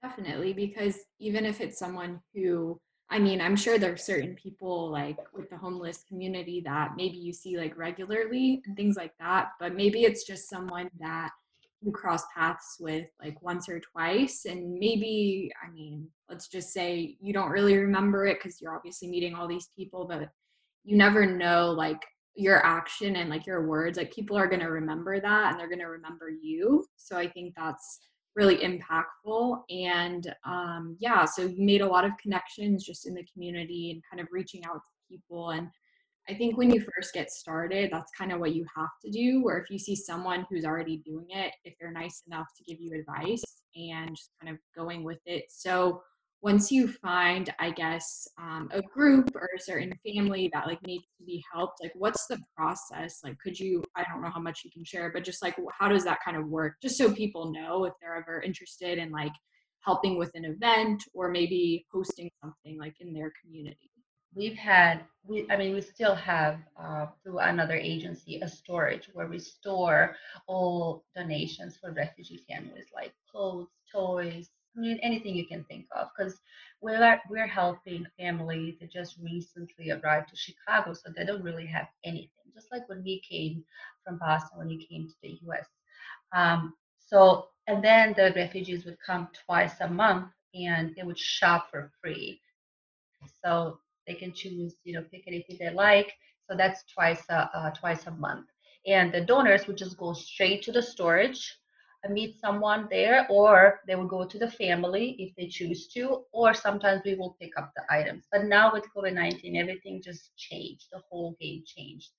Definitely, 0.01 0.53
because 0.53 0.98
even 1.20 1.46
if 1.46 1.62
it's 1.62 1.79
someone 1.79 2.20
who 2.34 2.79
I 3.10 3.20
mean, 3.20 3.39
I'm 3.39 3.55
sure 3.55 3.77
there 3.77 3.94
are 3.94 3.98
certain 3.98 4.34
people 4.36 4.89
like 4.89 5.20
with 5.32 5.50
the 5.51 5.58
homeless 5.58 6.03
community 6.08 6.62
that 6.65 6.94
maybe 6.98 7.17
you 7.17 7.34
see 7.34 7.55
like 7.58 7.77
regularly 7.77 8.63
and 8.65 8.75
things 8.75 8.98
like 8.98 9.13
that, 9.20 9.51
but 9.60 9.75
maybe 9.75 10.03
it's 10.03 10.25
just 10.25 10.50
someone 10.50 10.89
that 11.00 11.29
cross 11.92 12.24
paths 12.36 12.77
with 12.80 13.08
like 13.22 13.42
once 13.42 13.70
or 13.70 13.80
twice 13.80 14.46
and 14.46 14.74
maybe 14.74 15.51
i 15.63 15.72
mean 15.72 16.08
let's 16.30 16.48
just 16.48 16.72
say 16.72 17.15
you 17.20 17.34
don't 17.34 17.51
really 17.51 17.77
remember 17.77 18.25
it 18.25 18.38
because 18.38 18.62
you're 18.62 18.75
obviously 18.75 19.08
meeting 19.08 19.36
all 19.36 19.48
these 19.48 19.70
people 19.75 20.06
but 20.06 20.30
you 20.84 20.98
never 20.98 21.25
know 21.25 21.72
like 21.72 22.01
your 22.36 22.65
action 22.65 23.15
and 23.18 23.30
like 23.30 23.46
your 23.46 23.68
words 23.68 23.98
like 23.98 24.13
people 24.13 24.38
are 24.38 24.48
going 24.48 24.60
to 24.60 24.70
remember 24.70 25.20
that 25.20 25.51
and 25.51 25.60
they're 25.60 25.70
going 25.70 25.80
to 25.80 25.86
remember 25.86 26.30
you 26.30 26.86
so 26.98 27.18
i 27.18 27.27
think 27.27 27.54
that's 27.56 28.00
really 28.36 28.58
impactful 28.58 29.62
and 29.70 30.34
um 30.46 30.98
yeah 31.00 31.24
so 31.24 31.44
you 31.44 31.63
made 31.63 31.82
a 31.82 31.88
lot 31.88 32.04
of 32.04 32.12
connections 32.22 32.84
just 32.84 33.08
in 33.08 33.13
the 33.13 33.25
community 33.32 33.92
and 33.92 34.01
kind 34.10 34.20
of 34.20 34.27
reaching 34.32 34.63
out 34.65 34.75
to 34.84 34.92
people 35.10 35.51
and 35.51 35.70
I 36.27 36.34
think 36.34 36.58
when 36.58 36.72
you 36.72 36.82
first 36.82 37.13
get 37.13 37.29
started, 37.29 37.89
that's 37.91 38.12
kind 38.17 38.32
of 38.32 38.39
what 38.39 38.55
you 38.55 38.65
have 38.75 38.89
to 39.03 39.12
do. 39.12 39.44
Or 39.46 39.60
if 39.60 39.70
you 39.70 39.77
see 39.77 39.96
someone 39.96 40.46
who's 40.50 40.65
already 40.65 40.98
doing 41.05 41.27
it, 41.29 41.53
if 41.63 41.75
they're 41.79 41.91
nice 41.91 42.24
enough 42.27 42.48
to 42.58 42.63
give 42.63 42.79
you 42.79 43.00
advice 43.00 43.44
and 43.75 44.15
just 44.15 44.32
kind 44.41 44.53
of 44.53 44.60
going 44.75 45.03
with 45.03 45.20
it. 45.25 45.46
So 45.50 46.01
once 46.41 46.72
you 46.72 46.88
find, 46.88 47.53
I 47.60 47.72
guess, 47.72 48.27
um, 48.39 48.70
a 48.72 48.82
group 48.82 49.36
or 49.36 49.50
a 49.55 49.62
certain 49.62 49.94
family 50.05 50.50
that 50.53 50.67
like 50.67 50.82
needs 50.86 51.05
to 51.20 51.25
be 51.25 51.44
helped, 51.53 51.77
like 51.82 51.94
what's 51.96 52.25
the 52.27 52.39
process? 52.55 53.20
Like, 53.24 53.38
could 53.39 53.60
you, 53.60 53.84
I 53.96 54.03
don't 54.03 54.22
know 54.22 54.29
how 54.29 54.41
much 54.41 54.62
you 54.63 54.72
can 54.72 54.84
share, 54.84 55.12
but 55.12 55.24
just 55.24 55.44
like, 55.44 55.55
how 55.77 55.89
does 55.89 56.03
that 56.05 56.20
kind 56.24 56.38
of 56.38 56.48
work? 56.48 56.75
Just 56.82 56.98
so 56.98 57.12
people 57.12 57.51
know 57.51 57.86
if 57.86 57.94
they're 58.01 58.15
ever 58.15 58.41
interested 58.41 58.98
in 58.98 59.12
like 59.12 59.34
helping 59.82 60.17
with 60.17 60.32
an 60.34 60.46
event 60.46 61.03
or 61.13 61.29
maybe 61.29 61.86
hosting 61.91 62.29
something 62.44 62.79
like 62.79 62.96
in 63.00 63.14
their 63.14 63.31
community 63.44 63.92
we've 64.35 64.57
had 64.57 65.01
we 65.27 65.48
i 65.50 65.57
mean 65.57 65.74
we 65.74 65.81
still 65.81 66.15
have 66.15 66.59
uh, 66.79 67.07
through 67.24 67.39
another 67.39 67.75
agency 67.75 68.39
a 68.41 68.50
storage 68.50 69.09
where 69.13 69.27
we 69.27 69.39
store 69.39 70.15
all 70.48 71.03
donations 71.15 71.77
for 71.77 71.91
refugee 71.91 72.43
families 72.50 72.87
like 72.93 73.13
clothes 73.31 73.67
toys 73.91 74.50
i 74.77 74.79
mean 74.81 75.00
anything 75.01 75.35
you 75.35 75.48
can 75.48 75.63
think 75.65 75.85
of 75.95 76.07
because 76.17 76.39
we're 76.81 77.21
we're 77.29 77.48
helping 77.48 78.05
families 78.19 78.75
that 78.79 78.91
just 78.91 79.17
recently 79.24 79.91
arrived 79.91 80.29
to 80.29 80.35
chicago 80.35 80.93
so 80.93 81.09
they 81.15 81.25
don't 81.25 81.43
really 81.43 81.65
have 81.65 81.87
anything 82.03 82.29
just 82.53 82.71
like 82.71 82.87
when 82.89 83.03
we 83.03 83.21
came 83.29 83.63
from 84.03 84.17
bosnia 84.19 84.57
when 84.57 84.67
we 84.67 84.85
came 84.85 85.07
to 85.07 85.15
the 85.24 85.29
us 85.51 85.67
um, 86.35 86.74
so 87.00 87.48
and 87.67 87.83
then 87.83 88.13
the 88.15 88.33
refugees 88.35 88.85
would 88.85 88.98
come 89.05 89.27
twice 89.45 89.79
a 89.81 89.87
month 89.87 90.27
and 90.53 90.93
they 90.95 91.03
would 91.03 91.17
shop 91.17 91.69
for 91.71 91.91
free. 92.01 92.41
So 93.43 93.79
they 94.07 94.13
can 94.13 94.33
choose, 94.33 94.75
you 94.83 94.94
know, 94.94 95.03
pick 95.11 95.24
anything 95.27 95.57
they 95.59 95.72
like. 95.72 96.13
So 96.50 96.55
that's 96.55 96.83
twice 96.94 97.24
a 97.29 97.50
uh, 97.57 97.72
twice 97.72 98.05
a 98.07 98.11
month. 98.11 98.48
And 98.85 99.11
the 99.11 99.22
donors 99.22 99.65
would 99.65 99.77
just 99.77 99.98
go 99.98 100.13
straight 100.13 100.61
to 100.63 100.72
the 100.72 100.81
storage, 100.81 101.57
and 102.05 102.13
meet 102.13 102.39
someone 102.39 102.87
there, 102.89 103.25
or 103.29 103.81
they 103.87 103.96
will 103.96 104.07
go 104.07 104.25
to 104.25 104.37
the 104.37 104.50
family 104.50 105.15
if 105.18 105.35
they 105.35 105.48
choose 105.48 105.87
to, 105.87 106.24
or 106.31 106.53
sometimes 106.53 107.01
we 107.03 107.15
will 107.15 107.35
pick 107.41 107.51
up 107.57 107.72
the 107.75 107.83
items. 107.89 108.25
But 108.31 108.46
now 108.46 108.72
with 108.72 108.85
COVID-19, 108.96 109.59
everything 109.59 110.01
just 110.03 110.35
changed. 110.37 110.85
The 110.91 111.01
whole 111.09 111.35
game 111.41 111.63
changed. 111.65 112.11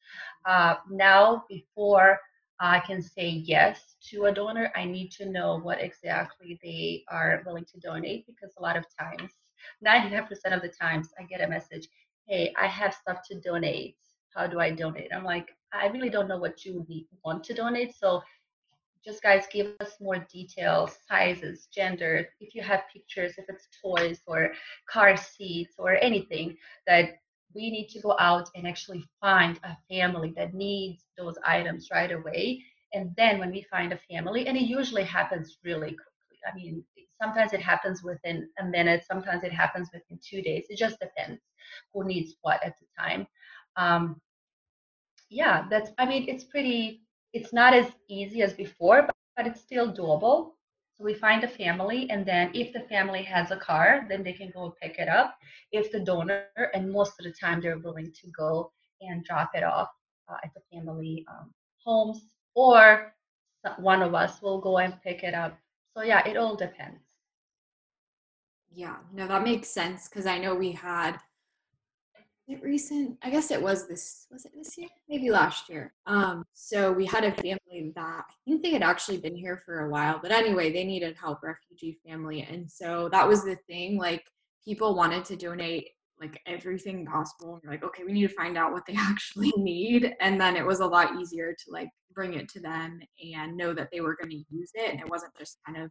Uh, 0.44 0.74
now, 0.90 1.44
before 1.48 2.18
I 2.58 2.80
can 2.80 3.00
say 3.00 3.28
yes 3.28 3.96
to 4.10 4.24
a 4.24 4.34
donor, 4.34 4.72
I 4.74 4.84
need 4.84 5.12
to 5.12 5.30
know 5.30 5.60
what 5.60 5.80
exactly 5.80 6.58
they 6.62 7.04
are 7.08 7.42
willing 7.46 7.66
to 7.66 7.80
donate 7.80 8.26
because 8.26 8.52
a 8.58 8.62
lot 8.62 8.76
of 8.76 8.84
times 8.98 9.30
99% 9.84 10.30
of 10.54 10.62
the 10.62 10.68
times 10.68 11.10
I 11.18 11.24
get 11.24 11.40
a 11.40 11.48
message, 11.48 11.88
hey, 12.26 12.52
I 12.60 12.66
have 12.66 12.94
stuff 12.94 13.18
to 13.30 13.40
donate. 13.40 13.96
How 14.34 14.46
do 14.46 14.60
I 14.60 14.70
donate? 14.70 15.10
I'm 15.14 15.24
like, 15.24 15.48
I 15.72 15.86
really 15.86 16.10
don't 16.10 16.28
know 16.28 16.38
what 16.38 16.64
you 16.64 16.84
need, 16.88 17.06
want 17.24 17.44
to 17.44 17.54
donate. 17.54 17.94
So 17.94 18.22
just 19.04 19.22
guys 19.22 19.46
give 19.52 19.74
us 19.80 19.92
more 20.00 20.26
details, 20.32 20.98
sizes, 21.08 21.68
gender, 21.72 22.28
if 22.40 22.54
you 22.54 22.62
have 22.62 22.82
pictures, 22.92 23.34
if 23.38 23.44
it's 23.48 23.68
toys 23.80 24.20
or 24.26 24.52
car 24.90 25.16
seats 25.16 25.74
or 25.78 25.96
anything 26.02 26.56
that 26.86 27.18
we 27.54 27.70
need 27.70 27.88
to 27.88 28.00
go 28.00 28.16
out 28.18 28.50
and 28.54 28.66
actually 28.66 29.04
find 29.20 29.58
a 29.62 29.76
family 29.88 30.34
that 30.36 30.54
needs 30.54 31.04
those 31.16 31.36
items 31.44 31.88
right 31.92 32.12
away. 32.12 32.62
And 32.92 33.14
then 33.16 33.38
when 33.38 33.50
we 33.50 33.62
find 33.70 33.92
a 33.92 34.00
family, 34.10 34.46
and 34.46 34.56
it 34.56 34.64
usually 34.64 35.04
happens 35.04 35.58
really 35.64 35.90
quickly. 35.90 36.15
I 36.46 36.54
mean, 36.54 36.84
sometimes 37.20 37.52
it 37.52 37.60
happens 37.60 38.02
within 38.02 38.48
a 38.60 38.64
minute 38.64 39.04
sometimes 39.06 39.42
it 39.44 39.52
happens 39.52 39.90
within 39.92 40.18
two 40.22 40.42
days 40.42 40.66
it 40.68 40.78
just 40.78 40.98
depends 41.00 41.40
who 41.92 42.04
needs 42.04 42.36
what 42.42 42.62
at 42.64 42.74
the 42.80 42.86
time. 42.98 43.26
Um, 43.76 44.20
yeah 45.28 45.64
that's 45.70 45.90
i 45.98 46.06
mean 46.06 46.24
it's 46.28 46.44
pretty 46.44 47.02
it's 47.32 47.52
not 47.52 47.74
as 47.74 47.86
easy 48.08 48.42
as 48.42 48.52
before 48.52 49.02
but, 49.02 49.14
but 49.36 49.46
it's 49.46 49.60
still 49.60 49.92
doable. 49.92 50.52
So 50.94 51.04
we 51.04 51.12
find 51.12 51.44
a 51.44 51.48
family 51.48 52.08
and 52.10 52.24
then 52.24 52.50
if 52.54 52.72
the 52.72 52.80
family 52.80 53.22
has 53.22 53.50
a 53.50 53.56
car 53.56 54.06
then 54.08 54.22
they 54.22 54.32
can 54.32 54.50
go 54.54 54.74
pick 54.80 54.98
it 54.98 55.08
up. 55.08 55.36
If 55.72 55.92
the 55.92 56.00
donor 56.00 56.44
and 56.72 56.90
most 56.90 57.12
of 57.18 57.24
the 57.24 57.32
time 57.38 57.60
they're 57.60 57.78
willing 57.78 58.12
to 58.22 58.30
go 58.30 58.72
and 59.02 59.22
drop 59.24 59.50
it 59.54 59.62
off 59.62 59.88
uh, 60.30 60.36
at 60.42 60.50
the 60.54 60.62
family 60.72 61.26
um, 61.30 61.52
homes 61.84 62.28
or 62.54 63.12
one 63.78 64.00
of 64.00 64.14
us 64.14 64.40
will 64.40 64.60
go 64.60 64.78
and 64.78 64.94
pick 65.02 65.22
it 65.22 65.34
up 65.34 65.58
so 65.96 66.02
yeah 66.02 66.26
it 66.28 66.36
all 66.36 66.54
depends 66.54 67.00
yeah, 68.76 68.96
no, 69.10 69.26
that 69.26 69.42
makes 69.42 69.68
sense 69.68 70.06
because 70.06 70.26
I 70.26 70.38
know 70.38 70.54
we 70.54 70.70
had 70.70 71.16
it 72.46 72.62
recent. 72.62 73.16
I 73.22 73.30
guess 73.30 73.50
it 73.50 73.60
was 73.60 73.88
this. 73.88 74.26
Was 74.30 74.44
it 74.44 74.52
this 74.54 74.76
year? 74.76 74.88
Maybe 75.08 75.30
last 75.30 75.70
year. 75.70 75.94
Um, 76.06 76.44
so 76.52 76.92
we 76.92 77.06
had 77.06 77.24
a 77.24 77.32
family 77.32 77.92
that 77.96 78.24
I 78.28 78.34
think 78.44 78.62
they 78.62 78.72
had 78.72 78.82
actually 78.82 79.16
been 79.16 79.34
here 79.34 79.62
for 79.64 79.80
a 79.80 79.90
while, 79.90 80.20
but 80.22 80.30
anyway, 80.30 80.70
they 80.70 80.84
needed 80.84 81.16
help, 81.16 81.42
refugee 81.42 81.98
family, 82.06 82.42
and 82.42 82.70
so 82.70 83.08
that 83.12 83.26
was 83.26 83.44
the 83.44 83.56
thing. 83.66 83.96
Like 83.96 84.24
people 84.62 84.94
wanted 84.94 85.24
to 85.24 85.36
donate 85.36 85.88
like 86.20 86.40
everything 86.46 87.06
possible. 87.06 87.54
And 87.54 87.62
we're 87.64 87.72
like, 87.72 87.84
okay, 87.84 88.04
we 88.04 88.12
need 88.12 88.28
to 88.28 88.34
find 88.34 88.56
out 88.56 88.72
what 88.72 88.86
they 88.86 88.94
actually 88.98 89.52
need, 89.56 90.14
and 90.20 90.40
then 90.40 90.56
it 90.56 90.66
was 90.66 90.80
a 90.80 90.86
lot 90.86 91.16
easier 91.20 91.52
to 91.52 91.72
like 91.72 91.88
bring 92.14 92.34
it 92.34 92.48
to 92.50 92.60
them 92.60 93.00
and 93.34 93.56
know 93.56 93.74
that 93.74 93.88
they 93.92 94.00
were 94.00 94.16
going 94.16 94.30
to 94.30 94.44
use 94.50 94.70
it, 94.74 94.90
and 94.90 95.00
it 95.00 95.08
wasn't 95.08 95.36
just 95.36 95.58
kind 95.66 95.78
of 95.78 95.90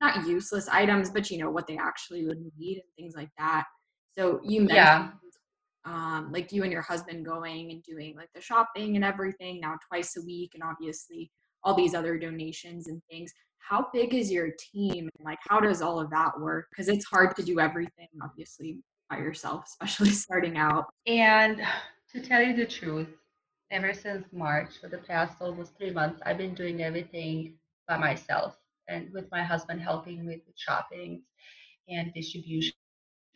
not 0.00 0.26
useless 0.26 0.68
items, 0.68 1.10
but 1.10 1.30
you 1.30 1.38
know 1.38 1.50
what 1.50 1.66
they 1.66 1.78
actually 1.78 2.26
would 2.26 2.42
need 2.58 2.74
and 2.74 2.92
things 2.96 3.14
like 3.16 3.30
that. 3.38 3.64
So 4.18 4.40
you 4.44 4.62
mentioned 4.62 4.76
yeah. 4.76 5.10
um, 5.86 6.30
like 6.32 6.52
you 6.52 6.64
and 6.64 6.72
your 6.72 6.82
husband 6.82 7.24
going 7.24 7.70
and 7.70 7.82
doing 7.82 8.16
like 8.16 8.28
the 8.34 8.40
shopping 8.40 8.96
and 8.96 9.04
everything 9.04 9.60
now 9.60 9.76
twice 9.88 10.16
a 10.16 10.22
week, 10.22 10.52
and 10.54 10.62
obviously 10.62 11.30
all 11.64 11.74
these 11.74 11.94
other 11.94 12.18
donations 12.18 12.88
and 12.88 13.00
things. 13.10 13.32
How 13.58 13.86
big 13.92 14.12
is 14.12 14.30
your 14.30 14.50
team? 14.58 15.08
And 15.16 15.24
like, 15.24 15.38
how 15.48 15.60
does 15.60 15.82
all 15.82 16.00
of 16.00 16.10
that 16.10 16.32
work? 16.40 16.66
Because 16.70 16.88
it's 16.88 17.06
hard 17.06 17.36
to 17.36 17.44
do 17.44 17.60
everything, 17.60 18.08
obviously, 18.22 18.78
by 19.12 19.18
yourself, 19.18 19.64
especially 19.66 20.10
starting 20.26 20.56
out. 20.56 20.86
And 21.06 21.62
to 22.12 22.20
tell 22.20 22.42
you 22.42 22.56
the 22.56 22.66
truth, 22.66 23.08
ever 23.70 23.92
since 23.92 24.26
March, 24.32 24.70
for 24.80 24.88
the 24.88 24.98
past 24.98 25.36
almost 25.40 25.76
three 25.76 25.90
months, 25.90 26.20
I've 26.24 26.38
been 26.38 26.54
doing 26.54 26.82
everything 26.82 27.54
by 27.88 27.98
myself 27.98 28.56
and 28.88 29.12
with 29.12 29.30
my 29.30 29.42
husband 29.42 29.80
helping 29.80 30.24
with 30.26 30.44
the 30.46 30.52
shopping 30.56 31.22
and 31.88 32.12
distributions 32.14 32.74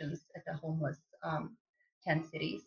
at 0.01 0.45
the 0.47 0.55
homeless 0.55 0.99
um, 1.23 1.57
10 2.07 2.25
cities. 2.31 2.62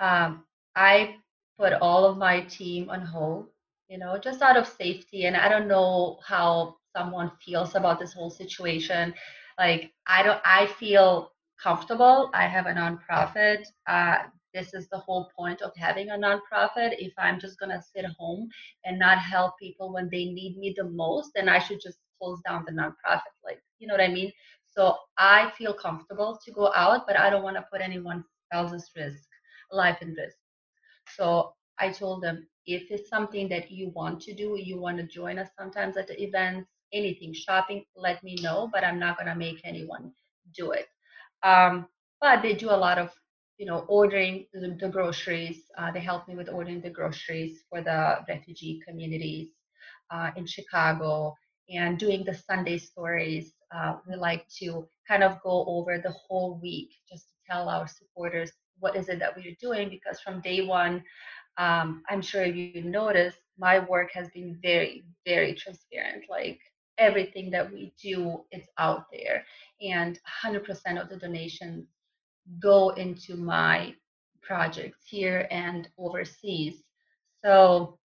Um, 0.00 0.44
I 0.76 1.16
put 1.58 1.72
all 1.74 2.04
of 2.04 2.18
my 2.18 2.40
team 2.42 2.90
on 2.90 3.00
hold, 3.00 3.46
you 3.88 3.98
know, 3.98 4.18
just 4.18 4.42
out 4.42 4.56
of 4.56 4.66
safety. 4.66 5.26
And 5.26 5.36
I 5.36 5.48
don't 5.48 5.68
know 5.68 6.18
how 6.26 6.76
someone 6.96 7.32
feels 7.44 7.74
about 7.74 7.98
this 7.98 8.12
whole 8.12 8.30
situation. 8.30 9.14
Like, 9.58 9.92
I 10.06 10.22
don't, 10.22 10.40
I 10.44 10.66
feel 10.66 11.30
comfortable. 11.62 12.30
I 12.34 12.46
have 12.46 12.66
a 12.66 12.72
nonprofit. 12.72 13.64
Uh, 13.86 14.18
this 14.52 14.72
is 14.72 14.88
the 14.88 14.98
whole 14.98 15.30
point 15.36 15.62
of 15.62 15.72
having 15.76 16.10
a 16.10 16.14
nonprofit. 16.18 16.94
If 16.98 17.12
I'm 17.18 17.40
just 17.40 17.58
going 17.58 17.70
to 17.70 17.82
sit 17.82 18.06
home 18.18 18.48
and 18.84 18.98
not 18.98 19.18
help 19.18 19.58
people 19.58 19.92
when 19.92 20.08
they 20.10 20.26
need 20.26 20.56
me 20.58 20.74
the 20.76 20.84
most, 20.84 21.30
then 21.34 21.48
I 21.48 21.58
should 21.58 21.80
just 21.80 21.98
close 22.20 22.40
down 22.46 22.64
the 22.66 22.72
nonprofit. 22.72 23.34
Like, 23.44 23.60
you 23.78 23.88
know 23.88 23.94
what 23.94 24.00
I 24.00 24.08
mean? 24.08 24.32
So 24.66 24.96
I 25.18 25.52
feel 25.58 25.74
comfortable 25.74 26.38
to 26.44 26.52
go 26.52 26.72
out, 26.74 27.06
but 27.06 27.18
I 27.18 27.30
don't 27.30 27.42
want 27.42 27.56
to 27.56 27.66
put 27.70 27.80
anyone 27.80 28.24
else's 28.52 28.90
risk, 28.96 29.28
life 29.70 29.98
in 30.02 30.14
risk. 30.14 30.36
So 31.16 31.54
I 31.78 31.90
told 31.90 32.22
them, 32.22 32.46
if 32.66 32.90
it's 32.90 33.08
something 33.08 33.48
that 33.50 33.70
you 33.70 33.90
want 33.90 34.20
to 34.22 34.34
do, 34.34 34.58
you 34.58 34.80
want 34.80 34.96
to 34.98 35.04
join 35.04 35.38
us 35.38 35.48
sometimes 35.58 35.96
at 35.96 36.08
the 36.08 36.22
events, 36.22 36.70
anything, 36.92 37.34
shopping, 37.34 37.84
let 37.96 38.22
me 38.22 38.36
know, 38.40 38.70
but 38.72 38.84
I'm 38.84 38.98
not 38.98 39.16
going 39.16 39.28
to 39.28 39.34
make 39.34 39.60
anyone 39.64 40.12
do 40.56 40.70
it. 40.70 40.86
Um, 41.44 41.86
but 42.20 42.42
they 42.42 42.54
do 42.54 42.70
a 42.70 42.76
lot 42.86 42.98
of, 42.98 43.10
you 43.58 43.66
know, 43.66 43.84
ordering 43.88 44.46
the, 44.54 44.76
the 44.80 44.88
groceries. 44.88 45.70
Uh, 45.78 45.92
they 45.92 46.00
help 46.00 46.28
me 46.28 46.36
with 46.36 46.48
ordering 46.48 46.80
the 46.80 46.90
groceries 46.90 47.64
for 47.70 47.82
the 47.82 48.18
refugee 48.28 48.80
communities 48.86 49.48
uh, 50.10 50.30
in 50.36 50.46
Chicago 50.46 51.34
and 51.70 51.98
doing 51.98 52.24
the 52.24 52.34
Sunday 52.34 52.78
stories. 52.78 53.54
Uh, 53.74 53.96
we 54.08 54.16
like 54.16 54.46
to 54.60 54.86
kind 55.08 55.22
of 55.22 55.40
go 55.42 55.64
over 55.68 55.98
the 55.98 56.12
whole 56.12 56.58
week 56.62 56.90
just 57.10 57.26
to 57.28 57.34
tell 57.50 57.68
our 57.68 57.86
supporters 57.88 58.52
what 58.80 58.96
is 58.96 59.08
it 59.08 59.18
that 59.20 59.36
we're 59.36 59.56
doing 59.60 59.88
because 59.90 60.20
from 60.20 60.40
day 60.40 60.66
one, 60.66 61.02
um, 61.58 62.02
I'm 62.10 62.22
sure 62.22 62.44
you 62.44 62.82
noticed 62.82 63.38
my 63.58 63.66
work 63.80 64.10
has 64.14 64.28
been 64.30 64.58
very, 64.62 65.04
very 65.26 65.54
transparent. 65.54 66.24
Like 66.28 66.58
everything 66.98 67.50
that 67.50 67.70
we 67.70 67.92
do, 68.00 68.44
is 68.52 68.64
out 68.78 69.06
there, 69.12 69.44
and 69.80 70.18
100% 70.44 71.00
of 71.00 71.08
the 71.08 71.16
donations 71.16 71.88
go 72.60 72.90
into 72.90 73.36
my 73.36 73.94
projects 74.42 75.06
here 75.06 75.48
and 75.50 75.88
overseas. 75.98 76.82
So 77.44 77.98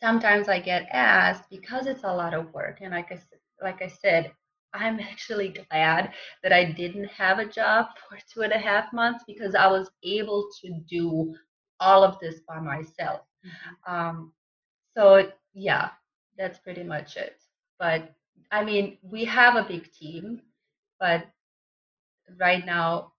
sometimes 0.00 0.48
I 0.48 0.60
get 0.60 0.88
asked 0.92 1.48
because 1.50 1.86
it's 1.86 2.04
a 2.04 2.14
lot 2.14 2.34
of 2.34 2.52
work, 2.52 2.78
and 2.80 2.92
like 2.92 3.12
I 3.12 3.20
like 3.62 3.82
I 3.82 3.88
said, 3.88 4.32
I'm 4.74 5.00
actually 5.12 5.54
glad 5.70 6.12
that 6.42 6.52
I 6.52 6.64
didn't 6.72 7.08
have 7.08 7.38
a 7.38 7.48
job 7.48 7.86
for 8.08 8.18
two 8.32 8.42
and 8.42 8.52
a 8.52 8.58
half 8.58 8.92
months 8.92 9.24
because 9.26 9.54
I 9.54 9.66
was 9.66 9.90
able 10.02 10.48
to 10.62 10.80
do 10.88 11.34
all 11.80 12.02
of 12.04 12.18
this 12.20 12.40
by 12.46 12.60
myself. 12.60 13.20
Mm-hmm. 13.44 13.94
Um, 13.94 14.32
so 14.96 15.30
yeah, 15.54 15.90
that's 16.36 16.58
pretty 16.58 16.82
much 16.82 17.16
it. 17.16 17.36
But 17.78 18.14
I 18.50 18.64
mean, 18.64 18.98
we 19.02 19.24
have 19.24 19.56
a 19.56 19.68
big 19.68 19.92
team, 19.92 20.40
but 20.98 21.26
right 22.38 22.64
now, 22.64 23.12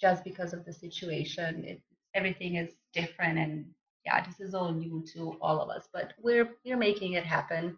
just 0.00 0.24
because 0.24 0.52
of 0.52 0.64
the 0.64 0.72
situation, 0.72 1.64
it, 1.64 1.82
everything 2.14 2.56
is 2.56 2.74
different 2.92 3.38
and 3.38 3.66
yeah, 4.06 4.24
this 4.24 4.40
is 4.40 4.54
all 4.54 4.72
new 4.72 5.04
to 5.14 5.36
all 5.40 5.60
of 5.60 5.68
us, 5.68 5.88
but 5.92 6.14
we're 6.22 6.50
we're 6.64 6.76
making 6.76 7.14
it 7.14 7.24
happen. 7.24 7.76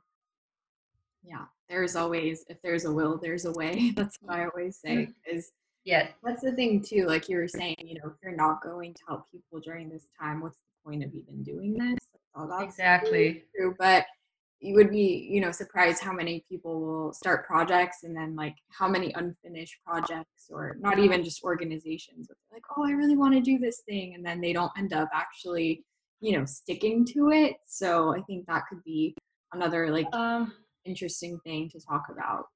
Yeah, 1.24 1.46
there's 1.68 1.96
always 1.96 2.44
if 2.48 2.60
there's 2.62 2.84
a 2.84 2.92
will, 2.92 3.18
there's 3.18 3.46
a 3.46 3.52
way. 3.52 3.92
That's 3.96 4.18
what 4.20 4.36
I 4.36 4.44
always 4.44 4.76
say. 4.76 5.08
Is 5.26 5.46
mm-hmm. 5.46 5.84
yes, 5.84 6.12
that's 6.22 6.42
the 6.42 6.52
thing 6.52 6.82
too. 6.82 7.06
Like 7.06 7.28
you 7.30 7.38
were 7.38 7.48
saying, 7.48 7.76
you 7.82 7.94
know, 7.94 8.10
if 8.10 8.16
you're 8.22 8.36
not 8.36 8.62
going 8.62 8.92
to 8.92 9.00
help 9.08 9.30
people 9.30 9.58
during 9.60 9.88
this 9.88 10.06
time, 10.20 10.40
what's 10.42 10.56
the 10.56 10.90
point 10.90 11.02
of 11.02 11.14
even 11.14 11.42
doing 11.42 11.78
this? 11.78 11.98
Oh, 12.36 12.46
that's 12.46 12.64
exactly 12.64 13.44
true. 13.56 13.74
But 13.78 14.04
you 14.60 14.74
would 14.74 14.90
be, 14.90 15.28
you 15.30 15.40
know, 15.40 15.52
surprised 15.52 16.02
how 16.02 16.12
many 16.12 16.44
people 16.48 16.80
will 16.80 17.12
start 17.12 17.46
projects 17.46 18.02
and 18.02 18.16
then 18.16 18.34
like 18.34 18.56
how 18.70 18.88
many 18.88 19.12
unfinished 19.14 19.76
projects 19.86 20.48
or 20.50 20.76
not 20.80 20.98
even 20.98 21.22
just 21.22 21.44
organizations 21.44 22.28
like, 22.52 22.62
oh, 22.76 22.84
I 22.84 22.90
really 22.90 23.16
want 23.16 23.34
to 23.34 23.40
do 23.40 23.58
this 23.58 23.82
thing, 23.88 24.14
and 24.14 24.24
then 24.24 24.40
they 24.40 24.52
don't 24.52 24.72
end 24.76 24.92
up 24.92 25.08
actually 25.14 25.84
you 26.20 26.36
know 26.36 26.44
sticking 26.44 27.04
to 27.06 27.30
it. 27.30 27.56
So 27.66 28.14
i 28.16 28.20
think 28.22 28.46
that 28.46 28.64
could 28.68 28.82
be 28.84 29.14
another 29.52 29.90
like 29.90 30.12
um, 30.12 30.52
interesting 30.84 31.38
thing 31.44 31.70
to 31.70 31.80
talk 31.80 32.04
about. 32.10 32.46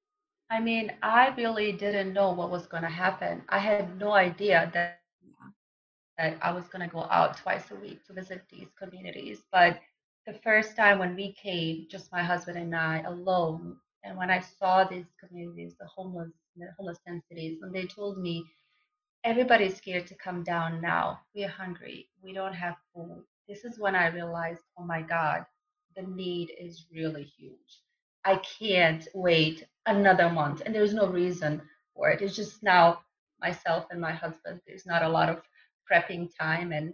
I 0.49 0.59
mean 0.59 0.91
i 1.01 1.33
really 1.37 1.71
didn't 1.71 2.13
know 2.13 2.31
what 2.31 2.51
was 2.51 2.67
going 2.67 2.83
to 2.83 2.89
happen. 2.89 3.43
I 3.49 3.59
had 3.59 3.97
no 3.97 4.11
idea 4.11 4.69
that, 4.73 4.99
that 6.17 6.37
i 6.41 6.51
was 6.51 6.67
going 6.67 6.87
to 6.87 6.93
go 6.93 7.07
out 7.09 7.37
twice 7.37 7.71
a 7.71 7.75
week 7.75 8.05
to 8.05 8.13
visit 8.13 8.41
these 8.51 8.67
communities 8.79 9.39
but 9.51 9.79
the 10.25 10.33
first 10.43 10.75
time 10.75 10.99
when 10.99 11.15
we 11.15 11.33
came 11.33 11.87
just 11.89 12.11
my 12.11 12.23
husband 12.23 12.57
and 12.57 12.75
i 12.75 13.01
alone 13.01 13.75
and 14.03 14.17
when 14.17 14.29
i 14.31 14.39
saw 14.39 14.83
these 14.83 15.07
communities 15.19 15.75
the 15.79 15.87
homeless 15.87 16.31
the 16.57 16.67
homeless 16.77 16.99
densities, 17.07 17.57
when 17.61 17.71
they 17.71 17.85
told 17.85 18.19
me 18.19 18.45
everybody's 19.23 19.77
scared 19.77 20.07
to 20.07 20.15
come 20.15 20.43
down 20.43 20.81
now 20.81 21.19
we're 21.35 21.47
hungry 21.47 22.07
we 22.23 22.33
don't 22.33 22.53
have 22.53 22.75
food 22.93 23.23
this 23.47 23.65
is 23.65 23.79
when 23.79 23.95
I 23.95 24.07
realized, 24.07 24.61
oh 24.77 24.85
my 24.85 25.01
God, 25.01 25.45
the 25.95 26.03
need 26.03 26.51
is 26.59 26.85
really 26.93 27.23
huge. 27.23 27.81
I 28.25 28.37
can't 28.37 29.07
wait 29.13 29.65
another 29.85 30.29
month. 30.29 30.61
And 30.65 30.73
there's 30.73 30.93
no 30.93 31.07
reason 31.07 31.61
for 31.93 32.09
it. 32.09 32.21
It's 32.21 32.35
just 32.35 32.63
now 32.63 32.99
myself 33.41 33.85
and 33.91 33.99
my 33.99 34.13
husband. 34.13 34.61
There's 34.65 34.85
not 34.85 35.03
a 35.03 35.09
lot 35.09 35.29
of 35.29 35.41
prepping 35.91 36.29
time. 36.39 36.71
And 36.71 36.93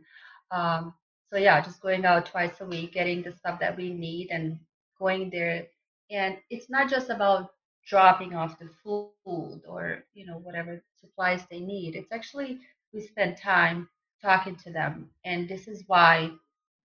um, 0.51 0.93
so, 1.31 1.37
yeah, 1.37 1.61
just 1.61 1.81
going 1.81 2.05
out 2.05 2.25
twice 2.25 2.59
a 2.61 2.65
week, 2.65 2.93
getting 2.93 3.21
the 3.21 3.31
stuff 3.31 3.59
that 3.59 3.77
we 3.77 3.93
need 3.93 4.29
and 4.31 4.57
going 4.97 5.29
there. 5.29 5.67
And 6.09 6.37
it's 6.49 6.69
not 6.69 6.89
just 6.89 7.09
about 7.09 7.51
dropping 7.85 8.33
off 8.35 8.59
the 8.59 8.69
food 8.83 9.61
or, 9.67 10.03
you 10.13 10.25
know, 10.25 10.39
whatever 10.39 10.83
supplies 10.99 11.43
they 11.49 11.59
need. 11.59 11.95
It's 11.95 12.11
actually, 12.11 12.59
we 12.93 13.01
spend 13.01 13.37
time 13.37 13.87
talking 14.21 14.55
to 14.57 14.71
them. 14.71 15.09
And 15.23 15.47
this 15.47 15.67
is 15.67 15.83
why 15.87 16.31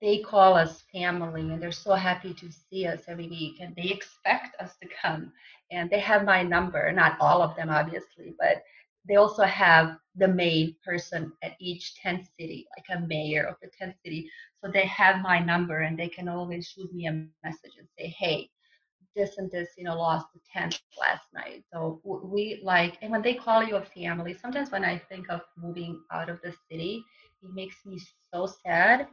they 0.02 0.18
call 0.18 0.54
us 0.54 0.83
family 0.92 1.40
and 1.40 1.62
they're 1.62 1.72
so 1.72 1.94
happy 1.94 2.35
to 2.35 2.50
see 2.52 2.87
us 2.87 3.04
every 3.09 3.28
week 3.28 3.57
and 3.61 3.74
they 3.74 3.88
expect 3.88 4.61
us 4.61 4.76
to 4.83 4.88
come. 5.02 5.33
And 5.70 5.88
they 5.88 6.00
have 6.00 6.24
my 6.24 6.42
number, 6.42 6.92
not 6.92 7.16
all 7.20 7.40
of 7.40 7.57
them, 7.57 7.70
obviously, 7.70 8.35
but 8.38 8.62
they 9.07 9.17
also 9.17 9.45
have 9.45 9.99
the 10.17 10.29
main 10.29 10.77
person 10.85 11.33
at 11.43 11.53
each 11.61 11.95
tent 11.97 12.27
city, 12.38 12.67
like 12.77 12.99
a 12.99 13.07
mayor 13.07 13.45
of 13.45 13.57
the 13.62 13.69
tent 13.79 13.95
city. 14.05 14.31
So 14.62 14.71
they 14.71 14.87
have 14.87 15.21
my 15.21 15.38
number 15.38 15.81
and 15.81 15.99
they 15.99 16.09
can 16.09 16.29
always 16.29 16.67
shoot 16.69 16.93
me 16.95 17.07
a 17.07 17.12
message 17.12 17.73
and 17.79 17.88
say, 17.99 18.09
hey, 18.19 18.51
this 19.14 19.38
and 19.38 19.51
this, 19.51 19.69
you 19.77 19.85
know, 19.85 19.97
lost 19.97 20.27
the 20.35 20.40
tent 20.53 20.81
last 20.99 21.27
night. 21.35 21.64
So 21.73 22.01
we 22.05 22.61
like, 22.62 22.99
and 23.03 23.11
when 23.11 23.23
they 23.23 23.35
call 23.35 23.62
you 23.62 23.77
a 23.77 23.85
family, 23.85 24.35
sometimes 24.35 24.71
when 24.71 24.85
I 24.85 24.99
think 24.99 25.31
of 25.31 25.43
moving 25.57 26.03
out 26.12 26.29
of 26.29 26.40
the 26.43 26.55
city, 26.71 27.05
it 27.43 27.51
makes 27.55 27.77
me 27.85 28.01
so 28.33 28.47
sad. 28.64 29.09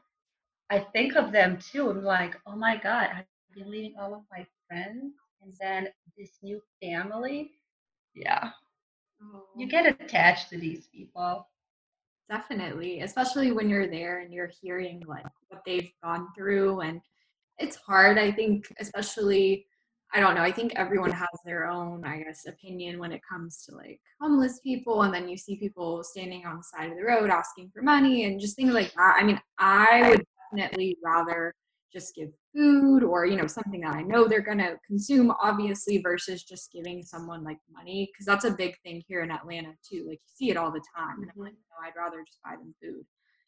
I 0.70 0.80
think 0.80 1.16
of 1.16 1.32
them 1.32 1.60
too. 1.60 1.90
I'm 1.90 2.04
like, 2.04 2.36
oh 2.48 2.56
my 2.56 2.78
God, 2.78 3.10
I've 3.14 3.26
been 3.54 3.70
leaving 3.70 3.96
all 4.00 4.16
of 4.16 4.22
my 4.32 4.46
friends 4.68 5.14
and 5.42 5.54
then 5.60 5.90
this 6.18 6.32
new 6.42 6.62
family. 6.82 7.52
Yeah. 8.16 8.52
Oh. 9.22 9.44
You 9.58 9.68
get 9.68 9.86
attached 9.86 10.50
to 10.50 10.58
these 10.58 10.88
people. 10.88 11.48
Definitely, 12.30 13.02
especially 13.02 13.52
when 13.52 13.70
you're 13.70 13.88
there 13.88 14.20
and 14.20 14.34
you're 14.34 14.52
hearing 14.62 15.04
like 15.08 15.26
what 15.50 15.62
they've 15.66 15.92
gone 16.04 16.28
through 16.36 16.80
and 16.80 17.02
it's 17.60 17.76
hard 17.76 18.18
I 18.18 18.32
think 18.32 18.74
especially 18.80 19.66
I 20.14 20.20
don't 20.20 20.36
know. 20.36 20.42
I 20.42 20.52
think 20.52 20.74
everyone 20.76 21.12
has 21.12 21.30
their 21.46 21.68
own, 21.68 22.04
I 22.04 22.20
guess, 22.20 22.46
opinion 22.46 23.00
when 23.00 23.14
it 23.14 23.22
comes 23.30 23.64
to 23.66 23.76
like 23.76 24.02
homeless 24.20 24.60
people. 24.60 25.04
And 25.04 25.14
then 25.14 25.30
you 25.30 25.38
see 25.38 25.56
people 25.56 26.04
standing 26.04 26.46
on 26.46 26.58
the 26.58 26.64
side 26.64 26.92
of 26.92 26.98
the 26.98 27.04
road 27.06 27.30
asking 27.30 27.72
for 27.74 27.82
money 27.82 28.26
and 28.26 28.40
just 28.40 28.58
things 28.58 28.74
like 28.74 28.94
that. 28.96 29.18
I 29.18 29.24
mean, 29.24 29.40
I 29.58 30.10
would 30.10 30.26
definitely 30.54 30.98
rather 31.02 31.54
just 31.92 32.16
give 32.16 32.30
food 32.54 33.04
or, 33.04 33.26
you 33.26 33.36
know, 33.36 33.48
something 33.48 33.82
that 33.82 33.96
I 33.96 34.02
know 34.02 34.28
they're 34.28 34.42
going 34.42 34.58
to 34.60 34.78
consume, 34.86 35.34
obviously, 35.42 36.00
versus 36.00 36.44
just 36.44 36.72
giving 36.72 37.04
someone 37.04 37.44
like 37.44 37.58
money. 37.72 38.10
Cause 38.18 38.26
that's 38.26 38.46
a 38.46 38.52
big 38.52 38.76
thing 38.84 39.04
here 39.08 39.22
in 39.22 39.32
Atlanta, 39.32 39.74
too. 39.88 40.06
Like 40.08 40.20
you 40.20 40.32
see 40.34 40.50
it 40.50 40.58
all 40.58 40.72
the 40.72 40.84
time. 40.96 41.22
And 41.22 41.32
I'm 41.36 41.42
like, 41.42 41.54
no, 41.54 41.88
I'd 41.88 42.00
rather 42.00 42.24
just 42.26 42.40
buy 42.44 42.52
them 42.52 42.74
food. 42.82 43.06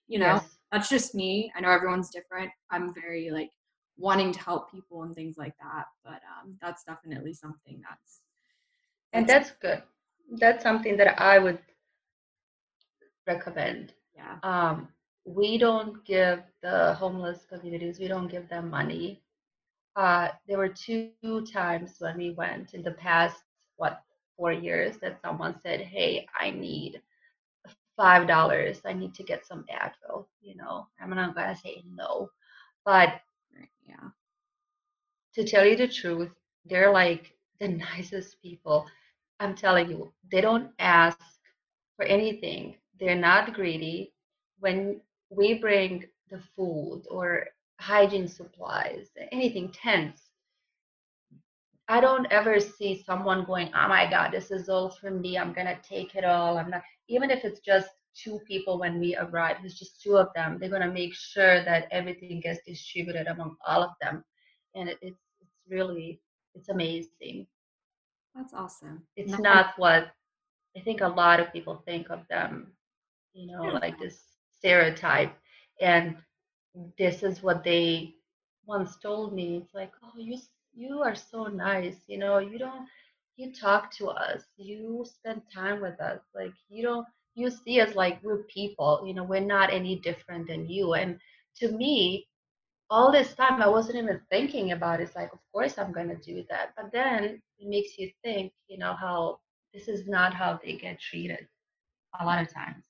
You 0.08 0.20
know, 0.20 0.34
yes. 0.34 0.58
that's 0.72 0.90
just 0.90 1.16
me. 1.16 1.52
I 1.56 1.62
know 1.62 1.70
everyone's 1.70 2.10
different. 2.10 2.52
I'm 2.70 2.94
very 2.94 3.32
like 3.32 3.52
wanting 3.98 4.32
to 4.34 4.40
help 4.40 4.72
people 4.72 5.04
and 5.04 5.16
things 5.16 5.38
like 5.38 5.54
that. 5.62 5.86
But 6.04 6.22
um, 6.42 6.58
that's 6.62 6.84
definitely 6.84 7.34
something 7.34 7.82
that's, 7.82 8.20
that's 9.12 9.14
and 9.14 9.28
that's 9.28 9.52
good. 9.62 9.82
That's 10.40 10.64
something 10.64 10.98
that 10.98 11.22
I 11.22 11.40
would 11.40 11.60
recommend. 13.26 13.94
Yeah. 14.16 14.38
Um, 14.44 14.90
we 15.26 15.58
don't 15.58 16.04
give 16.06 16.42
the 16.62 16.94
homeless 16.96 17.46
communities 17.46 18.00
we 18.00 18.08
don't 18.08 18.30
give 18.30 18.48
them 18.50 18.70
money 18.70 19.22
uh, 19.96 20.30
there 20.48 20.58
were 20.58 20.70
two 20.70 21.20
times 21.24 21.70
when 21.74 21.94
we 21.94 22.08
went 22.10 22.52
in 22.52 22.60
the 22.60 22.70
past 22.70 23.18
what 23.58 23.84
four 24.28 24.52
years 24.52 24.98
that 24.98 25.20
someone 25.22 25.56
said, 25.60 25.82
"Hey, 25.82 26.26
I 26.40 26.52
need 26.52 27.02
five 27.98 28.28
dollars. 28.28 28.82
I 28.86 28.94
need 28.94 29.14
to 29.16 29.24
get 29.24 29.46
some 29.46 29.66
Advil." 29.72 30.26
You 30.42 30.56
know, 30.56 30.88
I'm 31.00 31.10
not 31.12 31.36
gonna 31.36 31.56
say 31.56 31.84
no, 31.96 32.30
but 32.86 33.22
yeah. 33.88 34.10
To 35.36 35.44
tell 35.44 35.66
you 35.66 35.76
the 35.76 35.88
truth, 35.88 36.32
they're 36.66 36.92
like 36.92 37.36
the 37.60 37.68
nicest 37.86 38.42
people. 38.42 38.86
I'm 39.40 39.56
telling 39.56 39.90
you, 39.90 40.14
they 40.32 40.42
don't 40.42 40.72
ask 40.80 41.20
for 41.96 42.06
anything. 42.06 42.76
They're 43.00 43.16
not 43.20 43.54
greedy. 43.54 44.14
When 44.60 45.02
we 45.36 45.56
bring 45.56 46.06
the 46.30 46.40
food 46.56 47.04
or 47.10 47.48
hygiene 47.80 48.28
supplies, 48.28 49.08
anything 49.32 49.72
tense, 49.72 50.22
I 51.88 52.00
don't 52.00 52.28
ever 52.32 52.60
see 52.60 53.04
someone 53.06 53.44
going, 53.44 53.70
oh 53.76 53.88
my 53.88 54.10
God, 54.10 54.32
this 54.32 54.52
is 54.52 54.70
all 54.70 54.90
for 54.90 55.12
me. 55.12 55.38
I'm 55.38 55.54
going 55.54 55.68
to 55.68 55.78
take 55.88 56.16
it 56.16 56.24
all. 56.24 56.58
I'm 56.58 56.70
not, 56.70 56.82
even 57.10 57.30
if 57.30 57.44
it's 57.44 57.60
just 57.60 57.90
two 58.16 58.40
people 58.48 58.80
when 58.80 59.00
we 59.00 59.18
arrive, 59.18 59.58
it's 59.64 59.78
just 59.78 60.02
two 60.02 60.18
of 60.18 60.30
them. 60.34 60.58
They're 60.60 60.70
going 60.70 60.82
to 60.82 60.92
make 60.92 61.14
sure 61.14 61.64
that 61.66 61.88
everything 61.92 62.40
gets 62.40 62.62
distributed 62.66 63.28
among 63.28 63.58
all 63.68 63.84
of 63.84 63.92
them. 64.02 64.24
And 64.76 64.90
it, 64.90 64.98
it's, 65.02 65.20
it's 65.42 65.60
really, 65.70 66.22
it's 66.56 66.70
amazing. 66.70 67.48
That's 68.34 68.54
awesome. 68.54 69.04
It's 69.18 69.34
no. 69.34 69.40
not 69.40 69.74
what 69.78 70.08
I 70.76 70.80
think 70.80 71.02
a 71.02 71.08
lot 71.08 71.40
of 71.40 71.52
people 71.52 71.84
think 71.86 72.10
of 72.10 72.22
them, 72.30 72.72
you 73.34 73.46
know, 73.46 73.66
yeah. 73.66 73.80
like 73.80 74.00
this 74.00 74.33
stereotype. 74.64 75.34
And 75.82 76.16
this 76.98 77.24
is 77.24 77.44
what 77.44 77.64
they 77.64 78.16
once 78.66 78.98
told 78.98 79.34
me. 79.34 79.58
It's 79.58 79.74
like, 79.74 79.92
oh, 80.04 80.20
you 80.20 80.38
you 80.76 81.02
are 81.02 81.16
so 81.16 81.46
nice. 81.46 81.98
You 82.08 82.18
know, 82.18 82.40
you 82.40 82.58
don't 82.58 82.88
you 83.36 83.52
talk 83.54 83.92
to 83.98 84.08
us. 84.10 84.44
You 84.58 85.06
spend 85.06 85.42
time 85.54 85.82
with 85.82 86.00
us. 86.00 86.22
Like 86.34 86.54
you 86.70 86.84
don't 86.84 87.06
you 87.36 87.50
see 87.50 87.82
us 87.82 87.96
like 87.96 88.24
we're 88.24 88.44
people. 88.44 89.04
You 89.06 89.14
know, 89.14 89.24
we're 89.24 89.42
not 89.42 89.74
any 89.74 90.00
different 90.00 90.48
than 90.48 90.70
you. 90.70 90.94
And 90.94 91.20
to 91.58 91.72
me, 91.72 92.28
all 92.90 93.12
this 93.12 93.34
time 93.34 93.62
I 93.62 93.68
wasn't 93.68 93.98
even 93.98 94.22
thinking 94.32 94.72
about 94.72 95.00
it. 95.00 95.04
It's 95.04 95.16
like, 95.16 95.34
of 95.34 95.40
course 95.52 95.78
I'm 95.78 95.92
gonna 95.92 96.18
do 96.18 96.44
that. 96.50 96.74
But 96.78 96.92
then 96.94 97.42
it 97.60 97.68
makes 97.68 97.98
you 97.98 98.10
think, 98.24 98.54
you 98.68 98.78
know, 98.78 98.94
how 98.94 99.40
this 99.74 99.88
is 99.88 100.08
not 100.08 100.34
how 100.34 100.60
they 100.64 100.74
get 100.74 101.00
treated 101.00 101.48
a 102.20 102.26
lot 102.26 102.42
of 102.42 102.54
times. 102.54 102.86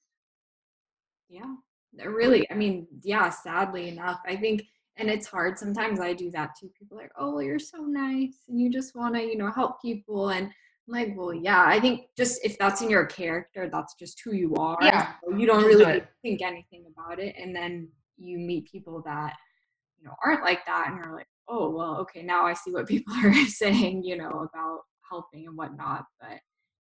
Yeah. 1.34 2.06
Really, 2.06 2.50
I 2.50 2.56
mean, 2.56 2.88
yeah, 3.04 3.30
sadly 3.30 3.90
enough. 3.90 4.20
I 4.26 4.36
think 4.36 4.64
and 4.98 5.10
it's 5.10 5.28
hard 5.28 5.58
sometimes 5.58 6.00
i 6.00 6.14
do 6.14 6.30
that 6.32 6.52
too 6.60 6.70
people 6.78 6.98
are 6.98 7.02
like 7.02 7.12
oh 7.18 7.34
well, 7.34 7.42
you're 7.42 7.60
so 7.60 7.80
nice 7.80 8.44
and 8.48 8.60
you 8.60 8.72
just 8.72 8.96
want 8.96 9.16
to 9.16 9.22
you 9.22 9.38
know 9.38 9.52
help 9.52 9.82
people 9.82 10.30
and 10.30 10.48
I'm 10.48 10.94
like 10.94 11.14
well 11.16 11.34
yeah 11.34 11.64
i 11.66 11.80
think 11.80 12.08
just 12.18 12.44
if 12.44 12.58
that's 12.58 12.82
in 12.82 12.90
your 12.90 13.06
character 13.06 13.70
that's 13.72 13.96
just 13.96 14.22
who 14.24 14.34
you 14.34 14.54
are 14.56 14.78
yeah 14.82 15.14
so 15.24 15.36
you 15.36 15.48
don't 15.48 15.64
really 15.64 16.00
do 16.00 16.06
think 16.22 16.42
anything 16.42 16.86
about 16.96 17.20
it 17.20 17.36
and 17.42 17.56
then 17.56 17.90
you 18.18 18.38
meet 18.38 18.70
people 18.70 19.02
that 19.06 19.34
you 19.98 20.06
know 20.06 20.14
aren't 20.24 20.44
like 20.44 20.66
that 20.66 20.88
and 20.90 20.98
you're 20.98 21.16
like 21.16 21.28
oh 21.48 21.70
well 21.70 21.98
okay 21.98 22.22
now 22.22 22.46
i 22.46 22.54
see 22.54 22.72
what 22.72 22.88
people 22.88 23.14
are 23.24 23.34
saying 23.46 24.04
you 24.04 24.18
know 24.18 24.48
about 24.54 24.82
helping 25.10 25.48
and 25.48 25.58
whatnot 25.58 26.06
but 26.20 26.38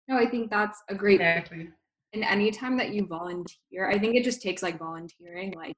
no 0.08 0.16
i 0.16 0.28
think 0.28 0.50
that's 0.50 0.82
a 0.88 0.94
great 0.94 1.20
exactly. 1.20 1.68
And 2.12 2.24
anytime 2.24 2.76
that 2.76 2.92
you 2.92 3.06
volunteer 3.06 3.88
i 3.88 3.98
think 3.98 4.14
it 4.14 4.24
just 4.24 4.42
takes 4.42 4.62
like 4.62 4.78
volunteering 4.78 5.52
like 5.56 5.74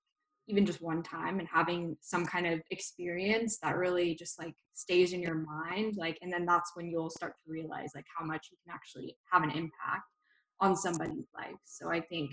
even 0.49 0.66
just 0.66 0.83
one 0.83 1.03
time 1.03 1.38
and 1.38 1.49
having 1.49 1.97
some 2.01 2.27
kind 2.27 2.47
of 2.47 2.61
experience 2.71 3.59
that 3.62 3.77
really 3.77 4.14
just 4.14 4.38
like 4.38 4.55
stays 4.75 5.12
in 5.12 5.23
your 5.23 5.37
mind 5.37 5.95
like 5.97 6.18
and 6.23 6.33
then 6.33 6.45
that's 6.45 6.73
when 6.75 6.88
you'll 6.88 7.11
start 7.11 7.35
to 7.45 7.51
realize 7.51 7.90
like 7.95 8.07
how 8.16 8.25
much 8.25 8.49
you 8.51 8.57
can 8.64 8.75
actually 8.75 9.16
have 9.31 9.42
an 9.42 9.51
impact 9.51 10.05
on 10.61 10.77
somebody's 10.77 11.27
life. 11.35 11.57
So 11.64 11.90
i 11.90 12.01
think 12.01 12.31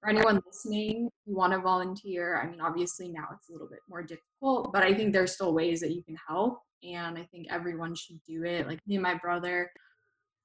for 0.00 0.10
anyone 0.10 0.40
listening 0.46 1.08
you 1.26 1.36
want 1.36 1.52
to 1.52 1.60
volunteer 1.60 2.40
i 2.40 2.48
mean 2.48 2.60
obviously 2.60 3.08
now 3.08 3.26
it's 3.32 3.48
a 3.48 3.52
little 3.52 3.68
bit 3.68 3.80
more 3.88 4.02
difficult 4.02 4.72
but 4.72 4.82
i 4.82 4.92
think 4.92 5.12
there's 5.12 5.32
still 5.32 5.54
ways 5.54 5.80
that 5.80 5.92
you 5.92 6.02
can 6.02 6.16
help 6.28 6.58
and 6.82 7.16
i 7.16 7.24
think 7.30 7.46
everyone 7.50 7.94
should 7.94 8.18
do 8.26 8.44
it. 8.44 8.66
Like 8.66 8.80
me 8.86 8.96
and 8.96 9.02
my 9.02 9.14
brother 9.14 9.70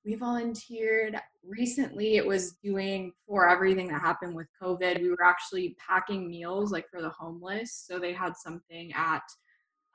we 0.06 0.16
volunteered. 0.16 1.20
Recently 1.44 2.18
it 2.18 2.26
was 2.26 2.54
doing 2.64 3.12
for 3.28 3.50
everything 3.50 3.88
that 3.90 4.02
happened 4.02 4.36
with 4.36 4.48
covid. 4.62 5.02
We 5.02 5.10
were 5.10 5.24
actually 5.24 5.76
packing 5.86 6.30
meals 6.30 6.72
like 6.72 6.90
for 6.90 7.02
the 7.02 7.10
homeless. 7.10 7.84
So 7.88 8.00
they 8.00 8.14
had 8.14 8.36
something 8.36 8.92
at 8.94 9.24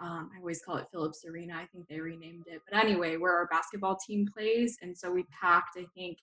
um, 0.00 0.28
i 0.34 0.38
always 0.38 0.60
call 0.62 0.76
it 0.76 0.86
philips 0.90 1.24
arena. 1.28 1.54
I 1.54 1.66
think 1.66 1.86
they 1.88 2.00
renamed 2.00 2.44
it. 2.48 2.60
But 2.68 2.78
anyway 2.82 3.16
where 3.16 3.34
our 3.36 3.46
basketball 3.46 3.96
team 4.06 4.26
plays. 4.26 4.76
And 4.82 4.96
so 4.96 5.10
we 5.10 5.24
packed 5.40 5.78
i 5.78 5.86
think 5.94 6.18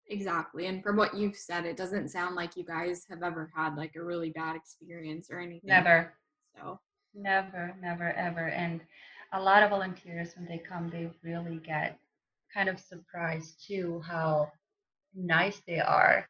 Exactly 0.09 0.66
and 0.66 0.83
from 0.83 0.97
what 0.97 1.14
you've 1.14 1.37
said 1.37 1.64
it 1.64 1.77
doesn't 1.77 2.11
sound 2.11 2.35
like 2.35 2.57
you 2.57 2.64
guys 2.64 3.07
have 3.09 3.23
ever 3.23 3.51
had 3.55 3.77
like 3.77 3.95
a 3.97 4.03
really 4.03 4.31
bad 4.31 4.57
experience 4.57 5.29
or 5.31 5.38
anything. 5.38 5.68
Never. 5.68 6.12
So. 6.57 6.79
Never 7.14 7.75
never 7.81 8.12
ever 8.12 8.49
and 8.49 8.81
a 9.35 9.40
lot 9.40 9.62
of 9.62 9.71
volunteers 9.71 10.35
when 10.35 10.47
they 10.47 10.59
come 10.59 10.88
they 10.88 11.11
really 11.23 11.61
get 11.64 11.99
kind 12.53 12.68
of 12.68 12.79
surprised 12.79 13.62
too 13.66 14.03
how 14.07 14.51
nice 15.14 15.61
they 15.66 15.79
are 15.79 16.27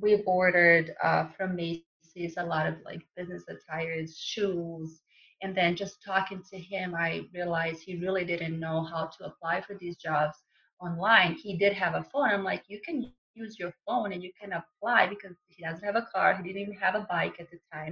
we've 0.00 0.26
ordered 0.26 0.94
uh, 1.02 1.26
from 1.36 1.56
macy's 1.56 2.10
a 2.10 2.16
lot 2.16 2.38
of 2.38 2.46
like 2.54 2.74
business 2.86 3.14
attires 3.16 3.90
shoes 3.94 4.82
and 5.24 5.40
then 5.44 5.60
just 5.64 5.94
talking 6.04 6.42
to 6.48 6.56
him 6.58 6.94
i 6.94 7.22
realized 7.34 7.82
he 7.82 7.96
really 7.96 8.24
didn't 8.24 8.58
know 8.58 8.82
how 8.84 9.06
to 9.06 9.24
apply 9.24 9.60
for 9.60 9.74
these 9.74 9.96
jobs 9.96 10.36
online. 10.80 11.34
He 11.34 11.56
did 11.56 11.72
have 11.74 11.94
a 11.94 12.04
phone. 12.04 12.30
I'm 12.30 12.44
like 12.44 12.64
you 12.68 12.80
can 12.84 13.02
use 13.02 13.24
your 13.28 13.42
phone 13.54 13.82
and 13.82 13.92
you 13.92 14.00
can 14.14 14.22
apply 14.52 14.76
because 14.76 15.10
he 15.14 15.32
doesn't 15.34 15.58
have 15.58 15.68
a 15.68 15.80
car. 15.86 16.14
He 16.16 16.22
didn't 16.22 16.42
even 16.42 16.58
have 16.58 16.78
a 16.78 16.90
bike 16.90 17.22
at 17.22 17.36
the 17.36 17.42
time. 17.56 17.86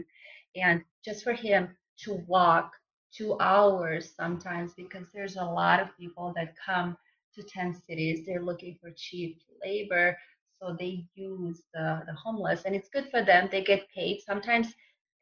And 0.55 0.75
just 1.05 1.23
for 1.23 1.33
him 1.33 1.69
to 2.01 2.14
walk 2.27 2.73
two 3.12 3.37
hours 3.40 4.12
sometimes 4.17 4.73
because 4.75 5.07
there's 5.12 5.37
a 5.37 5.45
lot 5.45 5.81
of 5.81 5.97
people 5.97 6.33
that 6.37 6.55
come 6.64 6.97
to 7.35 7.43
tent 7.43 7.77
cities. 7.87 8.25
They're 8.27 8.43
looking 8.43 8.77
for 8.81 8.90
cheap 8.97 9.40
labor 9.64 10.17
so 10.64 10.77
they 10.79 11.05
use 11.14 11.62
the, 11.74 12.03
the 12.07 12.14
homeless 12.14 12.62
and 12.64 12.74
it's 12.74 12.88
good 12.88 13.09
for 13.11 13.22
them 13.22 13.48
they 13.50 13.62
get 13.62 13.88
paid. 13.94 14.20
Sometimes 14.20 14.68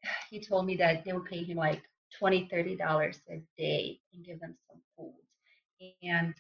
he 0.31 0.41
told 0.41 0.67
me 0.67 0.77
that 0.77 1.05
they 1.05 1.13
would 1.13 1.27
pay 1.27 1.43
him 1.45 1.59
like 1.59 1.83
20 2.19 2.49
30 2.49 2.77
dollars 2.77 3.21
a 3.31 3.43
day 3.59 3.99
and 4.13 4.25
give 4.25 4.41
them 4.41 4.55
some 4.69 4.81
food. 4.97 5.15
And 6.03 6.35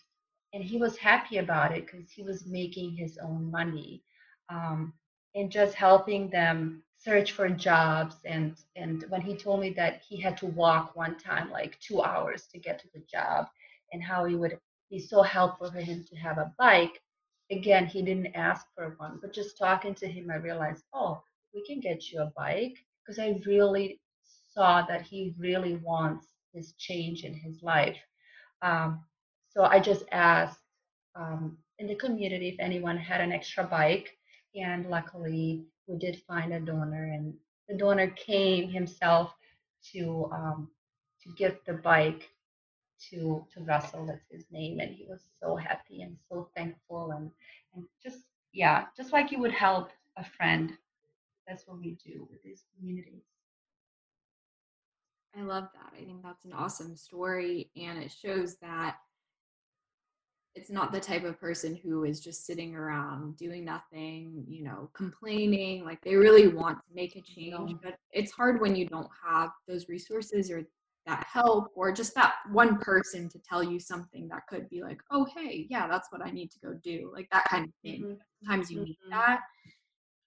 and 0.54 0.62
he 0.62 0.76
was 0.78 0.96
happy 0.98 1.38
about 1.38 1.72
it 1.76 1.86
because 1.86 2.10
he 2.10 2.22
was 2.22 2.46
making 2.46 2.92
his 2.94 3.18
own 3.18 3.50
money 3.50 4.02
um, 4.50 4.92
and 5.34 5.50
just 5.50 5.74
helping 5.74 6.28
them 6.30 6.82
search 6.98 7.32
for 7.32 7.48
jobs. 7.48 8.16
And 8.26 8.56
and 8.76 9.04
when 9.08 9.22
he 9.22 9.36
told 9.36 9.60
me 9.60 9.70
that 9.70 10.02
he 10.08 10.20
had 10.20 10.36
to 10.38 10.46
walk 10.46 10.94
one 10.94 11.16
time 11.18 11.50
like 11.50 11.78
two 11.80 12.02
hours 12.02 12.46
to 12.52 12.58
get 12.58 12.78
to 12.80 12.88
the 12.94 13.02
job 13.10 13.46
and 13.92 14.02
how 14.02 14.24
he 14.26 14.36
would 14.36 14.58
be 14.90 14.98
so 14.98 15.22
helpful 15.22 15.70
for 15.70 15.80
him 15.80 16.04
to 16.08 16.16
have 16.16 16.38
a 16.38 16.52
bike 16.58 17.00
again 17.50 17.86
he 17.86 18.02
didn't 18.02 18.34
ask 18.34 18.66
for 18.74 18.94
one 18.98 19.18
but 19.20 19.32
just 19.32 19.58
talking 19.58 19.94
to 19.94 20.06
him 20.06 20.30
i 20.30 20.36
realized 20.36 20.84
oh 20.94 21.20
we 21.54 21.64
can 21.66 21.80
get 21.80 22.10
you 22.10 22.20
a 22.20 22.32
bike 22.36 22.76
because 23.04 23.18
i 23.18 23.38
really 23.46 24.00
saw 24.52 24.82
that 24.86 25.02
he 25.02 25.34
really 25.38 25.76
wants 25.76 26.26
this 26.54 26.72
change 26.72 27.24
in 27.24 27.34
his 27.34 27.62
life. 27.62 27.96
Um, 28.60 29.00
so 29.50 29.64
I 29.64 29.80
just 29.80 30.04
asked 30.12 30.60
um, 31.14 31.58
in 31.78 31.86
the 31.86 31.94
community 31.94 32.48
if 32.48 32.56
anyone 32.60 32.96
had 32.96 33.20
an 33.20 33.32
extra 33.32 33.64
bike, 33.64 34.10
and 34.54 34.88
luckily 34.88 35.64
we 35.86 35.98
did 35.98 36.22
find 36.28 36.52
a 36.52 36.60
donor, 36.60 37.04
and 37.04 37.34
the 37.68 37.76
donor 37.76 38.08
came 38.10 38.68
himself 38.68 39.32
to 39.92 40.30
um, 40.32 40.68
to 41.22 41.30
give 41.36 41.58
the 41.66 41.74
bike 41.74 42.28
to 43.10 43.46
to 43.52 43.60
Russell, 43.60 44.06
that's 44.06 44.28
his 44.30 44.44
name, 44.50 44.80
and 44.80 44.94
he 44.94 45.06
was 45.08 45.20
so 45.40 45.56
happy 45.56 46.02
and 46.02 46.16
so 46.28 46.48
thankful, 46.56 47.12
and 47.12 47.30
and 47.74 47.84
just 48.02 48.24
yeah, 48.52 48.86
just 48.96 49.12
like 49.12 49.32
you 49.32 49.38
would 49.40 49.52
help 49.52 49.90
a 50.16 50.24
friend. 50.24 50.72
That's 51.46 51.66
what 51.66 51.78
we 51.80 51.96
do 52.04 52.26
with 52.30 52.42
these 52.42 52.64
communities. 52.78 53.24
I 55.36 55.42
love 55.42 55.68
that. 55.74 55.92
I 55.98 56.04
think 56.04 56.22
that's 56.22 56.44
an 56.44 56.52
awesome 56.52 56.96
story, 56.96 57.70
and 57.76 57.98
it 57.98 58.12
shows 58.12 58.56
that 58.56 58.96
it's 60.54 60.70
not 60.70 60.92
the 60.92 61.00
type 61.00 61.24
of 61.24 61.40
person 61.40 61.74
who 61.74 62.04
is 62.04 62.20
just 62.20 62.44
sitting 62.44 62.76
around 62.76 63.36
doing 63.36 63.64
nothing, 63.64 64.44
you 64.46 64.62
know, 64.62 64.90
complaining. 64.92 65.84
Like 65.84 66.02
they 66.02 66.14
really 66.14 66.48
want 66.48 66.78
to 66.78 66.94
make 66.94 67.16
a 67.16 67.22
change, 67.22 67.76
but 67.82 67.96
it's 68.12 68.32
hard 68.32 68.60
when 68.60 68.76
you 68.76 68.86
don't 68.86 69.08
have 69.26 69.50
those 69.66 69.88
resources 69.88 70.50
or 70.50 70.62
that 71.06 71.26
help 71.30 71.68
or 71.74 71.92
just 71.92 72.14
that 72.14 72.34
one 72.50 72.78
person 72.78 73.28
to 73.28 73.38
tell 73.40 73.62
you 73.62 73.80
something 73.80 74.28
that 74.28 74.46
could 74.48 74.68
be 74.68 74.82
like, 74.82 75.00
oh, 75.10 75.26
hey, 75.36 75.66
yeah, 75.68 75.88
that's 75.88 76.08
what 76.10 76.24
I 76.24 76.30
need 76.30 76.50
to 76.52 76.60
go 76.60 76.74
do. 76.82 77.10
Like 77.12 77.28
that 77.32 77.44
kind 77.46 77.64
of 77.64 77.72
thing. 77.82 78.02
Mm-hmm. 78.02 78.14
Sometimes 78.44 78.70
you 78.70 78.78
mm-hmm. 78.78 78.84
need 78.84 78.98
that. 79.10 79.40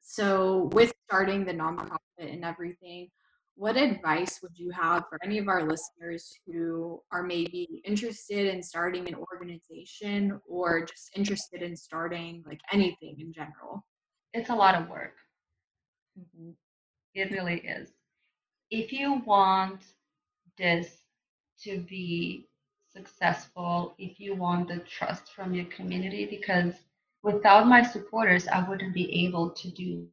So, 0.02 0.70
with 0.74 0.94
starting 1.08 1.46
the 1.46 1.54
nonprofit 1.54 1.98
and 2.20 2.46
everything, 2.46 3.10
what 3.56 3.78
advice 3.78 4.40
would 4.44 4.52
you 4.56 4.70
have 4.72 5.06
for 5.10 5.18
any 5.24 5.38
of 5.38 5.48
our 5.48 5.64
listeners 5.64 6.32
who 6.46 7.02
are 7.12 7.24
maybe 7.24 7.82
interested 7.86 8.54
in 8.54 8.62
starting 8.62 9.08
an 9.08 9.16
organization 9.16 10.40
or 10.48 10.86
just 10.86 11.10
interested 11.16 11.62
in 11.62 11.76
starting 11.76 12.44
like 12.46 12.60
anything 12.72 13.16
in 13.20 13.32
general? 13.34 13.86
It's 14.34 14.50
a 14.50 14.56
lot 14.56 14.76
of 14.76 14.90
work. 14.90 15.16
Mm-hmm. 16.20 16.52
It 17.16 17.32
really 17.32 17.62
is. 17.62 17.90
If 18.70 18.92
you 18.92 19.22
want 19.26 19.82
this 20.58 21.04
to 21.64 21.80
be 21.82 22.48
successful, 22.92 23.96
if 23.98 24.20
you 24.20 24.36
want 24.36 24.68
the 24.68 24.80
trust 24.80 25.34
from 25.34 25.54
your 25.54 25.66
community, 25.66 26.26
because 26.26 26.74
without 27.24 27.68
my 27.68 27.84
supporters, 27.84 28.48
I 28.48 28.68
wouldn't 28.68 28.94
be 28.94 29.26
able 29.26 29.50
to 29.52 29.70
do 29.72 30.08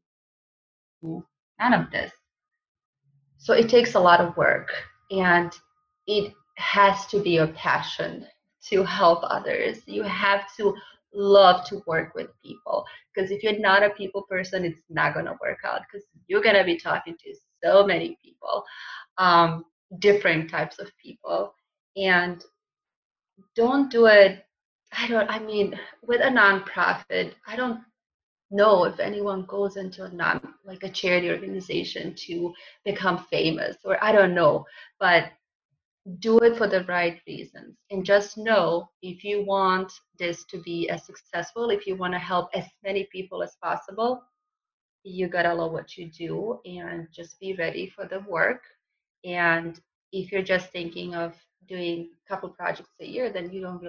none 1.59 1.74
of 1.74 1.90
this 1.90 2.12
so 3.42 3.55
it 3.55 3.68
takes 3.68 3.96
a 3.96 4.00
lot 4.00 4.20
of 4.20 4.37
work 4.37 4.68
and 5.11 5.52
it 6.07 6.33
has 6.59 7.07
to 7.07 7.20
be 7.20 7.38
a 7.38 7.48
passion 7.48 8.24
to 8.68 8.85
help 8.85 9.18
others. 9.24 9.78
You 9.87 10.05
have 10.05 10.44
to 10.59 10.72
love 11.12 11.66
to 11.66 11.83
work 11.88 12.14
with 12.14 12.28
people 12.40 12.85
because 13.12 13.33
if 13.33 13.42
you're 13.42 13.59
not 13.59 13.83
a 13.83 13.90
people 13.90 14.22
person, 14.22 14.64
it's 14.64 14.78
not 14.88 15.14
going 15.14 15.26
to 15.26 15.37
work 15.42 15.59
out 15.64 15.81
because 15.81 16.07
you're 16.28 16.40
going 16.42 16.55
to 16.55 16.62
be 16.62 16.76
talking 16.76 17.16
to 17.18 17.35
so 17.64 17.85
many 17.85 18.16
people, 18.24 18.62
um, 19.18 19.64
different 19.98 20.50
types 20.50 20.78
of 20.78 20.90
people. 21.02 21.55
And 21.96 22.42
don't 23.57 23.90
do 23.90 24.07
it. 24.07 24.44
I 24.92 25.09
don't, 25.09 25.28
I 25.31 25.38
mean, 25.38 25.78
with 26.02 26.20
a 26.20 26.28
nonprofit, 26.28 27.35
I 27.46 27.57
don't 27.57 27.81
know 28.50 28.85
if 28.85 29.00
anyone 29.00 29.46
goes 29.46 29.76
into 29.76 30.05
a 30.05 30.11
non 30.11 30.55
like 30.64 30.83
a 30.83 30.90
charity 30.90 31.31
organization 31.31 32.14
to 32.14 32.52
become 32.85 33.26
famous 33.31 33.78
or 33.85 34.02
I 34.05 34.12
don't 34.12 34.35
know, 34.35 34.66
but 35.00 35.33
do 36.18 36.38
it 36.40 36.59
for 36.59 36.66
the 36.66 36.85
right 36.85 37.20
reasons 37.26 37.76
and 37.90 38.05
just 38.05 38.37
know 38.37 38.88
if 39.02 39.22
you 39.22 39.44
want 39.46 39.90
this 40.18 40.44
to 40.46 40.59
be 40.59 40.88
as 40.90 41.07
successful, 41.07 41.70
if 41.70 41.87
you 41.87 41.96
want 41.96 42.12
to 42.12 42.18
help 42.18 42.50
as 42.55 42.64
many 42.85 43.09
people 43.11 43.42
as 43.42 43.57
possible, 43.62 44.22
you 45.05 45.28
gotta 45.28 45.55
love 45.55 45.72
what 45.72 45.96
you 45.96 46.11
do 46.11 46.61
and 46.64 47.09
just 47.12 47.40
be 47.40 47.55
ready 47.55 47.88
for 47.88 48.07
the 48.07 48.20
work. 48.28 48.62
And 49.25 49.81
if 50.13 50.33
you're 50.33 50.43
just 50.43 50.71
thinking 50.71 51.15
of 51.15 51.35
doing 51.69 52.11
a 52.25 52.29
couple 52.29 52.49
projects 52.49 52.95
a 53.01 53.07
year, 53.07 53.31
then 53.31 53.51
you 53.51 53.61
don't 53.63 53.83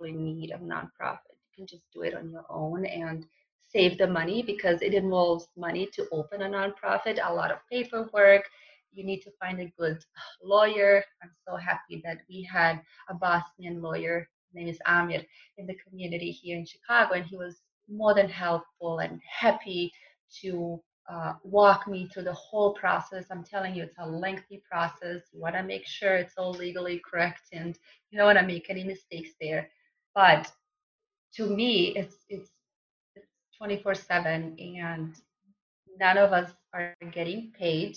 really 0.00 0.16
need 0.16 0.50
a 0.50 0.58
nonprofit. 0.58 1.32
You 1.32 1.56
can 1.56 1.66
just 1.66 1.84
do 1.92 2.02
it 2.02 2.14
on 2.14 2.30
your 2.30 2.44
own 2.48 2.86
and 2.86 3.26
save 3.72 3.98
the 3.98 4.06
money 4.06 4.42
because 4.42 4.82
it 4.82 4.94
involves 4.94 5.48
money 5.56 5.88
to 5.94 6.06
open 6.12 6.42
a 6.42 6.48
nonprofit, 6.48 7.18
a 7.22 7.32
lot 7.32 7.50
of 7.50 7.58
paperwork. 7.70 8.44
You 8.92 9.04
need 9.04 9.20
to 9.22 9.30
find 9.40 9.60
a 9.60 9.72
good 9.78 9.98
lawyer. 10.42 11.02
I'm 11.22 11.30
so 11.48 11.56
happy 11.56 12.02
that 12.04 12.18
we 12.28 12.42
had 12.42 12.80
a 13.08 13.14
Bosnian 13.14 13.80
lawyer, 13.80 14.28
his 14.48 14.54
name 14.54 14.68
is 14.68 14.78
Amir, 14.86 15.22
in 15.56 15.66
the 15.66 15.76
community 15.76 16.30
here 16.30 16.58
in 16.58 16.66
Chicago, 16.66 17.14
and 17.14 17.24
he 17.24 17.36
was 17.36 17.62
more 17.88 18.14
than 18.14 18.28
helpful 18.28 18.98
and 18.98 19.20
happy 19.26 19.92
to 20.42 20.82
uh, 21.08 21.34
walk 21.42 21.88
me 21.88 22.08
through 22.08 22.24
the 22.24 22.32
whole 22.32 22.74
process. 22.74 23.26
I'm 23.30 23.44
telling 23.44 23.74
you, 23.74 23.84
it's 23.84 23.98
a 23.98 24.08
lengthy 24.08 24.62
process. 24.70 25.22
You 25.32 25.40
want 25.40 25.54
to 25.56 25.62
make 25.62 25.86
sure 25.86 26.14
it's 26.14 26.34
all 26.38 26.52
legally 26.52 27.02
correct, 27.08 27.42
and 27.52 27.78
you 28.10 28.18
don't 28.18 28.26
want 28.26 28.38
to 28.38 28.46
make 28.46 28.70
any 28.70 28.84
mistakes 28.84 29.30
there. 29.40 29.68
But 30.14 30.50
to 31.34 31.46
me, 31.46 31.94
it's 31.96 32.16
it's 32.28 32.50
24 33.58 33.94
7 33.94 34.56
and 34.58 35.14
none 35.98 36.18
of 36.18 36.32
us 36.32 36.50
are 36.74 36.94
getting 37.12 37.52
paid 37.56 37.96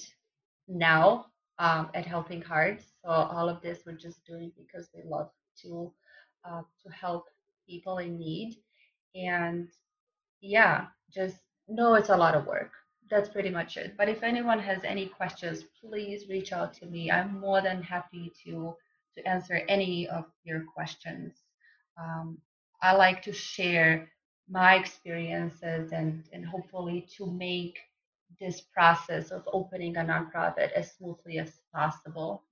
now 0.68 1.26
um, 1.58 1.90
at 1.96 2.06
helping 2.06 2.42
hearts 2.42 2.86
so 3.04 3.10
all 3.10 3.50
of 3.50 3.62
this 3.62 3.80
we're 3.86 3.94
just 3.94 4.24
doing 4.26 4.52
because 4.58 4.90
we 4.94 5.02
love 5.10 5.30
to 5.62 5.92
uh, 6.48 6.62
to 6.84 6.90
help 6.92 7.26
people 7.68 7.98
in 7.98 8.20
need 8.20 8.58
and 9.16 9.70
yeah 10.42 10.86
just 11.12 11.38
know 11.68 11.96
it's 11.96 12.10
a 12.10 12.18
lot 12.18 12.36
of 12.36 12.46
work 12.46 12.72
that's 13.10 13.30
pretty 13.30 13.50
much 13.50 13.78
it 13.78 13.96
but 13.98 14.10
if 14.10 14.24
anyone 14.24 14.60
has 14.60 14.84
any 14.84 15.08
questions 15.08 15.66
please 15.82 16.28
reach 16.30 16.52
out 16.52 16.74
to 16.74 16.86
me 16.86 17.12
i'm 17.12 17.40
more 17.40 17.62
than 17.62 17.82
happy 17.82 18.32
to 18.44 18.76
to 19.16 19.28
answer 19.28 19.62
any 19.70 20.08
of 20.08 20.26
your 20.44 20.64
questions 20.74 21.34
um, 22.02 22.38
i 22.82 22.94
like 22.94 23.22
to 23.22 23.32
share 23.32 24.10
my 24.50 24.76
experiences 24.76 25.92
and, 25.92 26.24
and 26.32 26.46
hopefully 26.46 27.08
to 27.18 27.26
make 27.32 27.80
this 28.40 28.62
process 28.62 29.32
of 29.32 29.48
opening 29.52 29.98
a 29.98 30.02
nonprofit 30.02 30.72
as 30.74 30.92
smoothly 30.94 31.40
as 31.40 31.62
possible. 31.74 32.44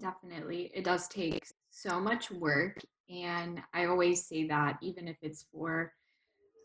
Definitely. 0.00 0.70
It 0.74 0.84
does 0.84 1.08
take 1.08 1.46
so 1.70 2.00
much 2.00 2.30
work. 2.30 2.78
And 3.08 3.62
I 3.72 3.86
always 3.86 4.26
say 4.26 4.46
that, 4.48 4.78
even 4.82 5.08
if 5.08 5.16
it's 5.22 5.46
for 5.52 5.92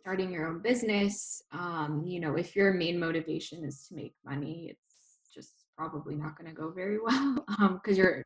starting 0.02 0.32
your 0.32 0.47
own 0.47 0.60
business, 0.60 1.43
um, 1.52 2.04
you 2.06 2.20
know, 2.20 2.36
if 2.36 2.56
your 2.56 2.74
main 2.74 2.99
motivation 2.99 3.64
is 3.64 3.86
to 3.88 3.95
make 3.95 4.14
money, 4.26 4.68
it's 4.72 5.30
just 5.34 5.54
probably 5.78 6.16
not 6.16 6.38
going 6.38 6.49
to 6.49 6.56
go 6.56 6.72
very 6.72 6.97
well 7.06 7.45
because 7.84 7.97
um, 7.97 8.04
you're, 8.04 8.24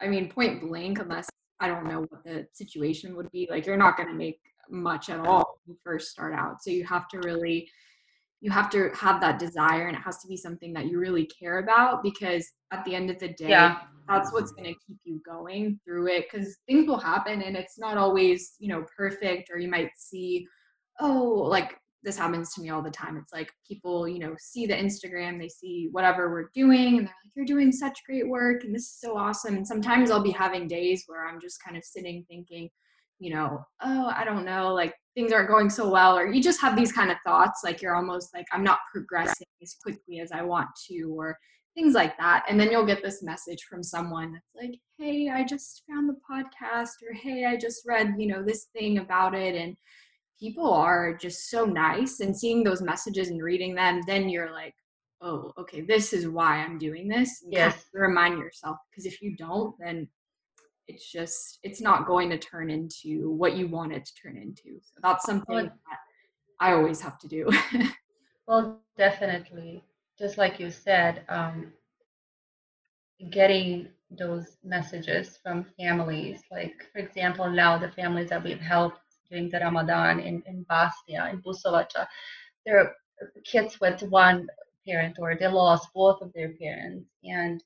I 0.00 0.06
mean, 0.06 0.30
point 0.30 0.60
blank, 0.60 0.98
unless 0.98 1.28
I 1.60 1.68
don't 1.68 1.88
know 1.88 2.00
what 2.10 2.24
the 2.24 2.46
situation 2.52 3.16
would 3.16 3.30
be, 3.32 3.48
like 3.50 3.64
you're 3.64 3.76
not 3.76 3.96
going 3.96 4.08
to 4.08 4.14
make 4.14 4.38
much 4.70 5.08
at 5.08 5.20
all 5.20 5.58
when 5.64 5.74
you 5.74 5.78
first 5.82 6.10
start 6.10 6.34
out. 6.34 6.62
So 6.62 6.70
you 6.70 6.84
have 6.84 7.08
to 7.08 7.18
really 7.18 7.68
you 8.44 8.50
have 8.50 8.68
to 8.68 8.90
have 8.90 9.22
that 9.22 9.38
desire 9.38 9.88
and 9.88 9.96
it 9.96 10.00
has 10.00 10.18
to 10.18 10.28
be 10.28 10.36
something 10.36 10.74
that 10.74 10.86
you 10.86 10.98
really 10.98 11.24
care 11.26 11.60
about 11.60 12.02
because 12.02 12.52
at 12.72 12.84
the 12.84 12.94
end 12.94 13.08
of 13.08 13.18
the 13.18 13.28
day 13.28 13.48
yeah. 13.48 13.78
that's 14.06 14.34
what's 14.34 14.52
going 14.52 14.70
to 14.70 14.78
keep 14.86 14.98
you 15.04 15.18
going 15.24 15.80
through 15.82 16.08
it 16.08 16.26
because 16.30 16.58
things 16.66 16.86
will 16.86 16.98
happen 16.98 17.40
and 17.40 17.56
it's 17.56 17.78
not 17.78 17.96
always 17.96 18.56
you 18.58 18.68
know 18.68 18.84
perfect 18.94 19.48
or 19.50 19.58
you 19.58 19.70
might 19.70 19.88
see 19.96 20.46
oh 21.00 21.46
like 21.48 21.76
this 22.02 22.18
happens 22.18 22.52
to 22.52 22.60
me 22.60 22.68
all 22.68 22.82
the 22.82 22.90
time 22.90 23.16
it's 23.16 23.32
like 23.32 23.50
people 23.66 24.06
you 24.06 24.18
know 24.18 24.34
see 24.38 24.66
the 24.66 24.74
instagram 24.74 25.38
they 25.38 25.48
see 25.48 25.88
whatever 25.92 26.30
we're 26.30 26.50
doing 26.54 26.98
and 26.98 27.06
they're 27.06 27.14
like 27.24 27.32
you're 27.34 27.46
doing 27.46 27.72
such 27.72 27.98
great 28.06 28.28
work 28.28 28.62
and 28.64 28.74
this 28.74 28.82
is 28.82 29.00
so 29.00 29.16
awesome 29.16 29.56
and 29.56 29.66
sometimes 29.66 30.10
i'll 30.10 30.22
be 30.22 30.30
having 30.30 30.68
days 30.68 31.04
where 31.06 31.26
i'm 31.26 31.40
just 31.40 31.62
kind 31.62 31.76
of 31.76 31.84
sitting 31.84 32.24
thinking 32.28 32.68
you 33.18 33.34
know, 33.34 33.64
oh, 33.82 34.12
I 34.14 34.24
don't 34.24 34.44
know, 34.44 34.74
like 34.74 34.94
things 35.14 35.32
aren't 35.32 35.48
going 35.48 35.70
so 35.70 35.88
well, 35.88 36.16
or 36.16 36.26
you 36.26 36.42
just 36.42 36.60
have 36.60 36.76
these 36.76 36.92
kind 36.92 37.10
of 37.10 37.16
thoughts, 37.24 37.62
like 37.64 37.80
you're 37.80 37.96
almost 37.96 38.34
like, 38.34 38.46
I'm 38.52 38.64
not 38.64 38.80
progressing 38.92 39.46
as 39.62 39.76
quickly 39.82 40.20
as 40.20 40.32
I 40.32 40.42
want 40.42 40.68
to, 40.88 41.14
or 41.16 41.38
things 41.74 41.94
like 41.94 42.16
that. 42.18 42.44
And 42.48 42.58
then 42.58 42.70
you'll 42.70 42.86
get 42.86 43.02
this 43.02 43.22
message 43.22 43.64
from 43.68 43.82
someone 43.82 44.32
that's 44.32 44.54
like, 44.54 44.78
hey, 44.98 45.30
I 45.30 45.44
just 45.44 45.82
found 45.88 46.08
the 46.08 46.16
podcast, 46.28 47.02
or 47.08 47.14
hey, 47.14 47.44
I 47.46 47.56
just 47.56 47.82
read, 47.86 48.14
you 48.18 48.26
know, 48.26 48.42
this 48.42 48.66
thing 48.76 48.98
about 48.98 49.34
it. 49.34 49.54
And 49.54 49.76
people 50.44 50.70
are 50.70 51.14
just 51.14 51.48
so 51.48 51.64
nice. 51.64 52.20
And 52.20 52.36
seeing 52.36 52.62
those 52.62 52.82
messages 52.82 53.30
and 53.30 53.42
reading 53.42 53.74
them, 53.74 54.02
then 54.06 54.28
you're 54.28 54.52
like, 54.52 54.74
oh, 55.22 55.52
okay, 55.56 55.80
this 55.80 56.12
is 56.12 56.28
why 56.28 56.58
I'm 56.58 56.76
doing 56.78 57.08
this. 57.08 57.42
yes. 57.48 57.86
remind 57.94 58.38
yourself. 58.38 58.76
Because 58.90 59.06
if 59.06 59.22
you 59.22 59.36
don't, 59.36 59.74
then 59.78 60.06
it's 60.86 61.10
just 61.10 61.60
it's 61.62 61.80
not 61.80 62.06
going 62.06 62.28
to 62.28 62.36
turn 62.36 62.68
into 62.70 63.30
what 63.30 63.56
you 63.56 63.66
want 63.68 63.90
it 63.90 64.04
to 64.04 64.12
turn 64.14 64.36
into 64.36 64.78
so 64.82 65.00
that's 65.02 65.24
something 65.24 65.64
that 65.64 65.98
i 66.60 66.72
always 66.72 67.00
have 67.00 67.18
to 67.18 67.26
do 67.26 67.48
well 68.46 68.82
definitely 68.98 69.82
just 70.18 70.36
like 70.36 70.60
you 70.60 70.70
said 70.70 71.22
um, 71.30 71.72
getting 73.30 73.88
those 74.10 74.58
messages 74.62 75.38
from 75.42 75.64
families 75.78 76.42
like 76.50 76.74
for 76.92 76.98
example 76.98 77.50
now 77.50 77.78
the 77.78 77.90
families 77.92 78.28
that 78.28 78.44
we've 78.44 78.60
helped 78.60 78.98
during 79.34 79.50
the 79.50 79.58
ramadan 79.58 80.20
in, 80.20 80.42
in 80.46 80.64
bosnia 80.68 81.28
in 81.32 81.42
busovaca 81.42 82.06
there 82.64 82.78
are 82.78 82.92
kids 83.44 83.80
with 83.80 84.02
one 84.04 84.46
parent 84.86 85.16
or 85.18 85.36
they 85.36 85.48
lost 85.48 85.88
both 85.94 86.20
of 86.22 86.32
their 86.32 86.52
parents 86.54 87.08
and 87.24 87.62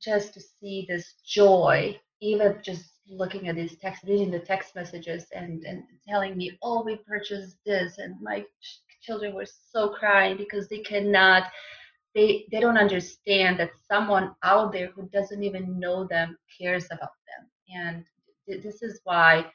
just 0.00 0.34
to 0.34 0.40
see 0.40 0.86
this 0.88 1.14
joy 1.24 1.98
even 2.20 2.58
just 2.62 2.96
looking 3.08 3.48
at 3.48 3.56
these 3.56 3.76
text, 3.78 4.04
reading 4.04 4.30
the 4.30 4.38
text 4.38 4.74
messages 4.74 5.26
and, 5.34 5.64
and 5.64 5.82
telling 6.08 6.36
me, 6.36 6.58
oh, 6.62 6.82
we 6.82 6.96
purchased 6.96 7.56
this. 7.64 7.98
And 7.98 8.16
my 8.20 8.40
ch- 8.62 8.80
children 9.02 9.34
were 9.34 9.46
so 9.46 9.90
crying 9.90 10.36
because 10.36 10.68
they 10.68 10.78
cannot, 10.78 11.44
they, 12.14 12.46
they 12.50 12.60
don't 12.60 12.78
understand 12.78 13.60
that 13.60 13.70
someone 13.90 14.34
out 14.42 14.72
there 14.72 14.88
who 14.88 15.08
doesn't 15.12 15.42
even 15.42 15.78
know 15.78 16.06
them 16.06 16.36
cares 16.58 16.86
about 16.86 17.10
them. 17.26 17.48
And 17.74 18.04
th- 18.48 18.62
this 18.62 18.82
is 18.82 19.00
why 19.04 19.46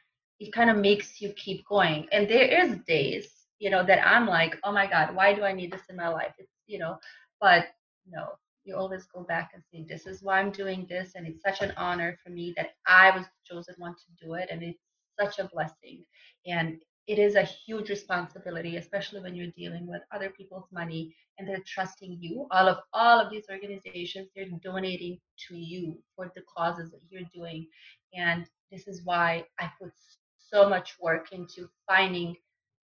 it 0.42 0.52
kind 0.52 0.72
of 0.72 0.78
makes 0.78 1.22
you 1.22 1.32
keep 1.34 1.64
going. 1.68 2.08
And 2.12 2.28
there 2.28 2.48
is 2.66 2.80
days, 2.88 3.30
you 3.60 3.70
know, 3.70 3.86
that 3.86 4.06
I'm 4.06 4.26
like, 4.26 4.58
oh 4.64 4.72
my 4.72 4.88
God, 4.88 5.16
why 5.16 5.36
do 5.36 5.44
I 5.44 5.54
need 5.54 5.72
this 5.72 5.84
in 5.88 5.96
my 5.96 6.08
life? 6.08 6.34
It's, 6.40 6.52
you 6.66 6.80
know, 6.80 6.98
but 7.40 7.68
no, 8.10 8.30
you 8.64 8.76
always 8.76 9.06
go 9.14 9.24
back 9.24 9.52
and 9.54 9.62
say, 9.72 9.86
this 9.88 10.08
is 10.08 10.24
why 10.24 10.40
I'm 10.40 10.52
doing 10.52 10.88
this. 10.90 11.12
And 11.14 11.28
it's 11.28 11.44
such 11.44 11.62
an 11.62 11.74
honor 11.78 12.18
for 12.24 12.32
me 12.32 12.56
that 12.58 12.72
I 12.88 13.12
was 13.16 13.26
the 13.26 13.56
chosen 13.56 13.76
one 13.78 13.94
to 13.94 14.26
do 14.26 14.34
it. 14.34 14.50
And 14.50 14.64
it's 14.64 14.82
such 15.20 15.38
a 15.38 15.48
blessing. 15.48 16.04
And 16.48 16.80
it 17.06 17.20
is 17.20 17.36
a 17.36 17.44
huge 17.44 17.90
responsibility, 17.90 18.78
especially 18.78 19.22
when 19.22 19.36
you're 19.36 19.52
dealing 19.56 19.86
with 19.86 20.02
other 20.12 20.32
people's 20.32 20.68
money 20.72 21.16
and 21.38 21.48
they're 21.48 21.64
trusting 21.68 22.18
you. 22.20 22.48
All 22.50 22.68
of 22.68 22.78
all 22.94 23.20
of 23.20 23.30
these 23.32 23.46
organizations, 23.52 24.30
they're 24.36 24.48
donating 24.64 25.20
to 25.50 25.56
you 25.56 26.00
for 26.16 26.32
the 26.36 26.42
causes 26.58 26.90
that 26.90 27.02
you're 27.12 27.30
doing. 27.32 27.68
And 28.16 28.48
this 28.72 28.88
is 28.88 29.02
why 29.04 29.46
I 29.60 29.70
put 29.80 29.92
so 30.52 30.70
much 30.70 30.96
work 31.00 31.32
into 31.32 31.70
finding 31.88 32.36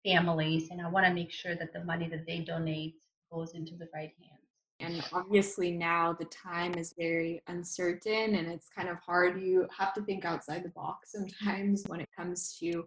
families 0.05 0.70
and 0.72 0.82
I 0.82 0.89
want 0.89 1.05
to 1.05 1.13
make 1.13 1.32
sure 1.32 1.55
that 1.55 1.74
the 1.74 1.84
money 1.84 2.07
that 2.09 2.26
they 2.26 2.39
donate 2.39 2.95
goes 3.32 3.53
into 3.53 3.76
the 3.76 3.88
right 3.93 4.11
hands. 4.20 4.38
And 4.80 5.03
obviously 5.11 5.72
now 5.72 6.13
the 6.13 6.26
time 6.26 6.76
is 6.76 6.93
very 6.97 7.41
uncertain 7.47 8.36
and 8.36 8.47
it's 8.47 8.70
kind 8.70 8.89
of 8.89 8.97
hard. 8.99 9.41
You 9.41 9.68
have 9.76 9.93
to 9.95 10.01
think 10.03 10.24
outside 10.24 10.63
the 10.63 10.70
box 10.70 11.11
sometimes 11.11 11.84
when 11.88 11.99
it 11.99 12.09
comes 12.15 12.55
to 12.59 12.86